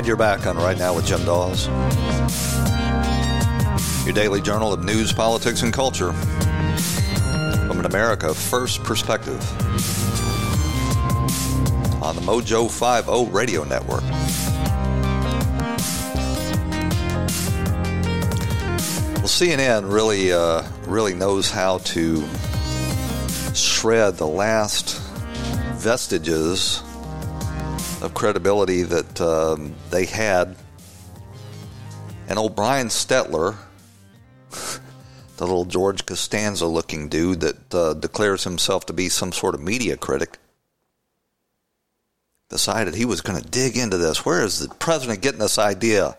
you're 0.07 0.17
back 0.17 0.47
on 0.47 0.57
Right 0.57 0.79
Now 0.79 0.95
with 0.95 1.07
Jim 1.07 1.25
Dawes. 1.25 1.67
Your 4.07 4.15
daily 4.15 4.41
journal 4.41 4.73
of 4.73 4.85
news, 4.85 5.13
politics, 5.13 5.63
and 5.63 5.73
culture 5.73 6.13
from 6.13 7.81
an 7.81 7.87
America 7.87 8.33
First 8.33 8.85
perspective 8.85 9.41
on 12.01 12.15
the 12.15 12.23
Mojo 12.23 12.71
50 12.71 13.33
radio 13.33 13.65
network. 13.65 14.05
CNN 19.37 19.93
really, 19.93 20.33
uh, 20.33 20.63
really 20.87 21.13
knows 21.13 21.51
how 21.51 21.77
to 21.77 22.27
shred 23.53 24.15
the 24.15 24.27
last 24.27 24.99
vestiges 25.75 26.83
of 28.01 28.15
credibility 28.15 28.83
that 28.83 29.21
um, 29.21 29.75
they 29.91 30.07
had. 30.07 30.57
And 32.29 32.39
old 32.39 32.57
Brian 32.57 32.87
Stetler, 32.87 33.57
the 35.37 35.45
little 35.45 35.67
George 35.67 36.07
Costanza 36.07 36.67
looking 36.67 37.11
dude 37.11 37.41
that 37.41 37.75
uh, 37.75 37.93
declares 37.93 38.43
himself 38.45 38.87
to 38.87 38.95
be 38.95 39.11
some 39.11 39.33
sort 39.33 39.55
of 39.55 39.61
media 39.61 39.99
critic, 39.99 40.39
decided 42.49 42.95
he 42.95 43.05
was 43.05 43.21
going 43.21 43.39
to 43.39 43.47
dig 43.47 43.77
into 43.77 43.99
this. 43.99 44.25
Where 44.25 44.43
is 44.43 44.61
the 44.61 44.75
president 44.77 45.21
getting 45.21 45.41
this 45.41 45.59
idea 45.59 46.17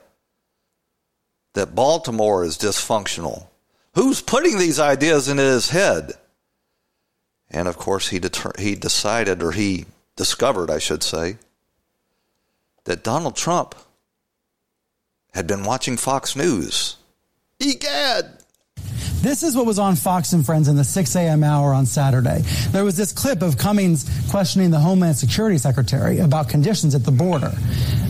that 1.57 1.75
Baltimore 1.75 2.43
is 2.43 2.57
dysfunctional? 2.57 3.47
Who's 3.95 4.21
putting 4.21 4.59
these 4.59 4.79
ideas 4.79 5.27
into 5.27 5.43
his 5.43 5.69
head? 5.71 6.13
And 7.49 7.67
of 7.67 7.77
course, 7.77 8.09
he 8.09 8.19
deter- 8.19 8.53
he 8.59 8.75
decided, 8.75 9.41
or 9.41 9.51
he 9.51 9.85
discovered, 10.15 10.69
I 10.69 10.77
should 10.77 11.01
say, 11.01 11.37
that 12.83 13.03
Donald 13.03 13.35
Trump 13.35 13.73
had 15.33 15.47
been 15.47 15.63
watching 15.63 15.97
Fox 15.97 16.35
News. 16.35 16.97
Egad! 17.59 18.37
This 19.21 19.41
is 19.41 19.55
what 19.55 19.65
was 19.65 19.79
on 19.79 19.95
Fox 19.95 20.33
and 20.33 20.45
Friends 20.45 20.67
in 20.67 20.75
the 20.75 20.83
6 20.83 21.15
a.m. 21.15 21.43
hour 21.43 21.73
on 21.73 21.87
Saturday. 21.87 22.43
There 22.69 22.83
was 22.83 22.97
this 22.97 23.11
clip 23.11 23.41
of 23.41 23.57
Cummings 23.57 24.07
questioning 24.29 24.69
the 24.69 24.79
Homeland 24.79 25.17
Security 25.17 25.57
Secretary 25.57 26.19
about 26.19 26.49
conditions 26.49 26.93
at 26.93 27.03
the 27.03 27.11
border. 27.11 27.51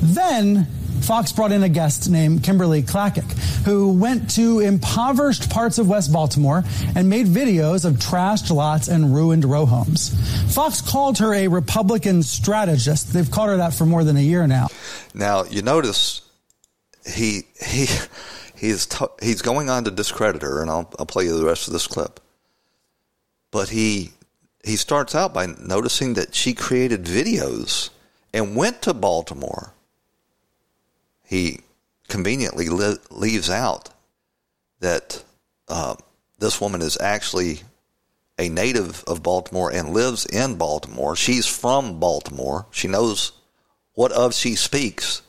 Then 0.02 0.68
Fox 1.04 1.32
brought 1.32 1.52
in 1.52 1.64
a 1.64 1.70
guest 1.70 2.10
named 2.10 2.44
Kimberly 2.44 2.82
Klacik, 2.84 3.30
who 3.66 3.94
went 3.94 4.30
to 4.32 4.60
impoverished 4.60 5.50
parts 5.50 5.78
of 5.78 5.88
West 5.88 6.12
Baltimore 6.12 6.64
and 6.96 7.10
made 7.10 7.28
videos 7.28 7.86
of 7.86 7.94
trashed 7.94 8.54
lots 8.54 8.88
and 8.88 9.14
ruined 9.14 9.46
row 9.46 9.66
homes. 9.66 10.14
Fox 10.54 10.82
called 10.82 11.18
her 11.20 11.34
a 11.34 11.48
Republican 11.48 12.24
strategist. 12.24 13.14
They've 13.14 13.30
called 13.30 13.50
her 13.50 13.58
that 13.58 13.74
for 13.74 13.86
more 13.86 14.04
than 14.04 14.18
a 14.18 14.22
year 14.22 14.48
now. 14.48 14.68
Now 15.14 15.44
you 15.46 15.62
notice 15.62 16.22
he 17.06 17.44
he 17.64 17.88
he's 18.56 18.86
t- 18.86 19.06
he's 19.22 19.42
going 19.42 19.70
on 19.70 19.86
to 19.86 19.92
discredit 19.92 20.42
her, 20.42 20.62
and 20.62 20.70
I'll 20.70 20.94
I'll 21.00 21.06
play 21.06 21.26
you 21.26 21.38
the 21.38 21.46
rest 21.46 21.68
of 21.68 21.74
this 21.74 21.88
clip. 21.88 22.20
But 23.52 23.70
he 23.70 24.12
he 24.64 24.76
starts 24.76 25.16
out 25.16 25.34
by 25.34 25.46
noticing 25.46 26.16
that 26.16 26.36
she 26.36 26.54
created 26.54 27.06
videos 27.06 27.90
and 28.34 28.56
went 28.56 28.82
to 28.84 28.94
Baltimore 28.94 29.74
he 31.28 31.60
conveniently 32.08 32.70
li- 32.70 32.98
leaves 33.12 33.50
out 33.50 33.90
that 34.80 35.24
uh, 35.68 35.96
this 36.40 36.62
woman 36.62 36.82
is 36.82 36.98
actually 37.00 37.62
a 38.40 38.48
native 38.50 39.04
of 39.06 39.24
Baltimore 39.24 39.72
and 39.72 39.90
lives 39.90 40.26
in 40.26 40.56
Baltimore. 40.56 41.16
She's 41.16 41.46
from 41.46 42.00
Baltimore. 42.00 42.66
She 42.72 42.88
knows 42.88 43.34
what 43.94 44.12
of 44.12 44.34
she 44.34 44.56
speaks. 44.56 45.22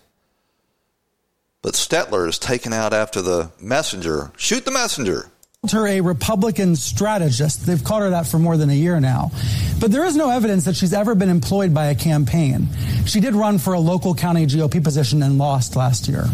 But 1.62 1.74
Stetler 1.74 2.28
is 2.28 2.38
taken 2.38 2.72
out 2.72 2.92
after 2.92 3.20
the 3.20 3.50
messenger. 3.60 4.30
Shoot 4.36 4.64
the 4.64 4.70
messenger 4.70 5.30
her 5.66 5.88
a 5.88 6.00
Republican 6.00 6.76
strategist. 6.76 7.66
They've 7.66 7.82
called 7.82 8.02
her 8.02 8.10
that 8.10 8.28
for 8.28 8.38
more 8.38 8.56
than 8.56 8.70
a 8.70 8.74
year 8.74 9.00
now. 9.00 9.32
But 9.80 9.90
there 9.90 10.04
is 10.04 10.14
no 10.14 10.30
evidence 10.30 10.64
that 10.66 10.76
she's 10.76 10.92
ever 10.92 11.16
been 11.16 11.28
employed 11.28 11.74
by 11.74 11.86
a 11.86 11.96
campaign. 11.96 12.68
She 13.06 13.18
did 13.18 13.34
run 13.34 13.58
for 13.58 13.74
a 13.74 13.80
local 13.80 14.14
county 14.14 14.46
GOP 14.46 14.82
position 14.82 15.20
and 15.20 15.36
lost 15.36 15.74
last 15.74 16.06
year. 16.06 16.26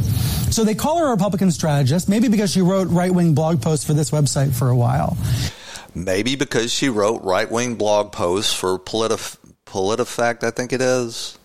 So 0.51 0.63
they 0.63 0.75
call 0.75 0.99
her 0.99 1.07
a 1.07 1.11
Republican 1.11 1.51
strategist, 1.51 2.07
maybe 2.07 2.29
because 2.29 2.53
she 2.53 2.61
wrote 2.61 2.89
right 2.89 3.13
wing 3.13 3.35
blog 3.35 3.63
posts 3.63 3.87
for 3.87 3.95
this 3.95 4.11
website 4.11 4.55
for 4.55 4.69
a 4.69 4.77
while. 4.77 5.17
Maybe 5.95 6.37
because 6.37 6.71
she 6.71 6.91
wrote 6.91 7.23
right 7.23 7.51
wing 7.51 7.77
blog 7.77 8.13
posts 8.13 8.53
for 8.53 8.79
Politif- 8.79 9.39
PolitiFact, 9.65 10.45
I 10.45 10.51
think 10.51 10.75
it 10.75 10.83
is, 10.83 11.39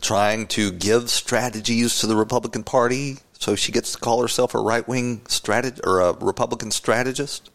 trying 0.00 0.46
to 0.48 0.70
give 0.70 1.10
strategies 1.10 1.98
to 2.00 2.06
the 2.06 2.14
Republican 2.14 2.62
Party 2.62 3.18
so 3.38 3.54
she 3.54 3.72
gets 3.72 3.92
to 3.92 3.98
call 3.98 4.20
herself 4.20 4.54
a 4.54 4.58
right 4.58 4.86
wing 4.86 5.22
strategist 5.28 5.80
or 5.86 6.00
a 6.00 6.12
Republican 6.12 6.70
strategist. 6.72 7.50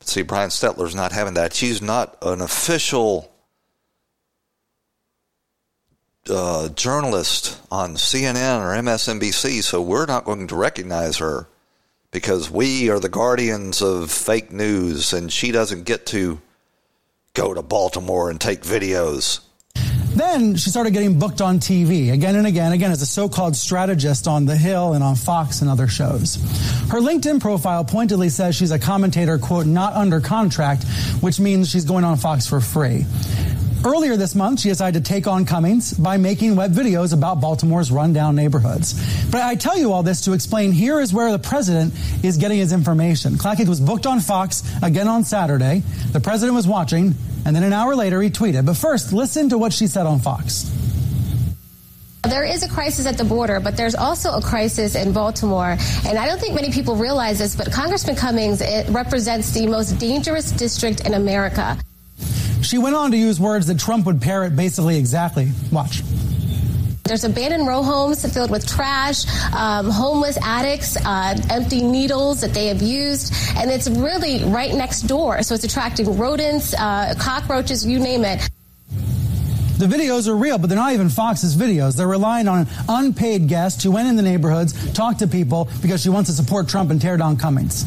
See, 0.00 0.22
Brian 0.22 0.48
Stetler's 0.48 0.94
not 0.94 1.12
having 1.12 1.34
that. 1.34 1.52
She's 1.52 1.82
not 1.82 2.16
an 2.22 2.40
official 2.40 3.30
uh, 6.28 6.70
journalist 6.70 7.60
on 7.70 7.96
CNN 7.96 8.60
or 8.60 8.74
MSNBC, 8.82 9.62
so 9.62 9.82
we're 9.82 10.06
not 10.06 10.24
going 10.24 10.46
to 10.48 10.56
recognize 10.56 11.18
her 11.18 11.46
because 12.10 12.50
we 12.50 12.88
are 12.88 12.98
the 12.98 13.10
guardians 13.10 13.82
of 13.82 14.10
fake 14.10 14.50
news, 14.50 15.12
and 15.12 15.30
she 15.30 15.52
doesn't 15.52 15.84
get 15.84 16.06
to 16.06 16.40
go 17.34 17.52
to 17.52 17.62
Baltimore 17.62 18.30
and 18.30 18.40
take 18.40 18.62
videos. 18.62 19.40
Then 20.14 20.56
she 20.56 20.70
started 20.70 20.92
getting 20.92 21.18
booked 21.18 21.40
on 21.40 21.60
TV 21.60 22.12
again 22.12 22.34
and 22.36 22.46
again, 22.46 22.72
again 22.72 22.90
as 22.90 23.00
a 23.00 23.06
so-called 23.06 23.54
strategist 23.54 24.26
on 24.26 24.44
The 24.44 24.56
Hill 24.56 24.94
and 24.94 25.04
on 25.04 25.14
Fox 25.14 25.60
and 25.62 25.70
other 25.70 25.86
shows. 25.86 26.36
Her 26.90 27.00
LinkedIn 27.00 27.40
profile 27.40 27.84
pointedly 27.84 28.28
says 28.28 28.56
she's 28.56 28.72
a 28.72 28.78
commentator, 28.78 29.38
quote, 29.38 29.66
not 29.66 29.94
under 29.94 30.20
contract, 30.20 30.84
which 31.20 31.38
means 31.38 31.70
she's 31.70 31.84
going 31.84 32.04
on 32.04 32.16
Fox 32.16 32.46
for 32.46 32.60
free. 32.60 33.06
Earlier 33.82 34.18
this 34.18 34.34
month, 34.34 34.60
she 34.60 34.68
decided 34.68 35.02
to 35.02 35.08
take 35.08 35.26
on 35.26 35.46
Cummings 35.46 35.94
by 35.94 36.18
making 36.18 36.54
web 36.54 36.72
videos 36.72 37.14
about 37.14 37.40
Baltimore's 37.40 37.90
rundown 37.90 38.36
neighborhoods. 38.36 38.92
But 39.30 39.40
I 39.40 39.54
tell 39.54 39.78
you 39.78 39.92
all 39.92 40.02
this 40.02 40.20
to 40.26 40.34
explain 40.34 40.72
here 40.72 41.00
is 41.00 41.14
where 41.14 41.32
the 41.32 41.38
president 41.38 41.94
is 42.22 42.36
getting 42.36 42.58
his 42.58 42.74
information. 42.74 43.36
Klacik 43.36 43.68
was 43.68 43.80
booked 43.80 44.04
on 44.04 44.20
Fox 44.20 44.62
again 44.82 45.08
on 45.08 45.24
Saturday. 45.24 45.82
The 46.12 46.20
president 46.20 46.56
was 46.56 46.66
watching, 46.66 47.14
and 47.46 47.56
then 47.56 47.62
an 47.62 47.72
hour 47.72 47.96
later 47.96 48.20
he 48.20 48.28
tweeted. 48.28 48.66
But 48.66 48.76
first, 48.76 49.14
listen 49.14 49.48
to 49.48 49.56
what 49.56 49.72
she 49.72 49.86
said 49.86 50.04
on 50.04 50.18
Fox. 50.18 50.70
There 52.24 52.44
is 52.44 52.62
a 52.62 52.68
crisis 52.68 53.06
at 53.06 53.16
the 53.16 53.24
border, 53.24 53.60
but 53.60 53.78
there's 53.78 53.94
also 53.94 54.32
a 54.32 54.42
crisis 54.42 54.94
in 54.94 55.14
Baltimore. 55.14 55.78
And 56.06 56.18
I 56.18 56.26
don't 56.26 56.38
think 56.38 56.54
many 56.54 56.70
people 56.70 56.96
realize 56.96 57.38
this, 57.38 57.56
but 57.56 57.72
Congressman 57.72 58.16
Cummings 58.16 58.60
represents 58.90 59.52
the 59.52 59.66
most 59.66 59.92
dangerous 59.98 60.50
district 60.52 61.06
in 61.06 61.14
America. 61.14 61.78
She 62.62 62.78
went 62.78 62.94
on 62.94 63.10
to 63.10 63.16
use 63.16 63.40
words 63.40 63.66
that 63.66 63.78
Trump 63.78 64.06
would 64.06 64.20
parrot 64.20 64.56
basically 64.56 64.98
exactly. 64.98 65.50
Watch. 65.72 66.02
There's 67.04 67.24
abandoned 67.24 67.66
row 67.66 67.82
homes 67.82 68.24
filled 68.32 68.52
with 68.52 68.68
trash, 68.68 69.24
um, 69.52 69.90
homeless 69.90 70.38
addicts, 70.42 70.96
uh, 70.96 71.36
empty 71.50 71.82
needles 71.82 72.40
that 72.40 72.54
they 72.54 72.66
have 72.66 72.82
used, 72.82 73.34
and 73.56 73.68
it's 73.68 73.90
really 73.90 74.44
right 74.44 74.72
next 74.72 75.02
door. 75.02 75.42
So 75.42 75.56
it's 75.56 75.64
attracting 75.64 76.16
rodents, 76.16 76.72
uh, 76.74 77.14
cockroaches, 77.18 77.84
you 77.84 77.98
name 77.98 78.24
it. 78.24 78.48
The 79.78 79.86
videos 79.86 80.28
are 80.28 80.36
real, 80.36 80.58
but 80.58 80.68
they're 80.68 80.78
not 80.78 80.92
even 80.92 81.08
Fox's 81.08 81.56
videos. 81.56 81.96
They're 81.96 82.06
relying 82.06 82.46
on 82.46 82.60
an 82.60 82.68
unpaid 82.88 83.48
guest 83.48 83.82
who 83.82 83.90
went 83.90 84.08
in 84.08 84.14
the 84.14 84.22
neighborhoods, 84.22 84.92
talked 84.92 85.20
to 85.20 85.26
people 85.26 85.68
because 85.80 86.02
she 86.02 86.10
wants 86.10 86.28
to 86.28 86.36
support 86.36 86.68
Trump 86.68 86.90
and 86.90 87.00
tear 87.00 87.16
down 87.16 87.38
Cummings. 87.38 87.86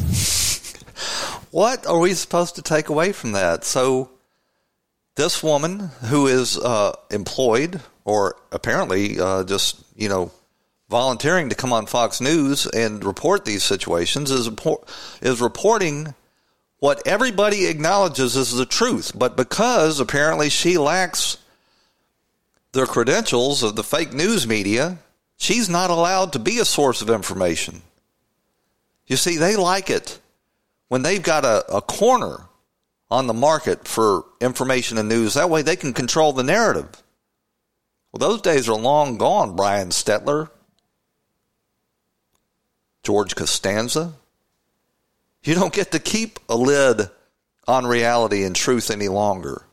What 1.50 1.86
are 1.86 1.98
we 1.98 2.14
supposed 2.14 2.56
to 2.56 2.62
take 2.62 2.88
away 2.88 3.12
from 3.12 3.32
that? 3.32 3.64
So, 3.64 4.10
this 5.14 5.42
woman 5.42 5.90
who 6.06 6.26
is 6.26 6.58
uh, 6.58 6.92
employed 7.10 7.80
or 8.04 8.36
apparently 8.52 9.18
uh, 9.18 9.44
just, 9.44 9.82
you 9.96 10.08
know, 10.08 10.30
volunteering 10.90 11.48
to 11.48 11.54
come 11.54 11.72
on 11.72 11.86
Fox 11.86 12.20
News 12.20 12.66
and 12.66 13.04
report 13.04 13.44
these 13.44 13.62
situations 13.62 14.30
is, 14.30 14.50
is 15.22 15.40
reporting 15.40 16.14
what 16.78 17.06
everybody 17.06 17.66
acknowledges 17.66 18.36
is 18.36 18.52
the 18.52 18.66
truth. 18.66 19.12
But 19.14 19.36
because 19.36 20.00
apparently 20.00 20.50
she 20.50 20.76
lacks 20.76 21.38
the 22.72 22.86
credentials 22.86 23.62
of 23.62 23.76
the 23.76 23.84
fake 23.84 24.12
news 24.12 24.46
media, 24.46 24.98
she's 25.36 25.68
not 25.68 25.90
allowed 25.90 26.32
to 26.32 26.38
be 26.38 26.58
a 26.58 26.64
source 26.64 27.00
of 27.00 27.08
information. 27.08 27.82
You 29.06 29.16
see, 29.16 29.36
they 29.36 29.56
like 29.56 29.90
it 29.90 30.18
when 30.88 31.02
they've 31.02 31.22
got 31.22 31.44
a, 31.44 31.64
a 31.72 31.80
corner 31.80 32.40
on 33.14 33.28
the 33.28 33.32
market 33.32 33.86
for 33.86 34.24
information 34.40 34.98
and 34.98 35.08
news. 35.08 35.34
That 35.34 35.48
way 35.48 35.62
they 35.62 35.76
can 35.76 35.92
control 35.92 36.32
the 36.32 36.42
narrative. 36.42 37.00
Well, 38.10 38.28
those 38.28 38.42
days 38.42 38.68
are 38.68 38.76
long 38.76 39.18
gone, 39.18 39.54
Brian 39.54 39.90
Stelter, 39.90 40.50
George 43.04 43.36
Costanza. 43.36 44.14
You 45.44 45.54
don't 45.54 45.72
get 45.72 45.92
to 45.92 46.00
keep 46.00 46.40
a 46.48 46.56
lid 46.56 47.08
on 47.68 47.86
reality 47.86 48.42
and 48.42 48.56
truth 48.56 48.90
any 48.90 49.08
longer. 49.08 49.64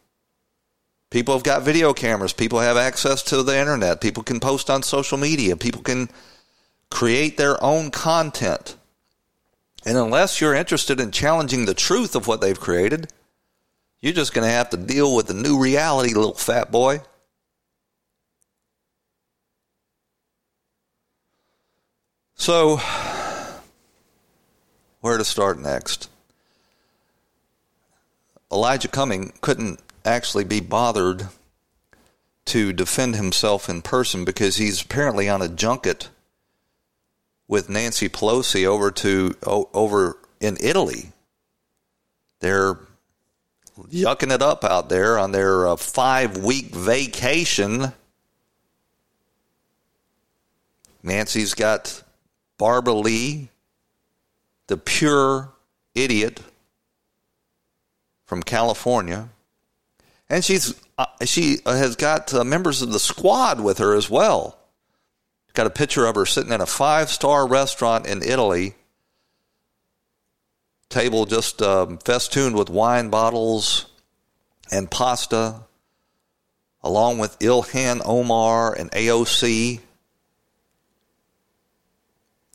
People 1.10 1.34
have 1.34 1.44
got 1.44 1.64
video 1.64 1.94
cameras. 1.94 2.34
People 2.34 2.60
have 2.60 2.78
access 2.78 3.24
to 3.24 3.42
the 3.42 3.58
internet. 3.58 4.02
People 4.02 4.22
can 4.22 4.40
post 4.40 4.70
on 4.70 4.84
social 4.84 5.18
media. 5.18 5.58
People 5.58 5.82
can 5.82 6.10
create 6.92 7.38
their 7.38 7.62
own 7.64 7.90
content. 7.90 8.76
And 9.84 9.98
unless 9.98 10.40
you're 10.40 10.54
interested 10.54 11.00
in 11.00 11.12
challenging 11.12 11.66
the 11.66 11.74
truth 11.74 12.16
of 12.16 12.28
what 12.28 12.40
they've 12.40 12.60
created, 12.60 13.12
you're 14.02 14.14
just 14.14 14.34
going 14.34 14.48
to 14.48 14.54
have 14.54 14.70
to 14.72 14.78
deal 14.78 15.16
with 15.16 15.28
the 15.28 15.34
new 15.34 15.60
reality, 15.60 16.14
little 16.14 16.34
fat 16.34 16.72
boy. 16.72 17.02
So, 22.36 22.80
where 25.02 25.20
to 25.20 25.24
start 25.24 25.60
next? 25.60 26.10
Elijah 28.52 28.88
Cumming 28.88 29.34
couldn't 29.42 29.80
actually 30.04 30.44
be 30.44 30.60
bothered 30.60 31.28
to 32.46 32.74
defend 32.74 33.16
himself 33.16 33.70
in 33.70 33.84
person 33.84 34.26
because 34.26 34.58
he's 34.58 34.82
apparently 34.82 35.30
on 35.30 35.44
a 35.44 35.48
junket 35.48 36.10
with 37.48 37.70
Nancy 37.70 38.10
Pelosi 38.10 38.66
over 38.66 38.90
to 38.90 39.36
over 39.44 40.18
in 40.40 40.58
Italy. 40.60 41.12
They're 42.40 42.80
yucking 43.90 44.34
it 44.34 44.42
up 44.42 44.64
out 44.64 44.90
there 44.90 45.18
on 45.18 45.32
their 45.32 45.68
uh, 45.68 45.76
five 45.76 46.38
week 46.38 46.68
vacation. 46.68 47.94
Nancy's 51.04 51.54
got 51.54 52.04
Barbara 52.58 52.94
Lee, 52.94 53.50
the 54.68 54.78
pure 54.78 55.52
idiot 55.96 56.42
from 58.26 58.44
California, 58.44 59.30
and 60.30 60.46
she's 60.46 60.76
uh, 60.98 61.06
she 61.26 61.58
has 61.66 61.96
got 61.96 62.34
uh, 62.34 62.44
members 62.44 62.82
of 62.82 62.92
the 62.92 63.00
squad 63.00 63.60
with 63.60 63.80
her 63.80 63.96
as 63.96 64.10
well. 64.10 64.58
Got 65.54 65.68
a 65.68 65.72
picture 65.72 66.06
of 66.06 66.16
her 66.16 66.26
sitting 66.26 66.54
in 66.54 66.62
a 66.62 66.66
five 66.66 67.10
star 67.10 67.48
restaurant 67.48 68.08
in 68.08 68.22
Italy. 68.22 68.76
Table 70.92 71.26
just 71.26 71.62
um, 71.62 71.98
festooned 71.98 72.56
with 72.56 72.70
wine 72.70 73.10
bottles 73.10 73.86
and 74.72 74.90
pasta, 74.90 75.62
along 76.84 77.18
with 77.18 77.40
Ilhan 77.40 78.02
Omar 78.06 78.74
and 78.74 78.92
AOC. 78.92 79.80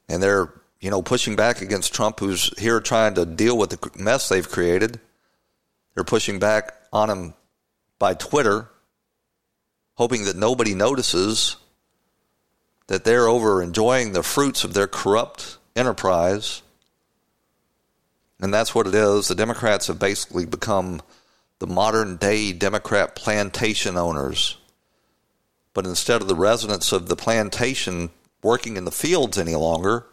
And 0.09 0.23
they're, 0.23 0.53
you 0.81 0.91
know, 0.91 1.03
pushing 1.03 1.35
back 1.35 1.63
against 1.63 1.93
Trump, 1.93 2.21
who's 2.21 2.57
here 2.59 2.81
trying 2.81 3.15
to 3.15 3.27
deal 3.27 3.59
with 3.59 3.71
the 3.71 3.91
mess 3.99 4.29
they've 4.29 4.49
created. 4.49 5.01
They're 5.95 6.05
pushing 6.05 6.39
back 6.39 6.75
on 6.93 7.11
him 7.11 7.35
by 7.99 8.15
Twitter, 8.15 8.69
hoping 9.95 10.25
that 10.27 10.37
nobody 10.37 10.75
notices 10.75 11.57
that 12.87 13.05
they're 13.05 13.27
over 13.27 13.63
enjoying 13.63 14.13
the 14.13 14.23
fruits 14.23 14.65
of 14.65 14.75
their 14.75 14.87
corrupt 14.87 15.59
enterprise. 15.75 16.63
And 18.41 18.53
that's 18.53 18.75
what 18.75 18.87
it 18.87 18.95
is. 18.95 19.29
The 19.29 19.35
Democrats 19.35 19.87
have 19.87 19.99
basically 19.99 20.45
become 20.45 21.01
the 21.59 21.67
modern 21.67 22.17
day 22.17 22.53
Democrat 22.53 23.15
plantation 23.15 23.97
owners. 23.97 24.59
But 25.73 25.87
instead 25.87 26.23
of 26.23 26.29
the 26.29 26.35
residents 26.35 26.93
of 26.93 27.09
the 27.09 27.17
plantation 27.17 28.11
working 28.43 28.77
in 28.77 28.85
the 28.85 28.91
fields 28.91 29.39
any 29.39 29.55
longer, 29.55 30.07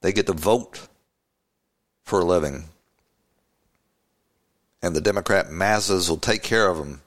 they 0.00 0.12
get 0.12 0.26
to 0.26 0.32
vote 0.32 0.88
for 2.04 2.20
a 2.20 2.24
living. 2.24 2.64
And 4.80 4.94
the 4.94 5.00
Democrat 5.00 5.50
masses 5.50 6.08
will 6.08 6.18
take 6.18 6.42
care 6.42 6.68
of 6.68 6.78
them. 6.78 7.02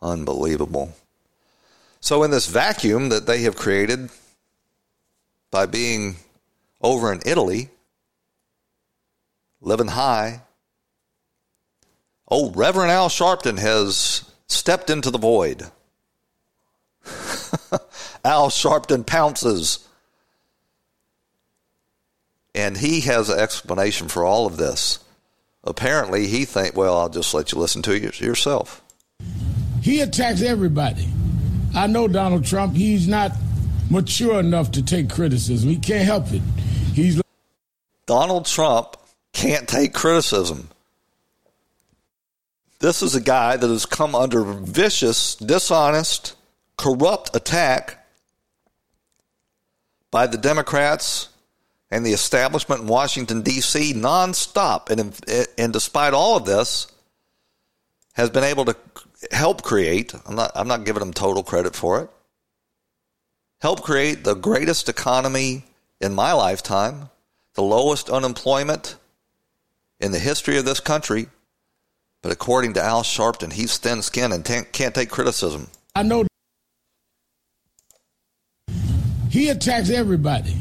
Unbelievable. 0.00 0.94
So, 2.00 2.22
in 2.22 2.30
this 2.30 2.46
vacuum 2.46 3.08
that 3.08 3.26
they 3.26 3.42
have 3.42 3.56
created 3.56 4.10
by 5.50 5.66
being 5.66 6.16
over 6.80 7.12
in 7.12 7.20
Italy, 7.24 7.70
living 9.60 9.88
high, 9.88 10.42
old 12.28 12.56
Reverend 12.56 12.90
Al 12.90 13.08
Sharpton 13.08 13.58
has 13.58 14.30
stepped 14.46 14.90
into 14.90 15.10
the 15.10 15.18
void. 15.18 15.70
Al 18.24 18.48
Sharpton 18.50 19.06
pounces. 19.06 19.86
And 22.54 22.76
he 22.76 23.00
has 23.02 23.28
an 23.30 23.38
explanation 23.38 24.08
for 24.08 24.24
all 24.24 24.46
of 24.46 24.56
this. 24.56 24.98
Apparently, 25.64 26.26
he 26.26 26.44
think, 26.44 26.76
well, 26.76 26.98
I'll 26.98 27.08
just 27.08 27.34
let 27.34 27.52
you 27.52 27.58
listen 27.58 27.82
to 27.82 27.92
it 27.92 28.20
yourself. 28.20 28.82
He 29.82 30.00
attacks 30.00 30.42
everybody. 30.42 31.08
I 31.74 31.86
know 31.86 32.08
Donald 32.08 32.44
Trump. 32.44 32.74
He's 32.74 33.06
not 33.06 33.32
mature 33.90 34.40
enough 34.40 34.70
to 34.72 34.82
take 34.82 35.10
criticism. 35.10 35.68
He 35.68 35.76
can't 35.76 36.04
help 36.04 36.32
it. 36.32 36.42
He's 36.94 37.20
Donald 38.06 38.46
Trump 38.46 38.96
can't 39.32 39.68
take 39.68 39.92
criticism. 39.92 40.68
This 42.80 43.02
is 43.02 43.14
a 43.14 43.20
guy 43.20 43.56
that 43.56 43.68
has 43.68 43.86
come 43.86 44.14
under 44.14 44.42
vicious, 44.42 45.34
dishonest, 45.36 46.36
corrupt 46.76 47.34
attack 47.34 48.06
by 50.10 50.26
the 50.26 50.38
Democrats 50.38 51.28
and 51.90 52.04
the 52.04 52.12
establishment 52.12 52.82
in 52.82 52.86
Washington, 52.86 53.42
D.C. 53.42 53.94
nonstop. 53.94 54.90
And, 54.90 55.18
and 55.58 55.72
despite 55.72 56.14
all 56.14 56.36
of 56.36 56.44
this, 56.44 56.86
has 58.14 58.30
been 58.30 58.44
able 58.44 58.64
to 58.64 58.76
help 59.30 59.62
create, 59.62 60.12
I'm 60.26 60.34
not, 60.34 60.50
I'm 60.54 60.66
not 60.66 60.84
giving 60.84 61.02
him 61.02 61.12
total 61.12 61.42
credit 61.42 61.76
for 61.76 62.02
it, 62.02 62.10
help 63.60 63.82
create 63.82 64.24
the 64.24 64.34
greatest 64.34 64.88
economy 64.88 65.64
in 66.00 66.14
my 66.14 66.32
lifetime, 66.32 67.10
the 67.54 67.62
lowest 67.62 68.08
unemployment 68.08 68.96
in 70.00 70.12
the 70.12 70.18
history 70.18 70.58
of 70.58 70.64
this 70.64 70.80
country. 70.80 71.26
But 72.22 72.32
according 72.32 72.74
to 72.74 72.82
Al 72.82 73.02
Sharpton, 73.02 73.52
he's 73.52 73.78
thin 73.78 74.02
skinned 74.02 74.32
and 74.32 74.44
can't 74.44 74.94
take 74.94 75.10
criticism. 75.10 75.68
I 75.94 76.02
know 76.02 76.24
he 79.30 79.48
attacks 79.50 79.90
everybody. 79.90 80.56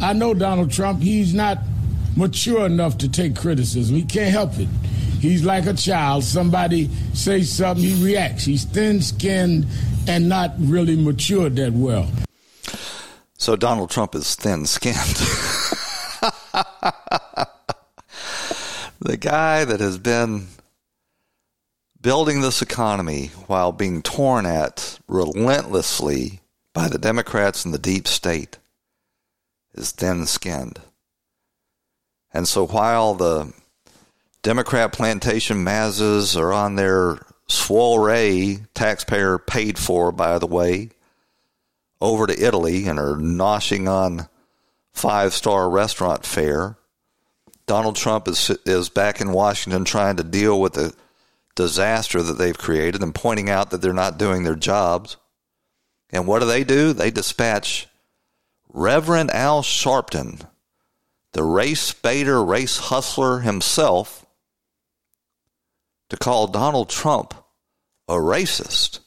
I 0.00 0.12
know 0.12 0.34
Donald 0.34 0.70
Trump. 0.70 1.02
He's 1.02 1.34
not 1.34 1.58
mature 2.16 2.64
enough 2.66 2.98
to 2.98 3.08
take 3.10 3.36
criticism. 3.36 3.96
He 3.96 4.04
can't 4.04 4.30
help 4.30 4.58
it. 4.58 4.68
He's 5.20 5.44
like 5.44 5.66
a 5.66 5.74
child. 5.74 6.24
Somebody 6.24 6.88
says 7.14 7.50
something, 7.50 7.84
he 7.84 8.04
reacts. 8.04 8.44
He's 8.44 8.64
thin 8.64 9.00
skinned 9.00 9.66
and 10.06 10.28
not 10.28 10.52
really 10.58 10.96
matured 10.96 11.56
that 11.56 11.72
well. 11.72 12.08
So 13.38 13.56
Donald 13.56 13.90
Trump 13.90 14.14
is 14.14 14.34
thin 14.34 14.66
skinned. 14.66 14.96
the 19.00 19.16
guy 19.18 19.64
that 19.64 19.80
has 19.80 19.98
been 19.98 20.46
building 22.00 22.40
this 22.40 22.62
economy 22.62 23.30
while 23.46 23.72
being 23.72 24.02
torn 24.02 24.46
at 24.46 24.98
relentlessly 25.08 26.40
by 26.72 26.88
the 26.88 26.98
Democrats 26.98 27.64
and 27.64 27.74
the 27.74 27.78
deep 27.78 28.06
state 28.06 28.58
is 29.74 29.92
thin 29.92 30.26
skinned. 30.26 30.80
And 32.32 32.46
so 32.46 32.66
while 32.66 33.14
the 33.14 33.52
Democrat 34.46 34.92
plantation 34.92 35.64
mazes 35.64 36.36
are 36.36 36.52
on 36.52 36.76
their 36.76 37.18
soiree, 37.48 38.60
taxpayer 38.74 39.38
paid 39.38 39.76
for, 39.76 40.12
by 40.12 40.38
the 40.38 40.46
way, 40.46 40.90
over 42.00 42.28
to 42.28 42.40
Italy 42.40 42.86
and 42.86 42.96
are 43.00 43.16
noshing 43.16 43.90
on 43.90 44.28
five 44.92 45.34
star 45.34 45.68
restaurant 45.68 46.24
fare. 46.24 46.78
Donald 47.66 47.96
Trump 47.96 48.28
is 48.28 48.50
is 48.64 48.88
back 48.88 49.20
in 49.20 49.32
Washington 49.32 49.84
trying 49.84 50.14
to 50.14 50.22
deal 50.22 50.60
with 50.60 50.74
the 50.74 50.94
disaster 51.56 52.22
that 52.22 52.34
they've 52.34 52.56
created 52.56 53.02
and 53.02 53.12
pointing 53.12 53.50
out 53.50 53.70
that 53.70 53.82
they're 53.82 53.92
not 53.92 54.16
doing 54.16 54.44
their 54.44 54.54
jobs. 54.54 55.16
And 56.10 56.24
what 56.24 56.38
do 56.38 56.46
they 56.46 56.62
do? 56.62 56.92
They 56.92 57.10
dispatch 57.10 57.88
Reverend 58.72 59.32
Al 59.32 59.62
Sharpton, 59.64 60.46
the 61.32 61.42
race 61.42 61.92
baiter, 61.92 62.44
race 62.44 62.76
hustler 62.76 63.40
himself, 63.40 64.22
to 66.10 66.16
call 66.16 66.46
Donald 66.46 66.88
Trump 66.88 67.34
a 68.08 68.14
racist. 68.14 69.00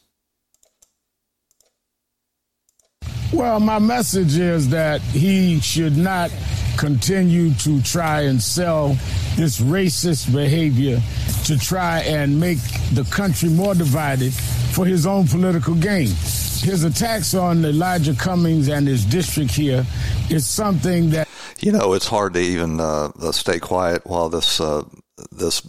Well, 3.31 3.59
my 3.59 3.77
message 3.77 4.37
is 4.37 4.69
that 4.69 5.01
he 5.01 5.59
should 5.59 5.95
not 5.95 6.31
continue 6.77 7.53
to 7.55 7.81
try 7.83 8.21
and 8.21 8.41
sell 8.41 8.97
this 9.35 9.59
racist 9.59 10.33
behavior 10.33 10.99
to 11.45 11.57
try 11.57 11.99
and 11.99 12.39
make 12.39 12.57
the 12.93 13.07
country 13.11 13.49
more 13.49 13.75
divided 13.75 14.33
for 14.73 14.85
his 14.85 15.05
own 15.05 15.27
political 15.27 15.75
gain. 15.75 16.07
His 16.07 16.83
attacks 16.83 17.33
on 17.33 17.63
Elijah 17.63 18.15
Cummings 18.15 18.67
and 18.67 18.87
his 18.87 19.05
district 19.05 19.51
here 19.51 19.85
is 20.29 20.47
something 20.47 21.11
that 21.11 21.27
you 21.59 21.71
know 21.71 21.93
it's 21.93 22.07
hard 22.07 22.33
to 22.33 22.39
even 22.39 22.79
uh, 22.79 23.11
stay 23.31 23.59
quiet 23.59 24.05
while 24.05 24.29
this 24.29 24.59
uh, 24.59 24.83
this 25.31 25.61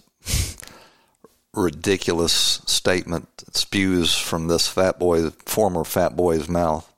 ridiculous 1.55 2.33
statement 2.67 3.29
spews 3.53 4.17
from 4.17 4.49
this 4.49 4.69
fat 4.69 4.99
boy, 4.99 5.31
former 5.31 5.85
fat 5.85 6.17
boy's 6.17 6.49
mouth. 6.49 6.93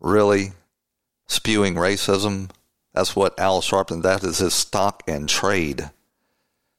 Really? 0.00 0.52
Spewing 1.26 1.74
racism? 1.74 2.50
That's 2.94 3.14
what 3.14 3.38
Al 3.38 3.60
Sharpton, 3.60 4.02
that 4.02 4.24
is 4.24 4.38
his 4.38 4.54
stock 4.54 5.02
and 5.06 5.28
trade, 5.28 5.90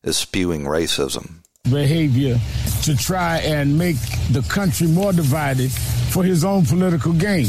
is 0.03 0.17
spewing 0.17 0.63
racism. 0.63 1.43
Behavior 1.63 2.39
to 2.83 2.95
try 2.95 3.37
and 3.39 3.77
make 3.77 3.97
the 4.31 4.45
country 4.49 4.87
more 4.87 5.13
divided 5.13 5.71
for 5.71 6.23
his 6.23 6.43
own 6.43 6.65
political 6.65 7.13
gain. 7.13 7.47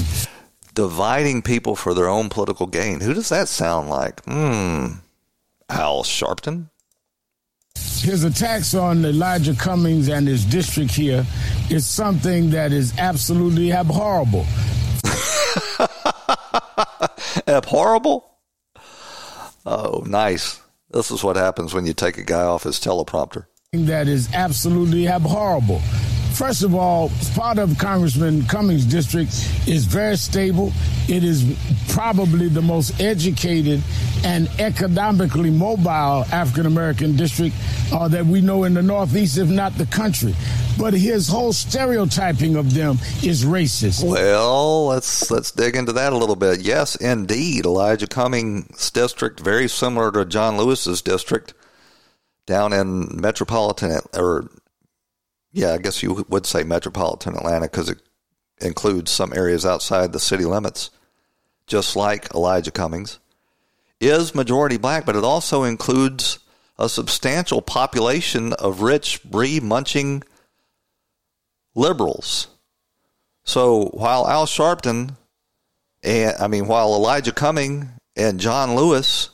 Dividing 0.75 1.43
people 1.43 1.75
for 1.75 1.95
their 1.95 2.09
own 2.09 2.29
political 2.29 2.67
gain. 2.67 3.01
Who 3.01 3.15
does 3.15 3.29
that 3.31 3.49
sound 3.49 3.89
like? 3.89 4.23
Hmm. 4.25 4.87
Al 5.69 6.03
Sharpton? 6.03 6.71
His 8.03 8.25
attacks 8.25 8.75
on 8.75 9.05
Elijah 9.05 9.55
Cummings 9.55 10.09
and 10.09 10.27
his 10.27 10.45
district 10.45 10.93
here 10.93 11.25
is 11.71 11.87
something 11.87 12.51
that 12.51 12.73
is 12.73 12.97
absolutely 12.99 13.71
abhorrible. 13.73 14.45
abhorrible? 17.47 18.25
Oh, 19.67 20.03
nice. 20.07 20.61
This 20.91 21.11
is 21.11 21.23
what 21.23 21.37
happens 21.37 21.73
when 21.73 21.87
you 21.87 21.95
take 21.95 22.19
a 22.19 22.25
guy 22.25 22.43
off 22.43 22.65
his 22.65 22.81
teleprompter. 22.81 23.47
That 23.73 24.09
is 24.09 24.29
absolutely 24.35 25.07
abhorrible. 25.07 25.81
First 26.41 26.63
of 26.63 26.75
all, 26.75 27.11
part 27.35 27.59
of 27.59 27.77
Congressman 27.77 28.47
Cummings' 28.47 28.87
district 28.87 29.33
is 29.69 29.85
very 29.85 30.17
stable. 30.17 30.73
It 31.07 31.23
is 31.23 31.45
probably 31.91 32.49
the 32.49 32.63
most 32.63 32.99
educated 32.99 33.83
and 34.25 34.49
economically 34.59 35.51
mobile 35.51 36.25
African 36.33 36.65
American 36.65 37.15
district 37.15 37.55
uh, 37.93 38.09
that 38.09 38.25
we 38.25 38.41
know 38.41 38.65
in 38.65 38.73
the 38.73 38.81
Northeast, 38.81 39.37
if 39.37 39.51
not 39.51 39.77
the 39.77 39.85
country. 39.85 40.35
But 40.79 40.95
his 40.95 41.29
whole 41.29 41.53
stereotyping 41.53 42.57
of 42.57 42.73
them 42.73 42.97
is 43.23 43.45
racist. 43.45 44.03
Well, 44.03 44.87
let's 44.87 45.31
let's 45.31 45.53
dig 45.53 45.77
into 45.77 45.93
that 45.93 46.15
a 46.15 46.17
little 46.17 46.37
bit. 46.37 46.63
Yes, 46.63 46.97
indeed, 46.97 47.67
Elijah 47.67 48.07
Cummings' 48.07 48.91
district 48.93 49.41
very 49.41 49.69
similar 49.69 50.11
to 50.13 50.25
John 50.25 50.57
Lewis's 50.57 51.03
district 51.03 51.53
down 52.47 52.73
in 52.73 53.21
metropolitan 53.21 54.01
or 54.17 54.49
yeah, 55.53 55.73
I 55.73 55.79
guess 55.79 56.03
you 56.03 56.25
would 56.29 56.47
say 56.47 56.63
metropolitan 56.63 57.37
Atlanta 57.37 57.67
because 57.67 57.89
it 57.89 58.01
includes 58.61 59.11
some 59.11 59.33
areas 59.35 59.67
outside 59.67 60.13
the 60.13 60.21
city 60.21 60.45
limits, 60.45 60.91
just 61.67 61.97
like 61.97 62.35
Elijah 62.35 62.71
Cummings, 62.71 63.19
is 64.01 64.35
majority 64.35 64.77
black, 64.77 65.05
but 65.05 65.17
it 65.17 65.25
also 65.25 65.65
includes 65.65 66.39
a 66.79 66.89
substantial 66.89 67.61
population 67.61 68.53
of 68.55 68.81
rich, 68.81 69.23
brie 69.23 69.61
munching 69.61 70.23
liberals. 71.75 72.49
So 73.45 73.87
while 73.93 74.27
Al 74.27 74.47
Sharpton, 74.47 75.17
and 76.03 76.37
I 76.41 76.49
mean, 76.49 76.67
while 76.67 76.95
Elijah 76.95 77.33
Cumming 77.33 77.91
and 78.17 78.41
John 78.41 78.75
Lewis 78.75 79.31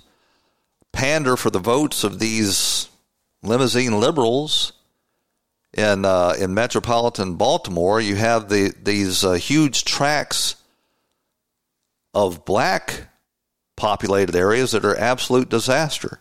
pander 0.93 1.37
for 1.37 1.51
the 1.51 1.59
votes 1.59 2.03
of 2.03 2.19
these 2.19 2.89
limousine 3.43 4.01
liberals, 4.01 4.73
in 5.77 6.05
uh, 6.05 6.35
in 6.39 6.55
metropolitan 6.55 7.35
Baltimore, 7.35 8.01
you 8.01 8.17
have 8.17 8.49
the 8.49 8.73
these 8.83 9.25
uh, 9.25 9.35
huge 9.35 9.85
tracts 9.85 10.57
of 12.15 12.45
black 12.45 13.09
populated 13.77 14.35
areas 14.35 14.73
that 14.73 14.87
are 14.87 14.97
absolute 14.97 15.51
disaster, 15.51 16.21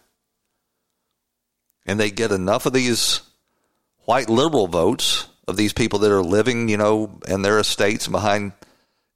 and 1.86 2.00
they 2.00 2.12
get 2.12 2.32
enough 2.32 2.66
of 2.66 2.74
these 2.74 3.22
white 4.04 4.30
liberal 4.30 4.68
votes 4.68 5.28
of 5.48 5.58
these 5.58 5.74
people 5.74 6.00
that 6.00 6.12
are 6.12 6.24
living, 6.24 6.70
you 6.70 6.78
know, 6.78 7.20
in 7.28 7.42
their 7.42 7.60
estates 7.60 8.08
behind 8.08 8.52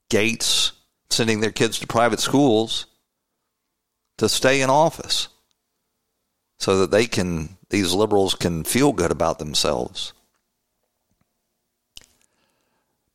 gates, 0.08 0.72
sending 1.10 1.40
their 1.40 1.50
kids 1.50 1.78
to 1.80 1.86
private 1.86 2.20
schools 2.20 2.86
to 4.18 4.28
stay 4.28 4.62
in 4.62 4.70
office 4.70 5.28
so 6.58 6.78
that 6.78 6.90
they 6.90 7.06
can 7.06 7.56
these 7.68 7.92
liberals 7.92 8.34
can 8.34 8.64
feel 8.64 8.92
good 8.92 9.10
about 9.10 9.38
themselves. 9.38 10.12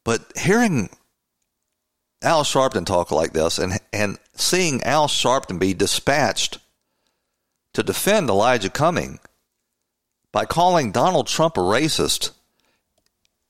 But 0.06 0.32
hearing 0.38 0.90
Al 2.22 2.44
Sharpton 2.44 2.86
talk 2.86 3.12
like 3.12 3.34
this 3.34 3.60
and, 3.60 3.74
and 3.92 4.18
seeing 4.36 4.82
Al 4.84 5.08
Sharpton 5.08 5.60
be 5.60 5.74
dispatched 5.74 6.60
to 7.74 7.84
defend 7.84 8.30
Elijah 8.30 8.70
Cumming 8.70 9.20
by 10.32 10.46
calling 10.46 10.94
Donald 10.94 11.28
Trump 11.28 11.58
a 11.58 11.62
racist, 11.62 12.32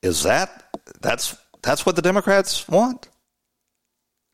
is 0.01 0.23
that 0.23 0.63
that's 1.01 1.37
that's 1.61 1.85
what 1.85 1.95
the 1.95 2.01
Democrats 2.01 2.67
want? 2.67 3.09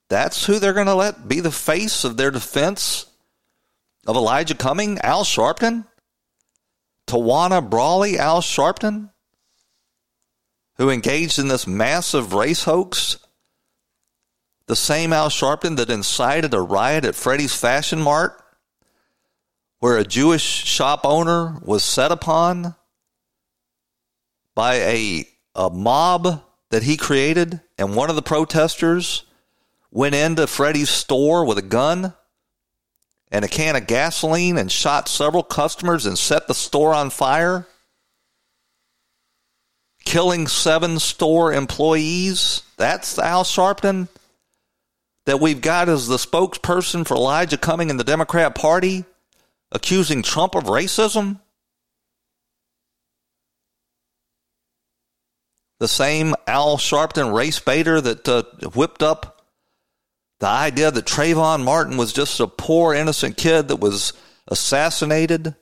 That's 0.10 0.46
who 0.46 0.60
they're 0.60 0.74
going 0.74 0.88
to 0.88 0.96
let 0.96 1.28
be 1.28 1.40
the 1.40 1.52
face 1.52 2.04
of 2.04 2.18
their 2.18 2.32
defense 2.32 3.06
of 4.06 4.16
Elijah 4.16 4.56
Cumming, 4.56 5.00
Al 5.00 5.24
Sharpton? 5.24 5.88
Tawana 7.08 7.68
Brawley, 7.68 8.20
Al 8.20 8.42
Sharpton? 8.42 9.12
Who 10.82 10.90
engaged 10.90 11.38
in 11.38 11.48
this 11.48 11.68
massive 11.68 12.34
race 12.34 12.64
hoax? 12.64 13.20
The 14.66 14.76
same 14.76 15.14
Al 15.14 15.30
Sharpton 15.30 15.78
that 15.78 15.92
incited 15.92 16.56
a 16.56 16.60
riot 16.60 17.06
at 17.06 17.14
Freddy's 17.14 17.56
Fashion 17.56 18.02
Mart, 18.02 18.42
where 19.78 19.98
a 19.98 20.04
Jewish 20.04 20.42
shop 20.42 21.02
owner 21.04 21.60
was 21.62 21.84
set 21.84 22.12
upon 22.12 22.74
by 24.56 24.74
a, 24.78 25.28
a 25.54 25.70
mob 25.70 26.42
that 26.72 26.82
he 26.82 26.98
created, 26.98 27.62
and 27.78 27.96
one 27.96 28.10
of 28.10 28.16
the 28.16 28.24
protesters 28.24 29.26
went 29.92 30.16
into 30.16 30.48
Freddy's 30.48 30.90
store 30.90 31.46
with 31.46 31.60
a 31.60 31.62
gun 31.62 32.16
and 33.32 33.46
a 33.46 33.48
can 33.48 33.76
of 33.76 33.86
gasoline 33.86 34.58
and 34.58 34.72
shot 34.72 35.08
several 35.08 35.44
customers 35.44 36.08
and 36.08 36.18
set 36.18 36.48
the 36.48 36.56
store 36.56 36.92
on 36.92 37.12
fire 37.12 37.68
killing 40.06 40.48
seven 40.48 41.00
store 41.00 41.54
employees. 41.54 42.64
That's 42.78 43.18
Al 43.20 43.44
Sharpton 43.44 44.08
that 45.26 45.40
we've 45.40 45.62
got 45.62 45.90
as 45.90 46.08
the 46.08 46.18
spokesperson 46.18 47.08
for 47.08 47.16
Elijah 47.16 47.58
Cumming 47.58 47.90
in 47.90 47.98
the 47.98 48.04
Democrat 48.04 48.56
Party, 48.56 49.06
accusing 49.72 50.24
Trump 50.24 50.56
of 50.56 50.66
racism. 50.66 51.40
The 55.80 55.88
same 55.88 56.36
Al 56.48 56.78
Sharpton 56.78 57.34
race 57.34 57.60
baiter 57.60 58.02
that 58.02 58.28
uh, 58.28 58.44
whipped 58.70 59.02
up 59.02 59.42
the 60.40 60.48
idea 60.48 60.90
that 60.90 61.06
Trayvon 61.06 61.64
Martin 61.64 61.98
was 61.98 62.14
just 62.14 62.40
a 62.40 62.48
poor, 62.48 62.94
innocent 62.94 63.38
kid 63.38 63.68
that 63.68 63.76
was 63.78 64.14
assassinated 64.48 65.56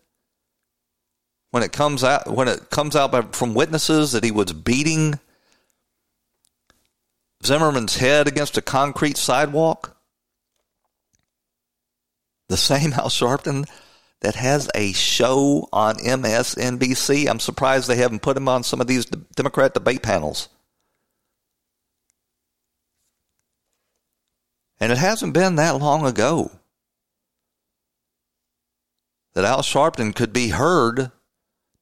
when 1.52 1.64
it 1.64 1.72
comes 1.72 2.04
out 2.04 2.32
when 2.32 2.48
it 2.48 2.70
comes 2.70 2.96
out 2.96 3.36
from 3.36 3.54
witnesses 3.54 4.12
that 4.12 4.24
he 4.24 4.32
was 4.32 4.54
beating 4.54 5.20
Zimmerman's 7.46 7.98
head 7.98 8.28
against 8.28 8.58
a 8.58 8.62
concrete 8.62 9.18
sidewalk? 9.18 9.98
The 12.50 12.58
same 12.58 12.94
Al 12.94 13.10
Sharpton 13.10 13.68
that 14.22 14.36
has 14.36 14.70
a 14.76 14.92
show 14.94 15.70
on 15.72 15.96
MSNBC. 15.96 17.30
I'm 17.30 17.40
surprised 17.40 17.88
they 17.88 17.96
haven't 17.96 18.22
put 18.22 18.36
him 18.36 18.50
on 18.50 18.64
some 18.64 18.82
of 18.82 18.88
these 18.88 19.06
Democrat 19.06 19.74
debate 19.74 20.04
panels. 20.04 20.50
And 24.80 24.92
it 24.92 24.98
hasn't 24.98 25.34
been 25.34 25.56
that 25.56 25.80
long 25.80 26.06
ago 26.06 26.52
that 29.34 29.46
Al 29.46 29.62
Sharpton 29.62 30.16
could 30.16 30.34
be 30.34 30.50
heard 30.50 31.12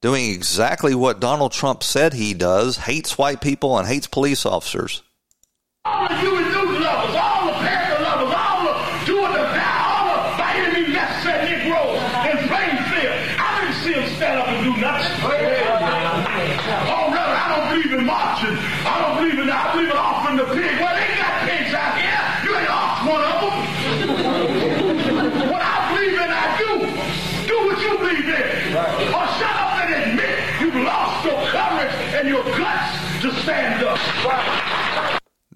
doing 0.02 0.32
exactly 0.32 0.96
what 0.96 1.20
Donald 1.20 1.52
Trump 1.52 1.84
said 1.84 2.14
he 2.14 2.34
does 2.34 2.78
hates 2.78 3.18
white 3.18 3.42
people 3.42 3.78
and 3.78 3.88
hates 3.88 4.08
police 4.08 4.46
officers. 4.46 5.04
Oh, 5.86 5.92
All 5.92 6.57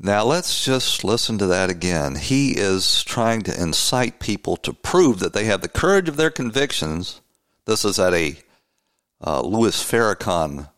Now 0.04 0.24
let's 0.24 0.66
just 0.66 1.04
listen 1.04 1.38
to 1.38 1.46
that 1.46 1.70
again. 1.70 2.16
He 2.16 2.58
is 2.58 3.04
trying 3.04 3.44
to 3.44 3.62
incite 3.62 4.20
people 4.20 4.58
to 4.58 4.74
prove 4.74 5.20
that 5.20 5.34
they 5.34 5.46
have 5.46 5.62
the 5.62 5.70
courage 5.70 6.10
of 6.10 6.18
their 6.18 6.32
convictions. 6.32 7.22
This 7.66 7.86
is 7.86 8.00
at 8.00 8.12
a 8.12 8.36
uh, 9.24 9.42
Louis 9.42 9.76
Farrakhan 9.76 10.70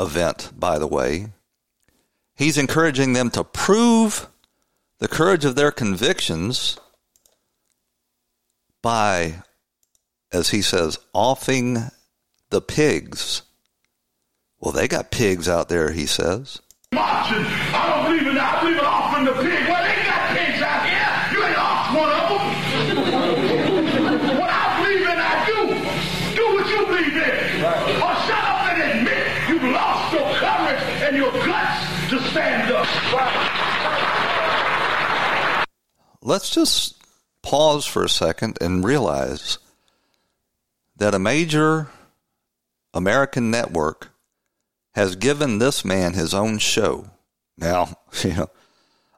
event, 0.00 0.50
by 0.56 0.78
the 0.78 0.86
way. 0.86 1.26
He's 2.34 2.56
encouraging 2.56 3.12
them 3.12 3.28
to 3.32 3.44
prove 3.44 4.28
the 4.98 5.08
courage 5.08 5.44
of 5.44 5.54
their 5.54 5.70
convictions 5.70 6.78
by, 8.80 9.42
as 10.32 10.48
he 10.48 10.62
says, 10.62 10.98
offing 11.12 11.90
the 12.48 12.62
pigs. 12.62 13.42
Well, 14.58 14.72
they 14.72 14.88
got 14.88 15.10
pigs 15.10 15.50
out 15.50 15.68
there, 15.68 15.90
he 15.90 16.06
says. 16.06 16.62
Let's 36.22 36.50
just 36.50 37.02
pause 37.42 37.84
for 37.84 38.04
a 38.04 38.08
second 38.08 38.56
and 38.60 38.84
realize 38.84 39.58
that 40.96 41.14
a 41.14 41.18
major 41.18 41.88
American 42.94 43.50
network 43.50 44.10
has 44.94 45.16
given 45.16 45.58
this 45.58 45.84
man 45.84 46.12
his 46.12 46.32
own 46.32 46.58
show. 46.58 47.10
Now, 47.58 47.96
you 48.22 48.34
know, 48.34 48.50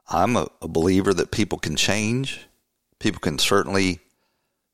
I'm 0.09 0.35
a, 0.35 0.47
a, 0.61 0.67
believer 0.67 1.13
that 1.13 1.31
people 1.31 1.59
can 1.59 1.75
change. 1.75 2.47
People 2.99 3.19
can 3.19 3.37
certainly 3.37 3.99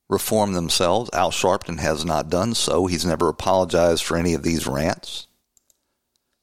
reform 0.09 0.53
themselves. 0.53 1.09
Al 1.13 1.31
Sharpton 1.31 1.79
has 1.79 2.05
not 2.05 2.29
done 2.29 2.53
so. 2.53 2.85
He's 2.85 3.05
never 3.05 3.27
apologized 3.29 4.03
for 4.03 4.17
any 4.17 4.33
of 4.33 4.43
these 4.43 4.67
rants. 4.67 5.27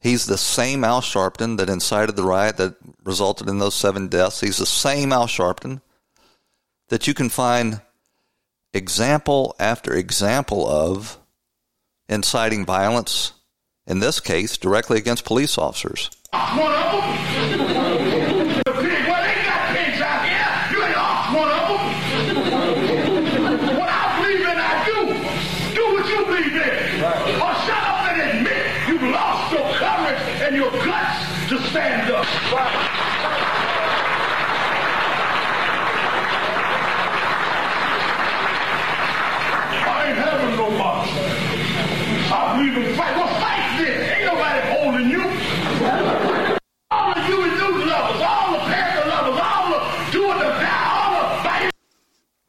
He's 0.01 0.27
the 0.27 0.39
same 0.39 0.85
Al 0.85 1.01
Sharpton 1.01 1.57
that 1.59 1.69
incited 1.69 2.17
the 2.17 2.23
riot 2.23 2.57
that 2.59 2.77
resulted 3.05 3.49
in 3.49 3.59
those 3.59 3.75
seven 3.75 4.09
deaths. 4.09 4.41
He's 4.41 4.59
the 4.59 4.67
same 4.67 5.13
Al 5.13 5.27
Sharpton 5.27 5.81
that 6.89 7.07
you 7.07 7.15
can 7.15 7.29
find 7.29 7.81
example 8.73 9.57
after 9.59 9.95
example 9.95 10.69
of 10.69 11.19
inciting 12.09 12.65
violence 12.65 13.33
in 13.89 14.01
this 14.01 14.21
case, 14.21 14.59
directly 14.59 14.99
against 14.99 15.25
police 15.25 15.57
officers. 15.57 16.11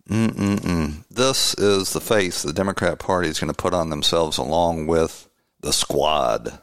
Mm-mm-mm. 0.10 1.04
This 1.10 1.54
is 1.56 1.94
the 1.94 2.02
face 2.02 2.42
the 2.42 2.52
Democrat 2.52 2.98
Party 2.98 3.30
is 3.30 3.40
going 3.40 3.54
to 3.54 3.62
put 3.62 3.74
on 3.74 3.90
themselves 3.90 4.38
along 4.38 4.88
with 4.88 5.30
the 5.60 5.72
squad. 5.72 6.60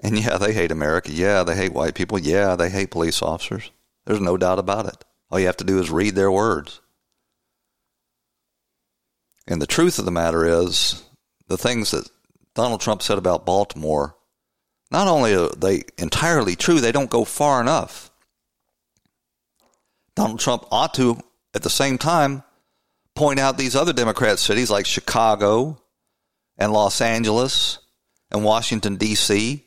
And 0.00 0.16
yeah, 0.16 0.38
they 0.38 0.52
hate 0.52 0.70
America. 0.70 1.10
Yeah, 1.10 1.42
they 1.42 1.56
hate 1.56 1.72
white 1.72 1.96
people. 1.96 2.18
Yeah, 2.18 2.54
they 2.54 2.70
hate 2.70 2.92
police 2.92 3.20
officers. 3.20 3.72
There's 4.06 4.20
no 4.20 4.36
doubt 4.36 4.60
about 4.60 4.86
it. 4.86 5.04
All 5.30 5.40
you 5.40 5.46
have 5.46 5.56
to 5.56 5.64
do 5.64 5.80
is 5.80 5.90
read 5.90 6.14
their 6.14 6.30
words. 6.30 6.80
And 9.46 9.60
the 9.60 9.66
truth 9.66 9.98
of 9.98 10.04
the 10.04 10.10
matter 10.10 10.44
is, 10.44 11.02
the 11.48 11.58
things 11.58 11.90
that 11.90 12.08
Donald 12.54 12.80
Trump 12.80 13.02
said 13.02 13.18
about 13.18 13.46
Baltimore, 13.46 14.14
not 14.90 15.08
only 15.08 15.34
are 15.34 15.48
they 15.48 15.82
entirely 15.96 16.54
true, 16.54 16.80
they 16.80 16.92
don't 16.92 17.10
go 17.10 17.24
far 17.24 17.60
enough. 17.60 18.10
Donald 20.14 20.38
Trump 20.40 20.66
ought 20.70 20.94
to, 20.94 21.18
at 21.58 21.64
the 21.64 21.70
same 21.70 21.98
time, 21.98 22.44
point 23.16 23.40
out 23.40 23.58
these 23.58 23.74
other 23.74 23.92
Democrat 23.92 24.38
cities 24.38 24.70
like 24.70 24.86
Chicago 24.86 25.82
and 26.56 26.72
Los 26.72 27.00
Angeles 27.00 27.80
and 28.30 28.44
Washington, 28.44 28.94
D.C., 28.94 29.64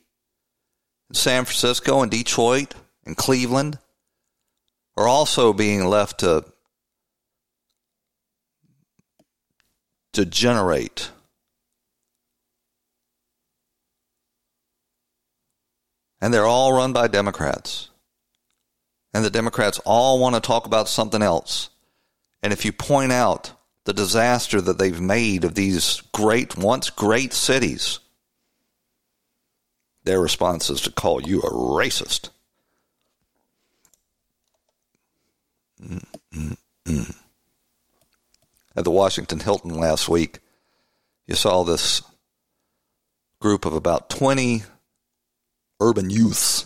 and 1.10 1.18
San 1.18 1.44
Francisco 1.44 2.02
and 2.02 2.10
Detroit 2.10 2.76
and 3.06 3.18
Cleveland 3.18 3.78
are 4.96 5.06
also 5.06 5.52
being 5.52 5.86
left 5.86 6.22
to 6.22 6.46
degenerate. 10.14 11.12
And 16.22 16.34
they're 16.34 16.46
all 16.46 16.72
run 16.72 16.94
by 16.94 17.10
Democrats. 17.10 17.90
And 19.14 19.26
the 19.26 19.30
Democrats 19.30 19.82
all 19.84 20.20
want 20.20 20.36
to 20.36 20.42
talk 20.42 20.66
about 20.66 20.88
something 20.88 21.22
else. 21.22 21.71
And 22.44 22.52
if 22.54 22.66
you 22.66 22.72
point 22.72 23.12
out 23.12 23.54
the 23.86 23.94
disaster 23.94 24.62
that 24.62 24.78
they've 24.78 25.02
made 25.02 25.44
of 25.44 25.56
these 25.56 26.02
great, 26.14 26.58
once 26.58 26.90
great 26.90 27.34
cities, 27.34 28.00
their 30.04 30.20
response 30.20 30.70
is 30.70 30.82
to 30.82 30.92
call 30.92 31.22
you 31.22 31.42
a 31.42 31.52
racist. 31.52 32.30
Mm-mm-mm. 35.82 37.16
At 38.76 38.84
the 38.84 38.92
Washington 38.92 39.40
Hilton 39.40 39.74
last 39.80 40.08
week, 40.08 40.40
you 41.28 41.36
saw 41.36 41.64
this 41.64 42.02
group 43.40 43.66
of 43.66 43.74
about 43.74 44.10
20 44.10 44.64
urban 45.80 46.10
youths 46.10 46.66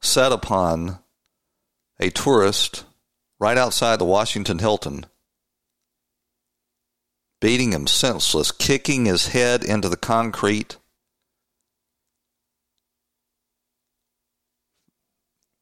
set 0.00 0.32
upon 0.32 0.98
a 2.00 2.10
tourist 2.10 2.84
right 3.38 3.56
outside 3.56 3.98
the 3.98 4.04
Washington 4.04 4.58
Hilton, 4.58 5.06
beating 7.40 7.72
him 7.72 7.86
senseless, 7.86 8.50
kicking 8.50 9.04
his 9.04 9.28
head 9.28 9.64
into 9.64 9.88
the 9.88 9.96
concrete. 9.96 10.76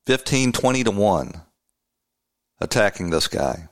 Fifteen, 0.06 0.52
twenty 0.52 0.84
to 0.84 0.90
one, 0.90 1.42
attacking 2.60 3.10
this 3.10 3.26
guy. 3.26 3.68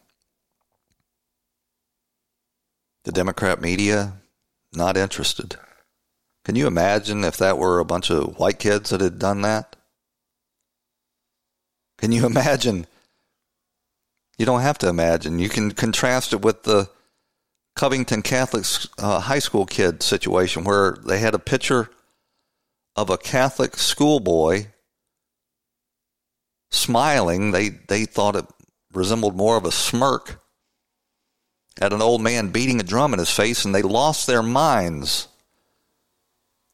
The 3.05 3.13
Democrat 3.13 3.61
media, 3.61 4.15
not 4.73 4.97
interested. 4.97 5.57
Can 6.45 6.57
you 6.57 6.67
imagine 6.67 7.25
if 7.25 7.37
that 7.39 7.57
were 7.57 7.79
a 7.79 7.85
bunch 7.85 8.11
of 8.11 8.39
white 8.39 8.59
kids 8.59 8.91
that 8.91 9.01
had 9.01 9.19
done 9.19 9.43
that? 9.43 9.77
Can 11.99 12.13
you 12.13 12.27
imagine? 12.35 12.87
You 14.39 14.47
don't 14.47 14.63
have 14.63 14.79
to 14.79 14.89
imagine. 14.89 15.39
You 15.39 15.49
can 15.49 15.71
contrast 15.71 16.33
it 16.33 16.43
with 16.43 16.65
the 16.65 16.91
Covington 17.77 18.23
Catholic 18.23 18.65
uh, 18.99 19.21
high 19.21 19.39
school 19.39 19.67
kid 19.67 20.03
situation 20.03 20.65
where 20.65 20.99
they 21.07 21.19
had 21.19 21.35
a 21.35 21.39
picture 21.39 21.91
of 22.97 23.11
a 23.11 23.19
Catholic 23.19 23.77
schoolboy 23.77 24.67
smiling. 26.71 27.51
They 27.51 27.71
they 27.71 28.05
thought 28.05 28.37
it 28.37 28.47
resembled 28.93 29.37
more 29.37 29.57
of 29.57 29.65
a 29.65 29.73
smirk 29.73 30.41
at 31.81 31.93
an 31.93 32.03
old 32.03 32.23
man 32.23 32.51
beating 32.51 32.81
a 32.81 32.85
drum 32.85 33.13
in 33.13 33.19
his 33.19 33.31
face, 33.31 33.65
and 33.65 33.75
they 33.75 33.83
lost 33.83 34.27
their 34.27 34.43
minds. 34.43 35.29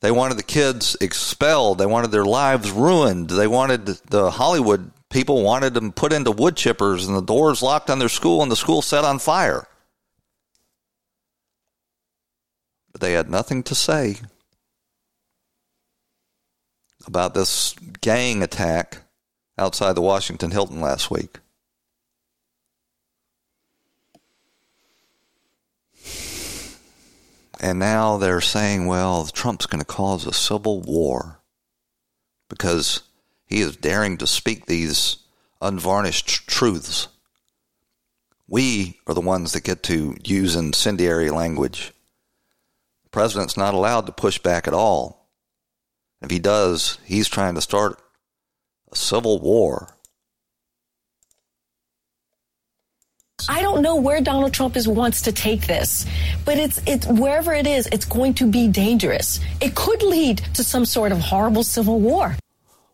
They 0.03 0.11
wanted 0.11 0.39
the 0.39 0.43
kids 0.43 0.97
expelled. 1.01 1.79
They 1.79 1.87
wanted 1.87 2.11
their 2.11 2.25
lives 2.25 2.71
ruined. 2.71 3.29
They 3.29 3.47
wanted 3.47 3.87
the 3.87 4.31
Hollywood 4.31 4.93
people 5.11 5.43
wanted 5.43 5.75
them 5.75 5.93
put 5.93 6.13
into 6.13 6.31
wood 6.31 6.55
chippers 6.55 7.07
and 7.07 7.17
the 7.17 7.21
doors 7.21 7.63
locked 7.63 7.91
on 7.91 7.99
their 7.99 8.09
school 8.09 8.43
and 8.43 8.51
the 8.51 8.57
school 8.57 8.81
set 8.81 9.05
on 9.05 9.19
fire. 9.19 9.67
But 12.93 13.01
they 13.01 13.13
had 13.13 13.29
nothing 13.29 13.63
to 13.65 13.75
say 13.75 14.17
about 17.07 17.35
this 17.35 17.75
gang 18.01 18.43
attack 18.43 18.99
outside 19.59 19.95
the 19.95 20.01
Washington 20.01 20.51
Hilton 20.51 20.81
last 20.81 21.11
week. 21.11 21.39
And 27.63 27.79
now 27.79 28.17
they're 28.17 28.41
saying, 28.41 28.87
well, 28.87 29.27
Trump's 29.27 29.67
going 29.67 29.81
to 29.81 29.87
cause 29.87 30.27
a 30.27 30.33
civil 30.33 30.81
war 30.81 31.41
because 32.49 33.03
he 33.51 33.61
is 33.61 33.77
daring 33.77 34.17
to 34.19 34.27
speak 34.27 34.65
these 34.65 35.19
unvarnished 35.61 36.47
truths. 36.47 37.09
We 38.47 39.01
are 39.07 39.15
the 39.15 39.21
ones 39.21 39.53
that 39.53 39.65
get 39.65 39.83
to 39.85 40.17
use 40.25 40.55
incendiary 40.55 41.31
language. 41.31 41.93
The 43.03 43.11
president's 43.11 43.57
not 43.57 43.75
allowed 43.75 44.07
to 44.07 44.13
push 44.13 44.39
back 44.39 44.69
at 44.69 44.75
all. 44.75 45.29
If 46.23 46.31
he 46.31 46.39
does, 46.39 46.99
he's 47.05 47.29
trying 47.29 47.57
to 47.57 47.61
start 47.61 48.01
a 48.93 48.97
civil 48.97 49.41
war. 49.41 49.97
I 53.49 53.63
don't 53.63 53.83
know 53.83 53.97
where 53.97 54.21
Donald 54.21 54.53
Trump 54.53 54.77
is 54.77 54.87
wants 54.87 55.23
to 55.23 55.33
take 55.33 55.67
this, 55.67 56.07
but 56.45 56.59
it's 56.59 56.81
it's 56.87 57.07
wherever 57.07 57.53
it 57.55 57.67
is, 57.67 57.89
it's 57.91 58.05
going 58.05 58.35
to 58.35 58.47
be 58.47 58.69
dangerous. 58.69 59.41
It 59.61 59.75
could 59.75 60.03
lead 60.03 60.39
to 60.55 60.63
some 60.63 60.85
sort 60.85 61.11
of 61.11 61.19
horrible 61.19 61.65
civil 61.65 61.99
war. 61.99 62.37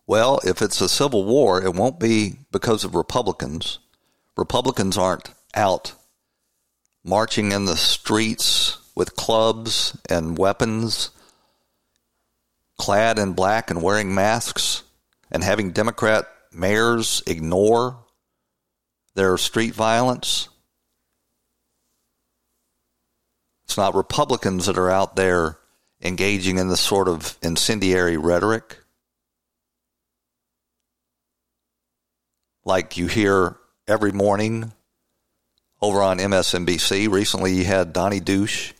Well, 0.07 0.39
if 0.45 0.61
it's 0.61 0.79
a 0.79 0.87
civil 0.87 1.25
war, 1.25 1.61
it 1.61 1.75
won't 1.75 1.99
be 1.99 2.37
because 2.49 2.85
of 2.85 2.95
Republicans. 2.95 3.79
Republicans 4.37 4.97
aren't 4.97 5.33
out 5.53 5.93
marching 7.03 7.51
in 7.51 7.65
the 7.65 7.75
streets 7.75 8.77
with 8.95 9.15
clubs 9.17 9.97
and 10.09 10.37
weapons, 10.37 11.11
clad 12.77 13.19
in 13.19 13.33
black 13.33 13.69
and 13.69 13.81
wearing 13.81 14.15
masks, 14.15 14.83
and 15.29 15.43
having 15.43 15.71
Democrat 15.71 16.25
mayors 16.53 17.21
ignore 17.27 17.99
their 19.15 19.37
street 19.37 19.73
violence. 19.73 20.47
It's 23.65 23.77
not 23.77 23.93
Republicans 23.93 24.67
that 24.67 24.77
are 24.77 24.89
out 24.89 25.17
there 25.17 25.57
engaging 26.01 26.57
in 26.57 26.69
this 26.69 26.79
sort 26.79 27.09
of 27.09 27.37
incendiary 27.41 28.15
rhetoric. 28.15 28.77
Like 32.67 32.97
you 32.97 33.07
hear 33.07 33.55
every 33.87 34.11
morning 34.11 34.73
over 35.81 36.01
on 36.01 36.17
MSNBC. 36.17 37.09
Recently, 37.09 37.53
you 37.53 37.63
had 37.63 37.93
Donnie 37.93 38.19
Douche 38.19 38.73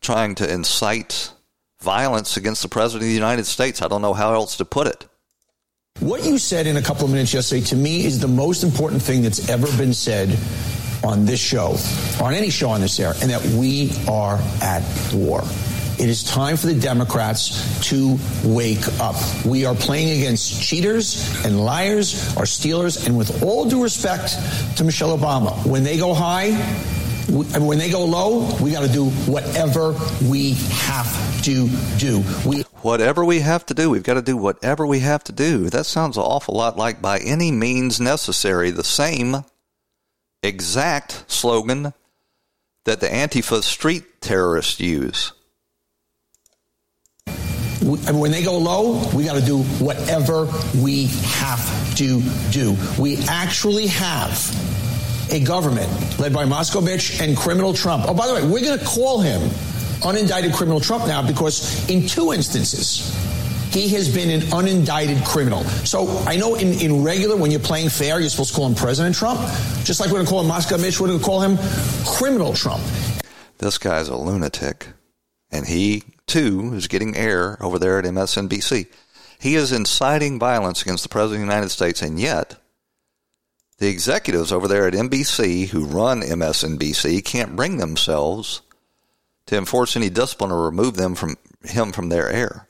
trying 0.00 0.36
to 0.36 0.48
incite 0.48 1.32
violence 1.80 2.36
against 2.36 2.62
the 2.62 2.68
President 2.68 3.02
of 3.02 3.08
the 3.08 3.12
United 3.12 3.44
States. 3.44 3.82
I 3.82 3.88
don't 3.88 4.02
know 4.02 4.14
how 4.14 4.34
else 4.34 4.56
to 4.58 4.64
put 4.64 4.86
it. 4.86 5.08
What 5.98 6.24
you 6.24 6.38
said 6.38 6.68
in 6.68 6.76
a 6.76 6.82
couple 6.82 7.06
of 7.06 7.10
minutes 7.10 7.34
yesterday 7.34 7.64
to 7.66 7.76
me 7.76 8.04
is 8.04 8.20
the 8.20 8.28
most 8.28 8.62
important 8.62 9.02
thing 9.02 9.22
that's 9.22 9.48
ever 9.48 9.66
been 9.76 9.94
said 9.94 10.38
on 11.02 11.24
this 11.24 11.40
show, 11.40 11.76
on 12.24 12.34
any 12.34 12.50
show 12.50 12.70
on 12.70 12.80
this 12.80 13.00
air, 13.00 13.14
and 13.20 13.32
that 13.32 13.44
we 13.58 13.90
are 14.06 14.38
at 14.62 14.84
war. 15.12 15.42
It 15.98 16.08
is 16.08 16.24
time 16.24 16.56
for 16.56 16.66
the 16.66 16.74
Democrats 16.74 17.88
to 17.88 18.18
wake 18.44 18.86
up. 19.00 19.16
We 19.44 19.64
are 19.64 19.74
playing 19.74 20.18
against 20.18 20.60
cheaters 20.60 21.44
and 21.44 21.64
liars 21.64 22.36
or 22.36 22.46
stealers, 22.46 23.06
and 23.06 23.16
with 23.16 23.42
all 23.42 23.68
due 23.68 23.82
respect 23.82 24.36
to 24.76 24.84
Michelle 24.84 25.16
Obama, 25.16 25.64
when 25.66 25.84
they 25.84 25.96
go 25.96 26.12
high, 26.12 26.52
when 27.30 27.78
they 27.78 27.90
go 27.90 28.04
low, 28.04 28.56
we 28.60 28.72
got 28.72 28.86
to 28.86 28.92
do 28.92 29.06
whatever 29.30 29.92
we 30.28 30.54
have 30.70 31.42
to 31.44 31.68
do. 31.98 32.22
We 32.44 32.62
whatever 32.82 33.24
we 33.24 33.40
have 33.40 33.64
to 33.66 33.74
do, 33.74 33.88
we've 33.88 34.02
got 34.02 34.14
to 34.14 34.22
do 34.22 34.36
whatever 34.36 34.86
we 34.86 34.98
have 35.00 35.24
to 35.24 35.32
do. 35.32 35.70
That 35.70 35.86
sounds 35.86 36.16
an 36.16 36.24
awful 36.24 36.54
lot 36.56 36.76
like 36.76 37.00
by 37.00 37.18
any 37.18 37.50
means 37.50 38.00
necessary, 38.00 38.70
the 38.70 38.84
same 38.84 39.44
exact 40.42 41.24
slogan 41.28 41.94
that 42.84 43.00
the 43.00 43.06
Antifa 43.06 43.62
street 43.62 44.20
terrorists 44.20 44.80
use. 44.80 45.32
When 47.84 48.30
they 48.30 48.42
go 48.42 48.56
low, 48.56 49.10
we 49.14 49.24
got 49.24 49.38
to 49.38 49.44
do 49.44 49.62
whatever 49.62 50.46
we 50.80 51.06
have 51.06 51.96
to 51.96 52.22
do. 52.50 52.76
We 52.98 53.18
actually 53.28 53.88
have 53.88 55.30
a 55.30 55.40
government 55.40 56.18
led 56.18 56.32
by 56.32 56.44
Moscow 56.46 56.80
Mitch 56.80 57.20
and 57.20 57.36
criminal 57.36 57.74
Trump. 57.74 58.04
Oh, 58.08 58.14
by 58.14 58.26
the 58.26 58.34
way, 58.34 58.42
we're 58.42 58.64
going 58.64 58.78
to 58.78 58.84
call 58.84 59.20
him 59.20 59.40
unindicted 60.00 60.54
criminal 60.54 60.80
Trump 60.80 61.06
now 61.06 61.26
because 61.26 61.88
in 61.90 62.06
two 62.06 62.32
instances, 62.32 63.14
he 63.72 63.88
has 63.88 64.14
been 64.14 64.30
an 64.30 64.40
unindicted 64.42 65.26
criminal. 65.26 65.64
So 65.84 66.08
I 66.26 66.36
know 66.36 66.54
in, 66.54 66.80
in 66.80 67.02
regular, 67.02 67.36
when 67.36 67.50
you're 67.50 67.60
playing 67.60 67.88
fair, 67.88 68.20
you're 68.20 68.30
supposed 68.30 68.50
to 68.50 68.56
call 68.56 68.66
him 68.66 68.74
President 68.74 69.14
Trump. 69.14 69.40
Just 69.84 70.00
like 70.00 70.10
we're 70.10 70.16
going 70.16 70.26
to 70.26 70.30
call 70.30 70.40
him 70.40 70.48
Moscow 70.48 70.78
Mitch, 70.78 71.00
we're 71.00 71.08
going 71.08 71.18
to 71.18 71.24
call 71.24 71.40
him 71.40 71.58
criminal 72.06 72.54
Trump. 72.54 72.82
This 73.58 73.76
guy's 73.76 74.08
a 74.08 74.16
lunatic. 74.16 74.88
And 75.50 75.66
he, 75.66 76.02
too, 76.26 76.72
is 76.74 76.88
getting 76.88 77.16
air 77.16 77.56
over 77.62 77.78
there 77.78 77.98
at 77.98 78.04
MSNBC. 78.04 78.86
He 79.38 79.54
is 79.56 79.72
inciting 79.72 80.38
violence 80.38 80.82
against 80.82 81.02
the 81.02 81.08
President 81.08 81.42
of 81.42 81.48
the 81.48 81.54
United 81.54 81.70
States, 81.70 82.02
and 82.02 82.18
yet 82.18 82.56
the 83.78 83.88
executives 83.88 84.52
over 84.52 84.68
there 84.68 84.86
at 84.86 84.94
NBC 84.94 85.68
who 85.68 85.84
run 85.84 86.22
MSNBC 86.22 87.24
can't 87.24 87.56
bring 87.56 87.76
themselves 87.78 88.62
to 89.46 89.56
enforce 89.56 89.96
any 89.96 90.08
discipline 90.08 90.50
or 90.50 90.64
remove 90.64 90.96
them 90.96 91.14
from 91.14 91.36
him 91.64 91.92
from 91.92 92.08
their 92.08 92.30
air. 92.30 92.66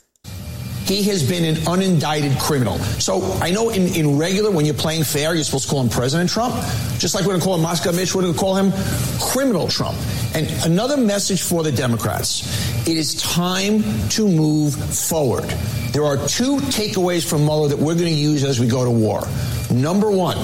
He 0.84 1.02
has 1.04 1.26
been 1.26 1.44
an 1.44 1.54
unindicted 1.62 2.38
criminal. 2.38 2.78
So 2.78 3.22
I 3.40 3.50
know 3.50 3.70
in, 3.70 3.94
in 3.94 4.18
regular, 4.18 4.50
when 4.50 4.66
you're 4.66 4.74
playing 4.74 5.04
fair, 5.04 5.34
you're 5.34 5.44
supposed 5.44 5.64
to 5.64 5.70
call 5.70 5.80
him 5.80 5.88
President 5.88 6.28
Trump. 6.28 6.54
Just 6.98 7.14
like 7.14 7.24
we're 7.24 7.32
going 7.32 7.40
to 7.40 7.44
call 7.44 7.54
him 7.54 7.62
Moscow 7.62 7.92
Mitch, 7.92 8.14
we're 8.14 8.22
going 8.22 8.34
to 8.34 8.38
call 8.38 8.54
him 8.54 8.70
criminal 9.18 9.66
Trump. 9.66 9.96
And 10.34 10.50
another 10.64 10.96
message 10.96 11.42
for 11.42 11.62
the 11.62 11.70
Democrats. 11.70 12.88
It 12.88 12.96
is 12.96 13.14
time 13.14 13.84
to 14.10 14.26
move 14.26 14.74
forward. 14.74 15.44
There 15.92 16.04
are 16.04 16.16
two 16.26 16.56
takeaways 16.56 17.24
from 17.24 17.44
Mueller 17.44 17.68
that 17.68 17.78
we're 17.78 17.94
going 17.94 18.06
to 18.06 18.10
use 18.10 18.42
as 18.42 18.58
we 18.58 18.66
go 18.66 18.84
to 18.84 18.90
war. 18.90 19.22
Number 19.70 20.10
one, 20.10 20.36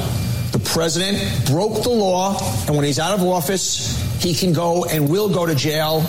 the 0.53 0.61
president 0.65 1.19
broke 1.47 1.83
the 1.83 1.91
law, 1.91 2.39
and 2.67 2.77
when 2.77 2.85
he's 2.85 3.01
out 3.01 3.19
of 3.19 3.27
office, 3.27 4.23
he 4.23 4.33
can 4.33 4.53
go 4.53 4.85
and 4.85 5.11
will 5.11 5.29
go 5.29 5.45
to 5.45 5.57
jail. 5.57 6.05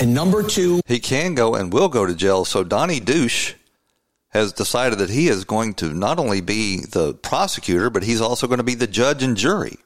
And 0.00 0.14
number 0.14 0.42
two, 0.42 0.80
he 0.86 0.98
can 0.98 1.34
go 1.34 1.54
and 1.54 1.70
will 1.70 1.88
go 1.88 2.06
to 2.06 2.14
jail. 2.14 2.46
So 2.46 2.64
Donnie 2.64 3.00
Douche 3.00 3.52
has 4.28 4.54
decided 4.54 4.98
that 5.00 5.10
he 5.10 5.28
is 5.28 5.44
going 5.44 5.74
to 5.74 5.92
not 5.92 6.18
only 6.18 6.40
be 6.40 6.86
the 6.86 7.12
prosecutor, 7.14 7.90
but 7.90 8.02
he's 8.02 8.22
also 8.22 8.46
going 8.46 8.58
to 8.58 8.64
be 8.64 8.76
the 8.76 8.86
judge 8.86 9.22
and 9.22 9.36
jury. 9.36 9.76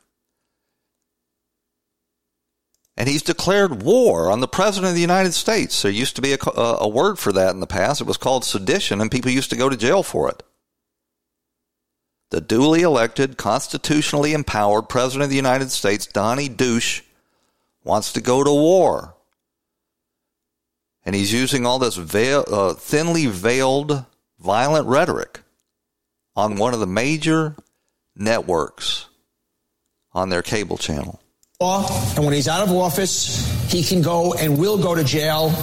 And 2.97 3.09
he's 3.09 3.23
declared 3.23 3.83
war 3.83 4.31
on 4.31 4.41
the 4.41 4.49
President 4.49 4.91
of 4.91 4.95
the 4.95 5.01
United 5.01 5.35
States. 5.35 5.83
There 5.83 5.91
used 5.91 6.15
to 6.17 6.23
be 6.23 6.33
a, 6.33 6.39
a, 6.57 6.89
word 6.89 7.19
for 7.19 7.33
that 7.33 7.53
in 7.53 7.59
the 7.59 7.67
past. 7.67 8.01
It 8.01 8.07
was 8.07 8.17
called 8.17 8.45
sedition, 8.45 9.01
and 9.01 9.11
people 9.11 9.33
used 9.33 9.51
to 9.51 9.57
go 9.57 9.69
to 9.69 9.77
jail 9.77 10.05
for 10.05 10.29
it 10.29 10.45
the 12.35 12.41
duly 12.41 12.83
elected, 12.83 13.37
constitutionally 13.37 14.33
empowered 14.33 14.89
President 14.89 15.23
of 15.23 15.31
the 15.31 15.37
United 15.37 15.71
States, 15.71 16.05
Donnie 16.05 16.49
Douche, 16.49 17.03
wants 17.85 18.13
to 18.13 18.21
go 18.21 18.43
to 18.43 18.51
war. 18.51 19.15
And 21.05 21.15
he's 21.15 21.33
using 21.33 21.65
all 21.65 21.79
this 21.79 21.95
veil, 21.95 22.45
uh, 22.51 22.75
thinly 22.75 23.27
veiled, 23.27 24.05
violent 24.41 24.89
rhetoric 24.89 25.43
on 26.35 26.57
one 26.57 26.75
of 26.75 26.81
the 26.81 26.89
major 26.89 27.55
networks 28.17 29.07
on 30.13 30.31
their 30.31 30.43
cable 30.43 30.77
channel. 30.77 31.21
And 31.61 32.25
when 32.25 32.35
he's 32.35 32.49
out 32.49 32.67
of 32.67 32.75
office, 32.75 33.71
he 33.71 33.85
can 33.85 34.03
go 34.03 34.35
and 34.35 34.59
will 34.59 34.77
go 34.77 34.95
to 34.95 35.05
jail. 35.05 35.55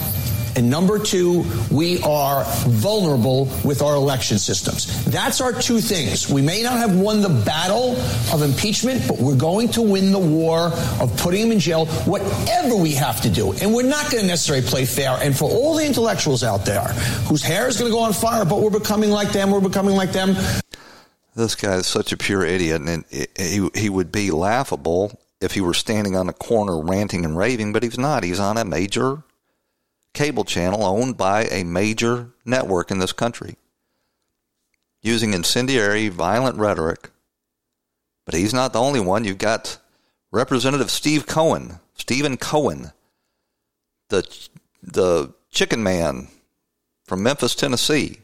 And 0.55 0.69
number 0.69 0.99
two, 0.99 1.45
we 1.69 2.01
are 2.01 2.45
vulnerable 2.65 3.45
with 3.63 3.81
our 3.81 3.95
election 3.95 4.37
systems. 4.37 5.05
That's 5.05 5.41
our 5.41 5.53
two 5.53 5.79
things. 5.79 6.29
We 6.29 6.41
may 6.41 6.63
not 6.63 6.77
have 6.77 6.97
won 6.97 7.21
the 7.21 7.29
battle 7.29 7.95
of 8.33 8.41
impeachment, 8.41 9.05
but 9.07 9.17
we're 9.17 9.37
going 9.37 9.69
to 9.69 9.81
win 9.81 10.11
the 10.11 10.19
war 10.19 10.71
of 10.99 11.15
putting 11.17 11.47
him 11.47 11.51
in 11.51 11.59
jail, 11.59 11.85
whatever 11.85 12.75
we 12.75 12.93
have 12.93 13.21
to 13.21 13.29
do. 13.29 13.51
And 13.53 13.73
we're 13.73 13.87
not 13.87 14.09
going 14.11 14.21
to 14.21 14.27
necessarily 14.27 14.65
play 14.65 14.85
fair. 14.85 15.17
And 15.21 15.37
for 15.37 15.49
all 15.49 15.75
the 15.75 15.85
intellectuals 15.85 16.43
out 16.43 16.65
there 16.65 16.87
whose 17.27 17.43
hair 17.43 17.67
is 17.67 17.77
going 17.77 17.91
to 17.91 17.95
go 17.95 18.03
on 18.03 18.13
fire, 18.13 18.43
but 18.43 18.59
we're 18.61 18.69
becoming 18.69 19.09
like 19.09 19.31
them, 19.33 19.51
we're 19.51 19.61
becoming 19.61 19.95
like 19.95 20.11
them. 20.13 20.35
This 21.35 21.55
guy 21.55 21.75
is 21.75 21.87
such 21.87 22.11
a 22.11 22.17
pure 22.17 22.43
idiot, 22.43 22.81
and 22.81 23.05
he 23.37 23.69
he 23.73 23.89
would 23.89 24.11
be 24.11 24.31
laughable 24.31 25.17
if 25.41 25.53
he 25.53 25.61
were 25.61 25.73
standing 25.73 26.15
on 26.15 26.29
a 26.29 26.33
corner 26.33 26.79
ranting 26.79 27.25
and 27.25 27.35
raving, 27.35 27.73
but 27.73 27.83
he's 27.83 27.97
not. 27.97 28.23
He's 28.23 28.39
on 28.39 28.57
a 28.57 28.63
major 28.63 29.23
cable 30.13 30.45
channel 30.45 30.85
owned 30.85 31.17
by 31.17 31.45
a 31.45 31.63
major 31.63 32.29
network 32.45 32.91
in 32.91 32.99
this 32.99 33.11
country, 33.11 33.57
using 35.01 35.33
incendiary, 35.33 36.07
violent 36.09 36.57
rhetoric. 36.57 37.09
But 38.25 38.35
he's 38.35 38.53
not 38.53 38.71
the 38.71 38.79
only 38.79 38.99
one. 38.99 39.25
You've 39.25 39.39
got 39.39 39.79
Representative 40.31 40.91
Steve 40.91 41.25
Cohen, 41.25 41.79
Stephen 41.95 42.37
Cohen, 42.37 42.91
the 44.09 44.23
the 44.83 45.33
Chicken 45.49 45.83
Man 45.83 46.27
from 47.05 47.23
Memphis, 47.23 47.55
Tennessee, 47.55 48.19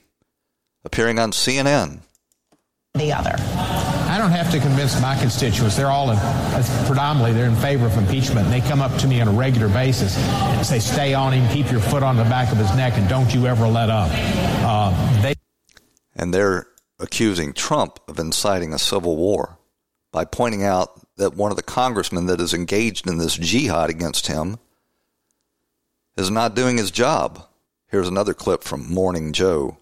appearing 0.86 1.20
on 1.20 1.32
CNN. 1.32 1.99
The 2.93 3.11
other. 3.11 3.87
I 4.18 4.20
don't 4.20 4.32
have 4.32 4.49
to 4.49 4.59
convince 4.59 4.99
my 4.99 5.15
constituents. 5.15 5.78
They're 5.78 5.91
all 5.91 6.09
in, 6.09 6.18
predominantly 6.88 7.34
they're 7.34 7.45
in 7.47 7.55
favor 7.57 7.86
of 7.86 7.95
impeachment. 7.99 8.47
And 8.47 8.51
they 8.51 8.68
come 8.68 8.82
up 8.82 8.97
to 9.01 9.07
me 9.07 9.22
on 9.22 9.28
a 9.28 9.32
regular 9.32 9.70
basis 9.70 10.18
and 10.18 10.65
say, 10.65 10.80
"Stay 10.80 11.13
on 11.13 11.34
him, 11.34 11.47
keep 11.53 11.72
your 11.72 11.82
foot 11.82 12.01
on 12.01 12.18
the 12.18 12.24
back 12.24 12.51
of 12.51 12.57
his 12.57 12.76
neck, 12.76 12.93
and 12.97 13.07
don't 13.07 13.32
you 13.32 13.45
ever 13.45 13.68
let 13.68 13.91
up." 13.91 14.09
Uh, 14.11 15.22
they 15.22 15.36
and 16.15 16.34
they're 16.34 16.65
accusing 16.97 17.53
Trump 17.53 17.99
of 18.07 18.18
inciting 18.18 18.74
a 18.74 18.80
civil 18.80 19.15
war 19.18 19.59
by 20.11 20.26
pointing 20.26 20.63
out 20.63 20.99
that 21.18 21.36
one 21.36 21.51
of 21.51 21.57
the 21.57 21.61
congressmen 21.61 22.26
that 22.26 22.41
is 22.41 22.55
engaged 22.55 23.07
in 23.07 23.20
this 23.20 23.36
jihad 23.36 23.91
against 23.91 24.26
him 24.26 24.57
is 26.15 26.32
not 26.32 26.55
doing 26.55 26.78
his 26.78 26.89
job. 26.89 27.43
Here's 27.86 28.07
another 28.07 28.34
clip 28.34 28.63
from 28.63 28.91
Morning 28.91 29.32
Joe. 29.32 29.78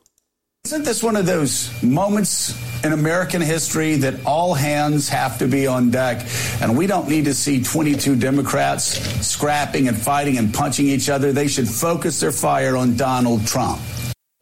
Isn't 0.65 0.83
this 0.83 1.03
one 1.03 1.15
of 1.15 1.27
those 1.27 1.69
moments 1.83 2.59
in 2.83 2.91
American 2.91 3.39
history 3.39 3.97
that 3.97 4.25
all 4.25 4.55
hands 4.55 5.07
have 5.09 5.37
to 5.37 5.47
be 5.47 5.67
on 5.67 5.91
deck? 5.91 6.27
And 6.59 6.75
we 6.75 6.87
don't 6.87 7.07
need 7.07 7.25
to 7.25 7.35
see 7.35 7.61
22 7.61 8.15
Democrats 8.15 8.83
scrapping 9.23 9.87
and 9.87 9.95
fighting 9.95 10.39
and 10.39 10.51
punching 10.51 10.87
each 10.87 11.07
other. 11.07 11.31
They 11.31 11.47
should 11.47 11.69
focus 11.69 12.19
their 12.19 12.31
fire 12.31 12.75
on 12.75 12.97
Donald 12.97 13.45
Trump. 13.45 13.79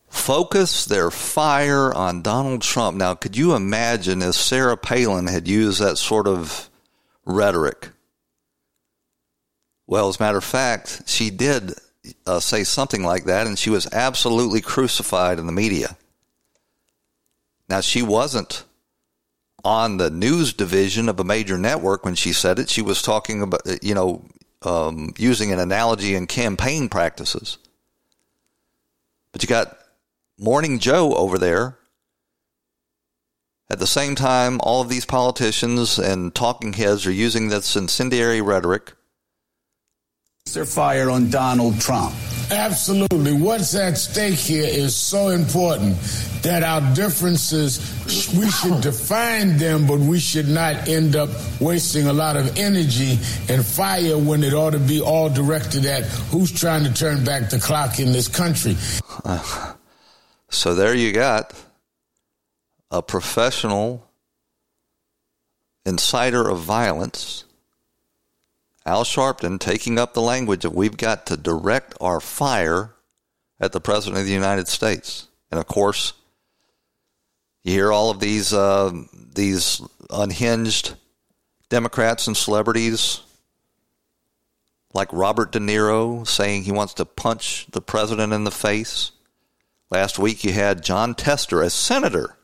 Focus 0.07 0.86
their 0.86 1.11
fire 1.11 1.93
on 1.93 2.21
Donald 2.21 2.61
Trump. 2.61 2.95
Now, 2.95 3.15
could 3.15 3.36
you 3.36 3.53
imagine 3.53 4.21
if 4.21 4.36
Sarah 4.36 4.78
Palin 4.78 5.28
had 5.28 5.45
used 5.49 5.82
that 5.82 5.97
sort 5.97 6.30
of 6.30 6.69
rhetoric? 7.26 7.89
Well, 9.88 10.07
as 10.07 10.21
a 10.21 10.24
matter 10.24 10.38
of 10.38 10.45
fact, 10.45 11.01
she 11.05 11.32
did 11.32 11.74
uh, 12.26 12.39
say 12.39 12.63
something 12.63 13.03
like 13.03 13.26
that, 13.26 13.45
and 13.45 13.59
she 13.59 13.69
was 13.69 13.91
absolutely 13.91 14.61
crucified 14.61 15.38
in 15.38 15.47
the 15.47 15.51
media. 15.51 15.97
Now, 17.70 17.82
she 17.82 18.01
wasn't 18.01 18.64
on 19.64 19.97
the 19.97 20.09
news 20.09 20.53
division 20.53 21.07
of 21.07 21.20
a 21.20 21.24
major 21.24 21.57
network 21.57 22.03
when 22.03 22.16
she 22.16 22.34
said 22.34 22.59
it. 22.59 22.70
She 22.70 22.82
was 22.82 23.01
talking 23.01 23.41
about, 23.41 23.61
you 23.82 23.95
know, 23.95 24.26
um, 24.61 25.14
using 25.18 25.51
an 25.51 25.59
analogy 25.59 26.16
in 26.16 26.28
campaign 26.28 26.89
practices. 26.89 27.57
But 29.32 29.41
you 29.41 29.47
got 29.47 29.78
Morning 30.38 30.80
Joe 30.80 31.14
over 31.16 31.38
there. 31.38 31.78
At 33.70 33.80
the 33.80 33.88
same 33.88 34.14
time, 34.16 34.59
all 34.61 34.82
of 34.82 34.89
these 34.89 35.05
politicians 35.05 35.97
and 35.97 36.36
talking 36.36 36.74
heads 36.74 37.07
are 37.07 37.11
using 37.11 37.47
this 37.47 37.76
incendiary 37.76 38.41
rhetoric. 38.41 38.93
Their 40.51 40.65
fire 40.65 41.09
on 41.09 41.31
Donald 41.31 41.81
Trump. 41.81 42.13
Absolutely. 42.51 43.33
What's 43.33 43.73
at 43.73 43.97
stake 43.97 44.35
here 44.35 44.67
is 44.67 44.95
so 44.95 45.29
important 45.29 45.97
that 46.43 46.61
our 46.61 46.93
differences, 46.93 47.79
we 48.37 48.51
should 48.51 48.81
define 48.81 49.57
them, 49.57 49.87
but 49.87 49.99
we 49.99 50.19
should 50.19 50.49
not 50.49 50.87
end 50.87 51.15
up 51.15 51.29
wasting 51.59 52.05
a 52.05 52.13
lot 52.13 52.35
of 52.37 52.55
energy 52.57 53.17
and 53.49 53.65
fire 53.65 54.17
when 54.17 54.43
it 54.43 54.53
ought 54.53 54.71
to 54.71 54.79
be 54.79 55.01
all 55.01 55.27
directed 55.27 55.85
at 55.85 56.03
who's 56.29 56.51
trying 56.51 56.83
to 56.83 56.93
turn 56.93 57.23
back 57.23 57.49
the 57.49 57.59
clock 57.59 57.99
in 57.99 58.11
this 58.11 58.27
country. 58.27 58.75
So 60.49 60.75
there 60.75 60.93
you 60.93 61.11
got 61.11 61.51
a 62.91 63.01
professional 63.01 64.07
inciter 65.83 66.47
of 66.47 66.59
violence 66.59 67.43
Al 68.86 69.03
Sharpton 69.03 69.59
taking 69.59 69.97
up 69.97 70.13
the 70.13 70.21
language 70.21 70.65
of 70.65 70.73
we've 70.73 70.97
got 70.97 71.25
to 71.27 71.38
direct 71.38 71.95
our 72.01 72.19
fire 72.19 72.93
at 73.59 73.71
the 73.71 73.79
President 73.79 74.19
of 74.19 74.25
the 74.25 74.34
United 74.34 74.67
States. 74.67 75.27
And 75.51 75.59
of 75.59 75.67
course, 75.67 76.13
you 77.63 77.73
hear 77.73 77.91
all 77.91 78.09
of 78.09 78.19
these 78.19 78.53
uh, 78.53 78.91
these 79.34 79.81
unhinged 80.09 80.95
Democrats 81.69 82.27
and 82.27 82.36
celebrities 82.36 83.21
like 84.93 85.11
Robert 85.11 85.51
De 85.51 85.59
Niro 85.59 86.27
saying 86.27 86.63
he 86.63 86.71
wants 86.71 86.93
to 86.95 87.05
punch 87.05 87.65
the 87.71 87.81
president 87.81 88.31
in 88.31 88.43
the 88.43 88.51
face. 88.51 89.11
Last 89.89 90.19
week 90.19 90.43
you 90.43 90.53
had 90.53 90.84
Jon 90.84 91.15
Tester, 91.15 91.61
a 91.61 91.69
senator 91.69 92.38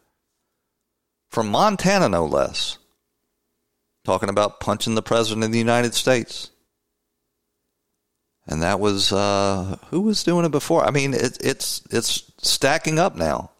from 1.29 1.49
Montana, 1.49 2.09
no 2.09 2.25
less, 2.25 2.78
talking 4.10 4.30
about 4.30 4.60
punching 4.60 4.95
the 4.95 5.03
president 5.03 5.43
of 5.43 5.51
the 5.51 5.60
United 5.60 5.93
States. 5.93 6.49
And 8.47 8.64
that 8.64 8.80
was 8.80 9.14
uh, 9.14 9.78
who 9.91 10.01
was 10.01 10.24
doing 10.24 10.45
it 10.45 10.51
before? 10.51 10.84
I 10.84 10.89
mean, 10.89 11.14
it, 11.14 11.38
it's 11.41 11.84
it's 11.91 12.32
stacking 12.39 12.97
up 12.97 13.16
now. 13.16 13.51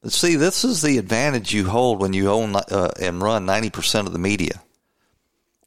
But 0.00 0.12
see, 0.12 0.36
this 0.36 0.62
is 0.62 0.80
the 0.80 0.98
advantage 0.98 1.52
you 1.52 1.66
hold 1.66 2.00
when 2.00 2.12
you 2.12 2.30
own 2.30 2.54
uh, 2.54 2.92
and 3.00 3.20
run 3.20 3.46
ninety 3.46 3.68
percent 3.68 4.06
of 4.06 4.12
the 4.12 4.20
media, 4.20 4.62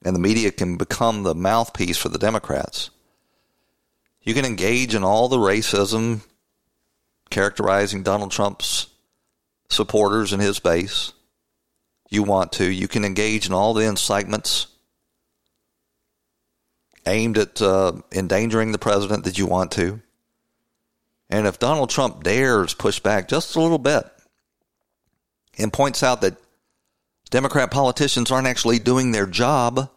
and 0.06 0.16
the 0.16 0.22
media 0.22 0.52
can 0.52 0.78
become 0.78 1.24
the 1.24 1.36
mouthpiece 1.36 1.98
for 1.98 2.08
the 2.08 2.18
Democrats. 2.18 2.90
You 4.22 4.34
can 4.34 4.46
engage 4.46 4.96
in 4.96 5.04
all 5.04 5.28
the 5.28 5.38
racism 5.38 6.22
characterizing 7.30 8.04
Donald 8.04 8.32
Trump's 8.32 8.88
supporters 9.70 10.32
and 10.32 10.42
his 10.42 10.60
base 10.60 11.12
you 12.10 12.24
want 12.24 12.54
to. 12.54 12.66
You 12.66 12.88
can 12.88 13.04
engage 13.04 13.48
in 13.48 13.54
all 13.54 13.74
the 13.74 13.86
incitements 13.86 14.68
aimed 17.06 17.38
at 17.38 17.62
uh, 17.62 17.94
endangering 18.12 18.72
the 18.72 18.78
president 18.78 19.24
that 19.24 19.38
you 19.38 19.46
want 19.46 19.72
to. 19.74 20.02
And 21.30 21.48
if 21.48 21.60
Donald 21.60 21.90
Trump 21.90 22.24
dares 22.24 22.74
push 22.74 23.00
back 23.00 23.28
just 23.28 23.56
a 23.56 23.62
little 23.62 23.78
bit 23.78 24.06
and 25.58 25.72
points 25.72 26.04
out 26.04 26.22
that 26.22 26.38
Democrat 27.30 27.72
politicians 27.72 28.32
aren't 28.32 28.48
actually 28.48 28.80
doing 28.80 29.12
their 29.12 29.26
job, 29.26 29.90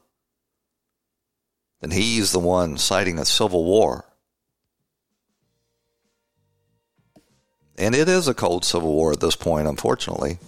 then 1.81 1.91
he's 1.93 2.33
the 2.33 2.41
one 2.41 2.77
citing 2.79 3.19
a 3.19 3.25
civil 3.25 3.65
war. 3.65 4.05
And 7.79 7.95
it 7.95 8.09
is 8.09 8.29
a 8.29 8.35
cold 8.35 8.65
civil 8.65 8.93
war 8.93 9.13
at 9.13 9.21
this 9.21 9.37
point, 9.37 9.69
unfortunately 9.69 10.39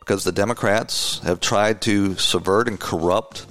because 0.00 0.24
the 0.24 0.32
Democrats 0.32 1.20
have 1.20 1.40
tried 1.40 1.82
to 1.82 2.16
subvert 2.16 2.66
and 2.66 2.80
corrupt 2.80 3.46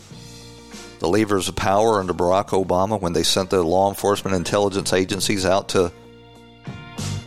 the 1.00 1.08
levers 1.08 1.48
of 1.48 1.56
power 1.56 2.00
under 2.00 2.14
Barack 2.14 2.50
Obama 2.50 3.00
when 3.00 3.14
they 3.14 3.24
sent 3.24 3.50
the 3.50 3.64
law 3.64 3.88
enforcement 3.88 4.36
intelligence 4.36 4.92
agencies 4.92 5.46
out 5.46 5.70
to 5.70 5.92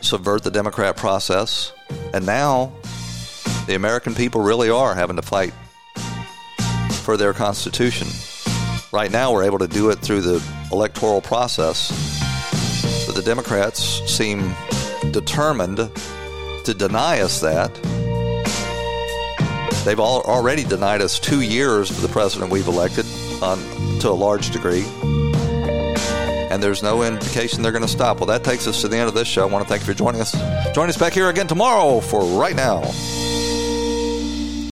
subvert 0.02 0.42
the 0.42 0.50
Democrat 0.50 0.96
process. 0.96 1.72
And 2.12 2.26
now 2.26 2.72
the 3.66 3.74
American 3.74 4.14
people 4.14 4.42
really 4.42 4.68
are 4.68 4.94
having 4.94 5.16
to 5.16 5.22
fight 5.22 5.54
for 7.02 7.16
their 7.16 7.32
Constitution. 7.32 8.08
Right 8.92 9.10
now, 9.10 9.32
we're 9.32 9.44
able 9.44 9.58
to 9.58 9.68
do 9.68 9.88
it 9.88 10.00
through 10.00 10.20
the 10.20 10.44
electoral 10.70 11.22
process, 11.22 11.88
but 13.06 13.14
the 13.14 13.22
Democrats 13.22 13.82
seem 14.10 14.54
determined 15.12 15.78
to 15.78 16.74
deny 16.74 17.20
us 17.20 17.40
that 17.40 17.70
They've 19.84 19.98
all 19.98 20.22
already 20.22 20.64
denied 20.64 21.02
us 21.02 21.18
two 21.18 21.40
years 21.40 21.90
of 21.90 22.00
the 22.02 22.08
president 22.08 22.50
we've 22.50 22.66
elected 22.66 23.06
on, 23.42 23.58
to 24.00 24.08
a 24.08 24.10
large 24.10 24.50
degree. 24.50 24.84
And 26.50 26.62
there's 26.62 26.82
no 26.82 27.02
indication 27.02 27.62
they're 27.62 27.72
going 27.72 27.82
to 27.82 27.88
stop. 27.88 28.18
Well, 28.18 28.26
that 28.26 28.44
takes 28.44 28.66
us 28.66 28.82
to 28.82 28.88
the 28.88 28.96
end 28.96 29.08
of 29.08 29.14
this 29.14 29.26
show. 29.26 29.42
I 29.42 29.50
want 29.50 29.64
to 29.64 29.68
thank 29.68 29.82
you 29.82 29.86
for 29.86 29.98
joining 29.98 30.20
us. 30.20 30.32
Join 30.74 30.88
us 30.88 30.96
back 30.98 31.14
here 31.14 31.28
again 31.28 31.48
tomorrow 31.48 32.00
for 32.00 32.24
Right 32.38 32.54
Now. 32.54 32.82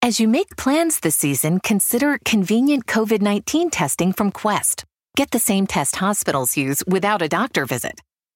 As 0.03 0.21
you 0.21 0.29
make 0.29 0.57
plans 0.57 1.01
this 1.01 1.17
season, 1.17 1.61
consider 1.61 2.19
convenient 2.25 2.87
COVID 2.87 3.21
19 3.21 3.71
testing 3.71 4.13
from 4.13 4.31
Quest. 4.31 4.85
Get 5.17 5.31
the 5.31 5.39
same 5.39 5.67
test 5.67 5.97
hospitals 5.97 6.57
use 6.57 6.83
without 6.87 7.23
a 7.23 7.29
doctor 7.29 7.67
visit. 7.67 8.01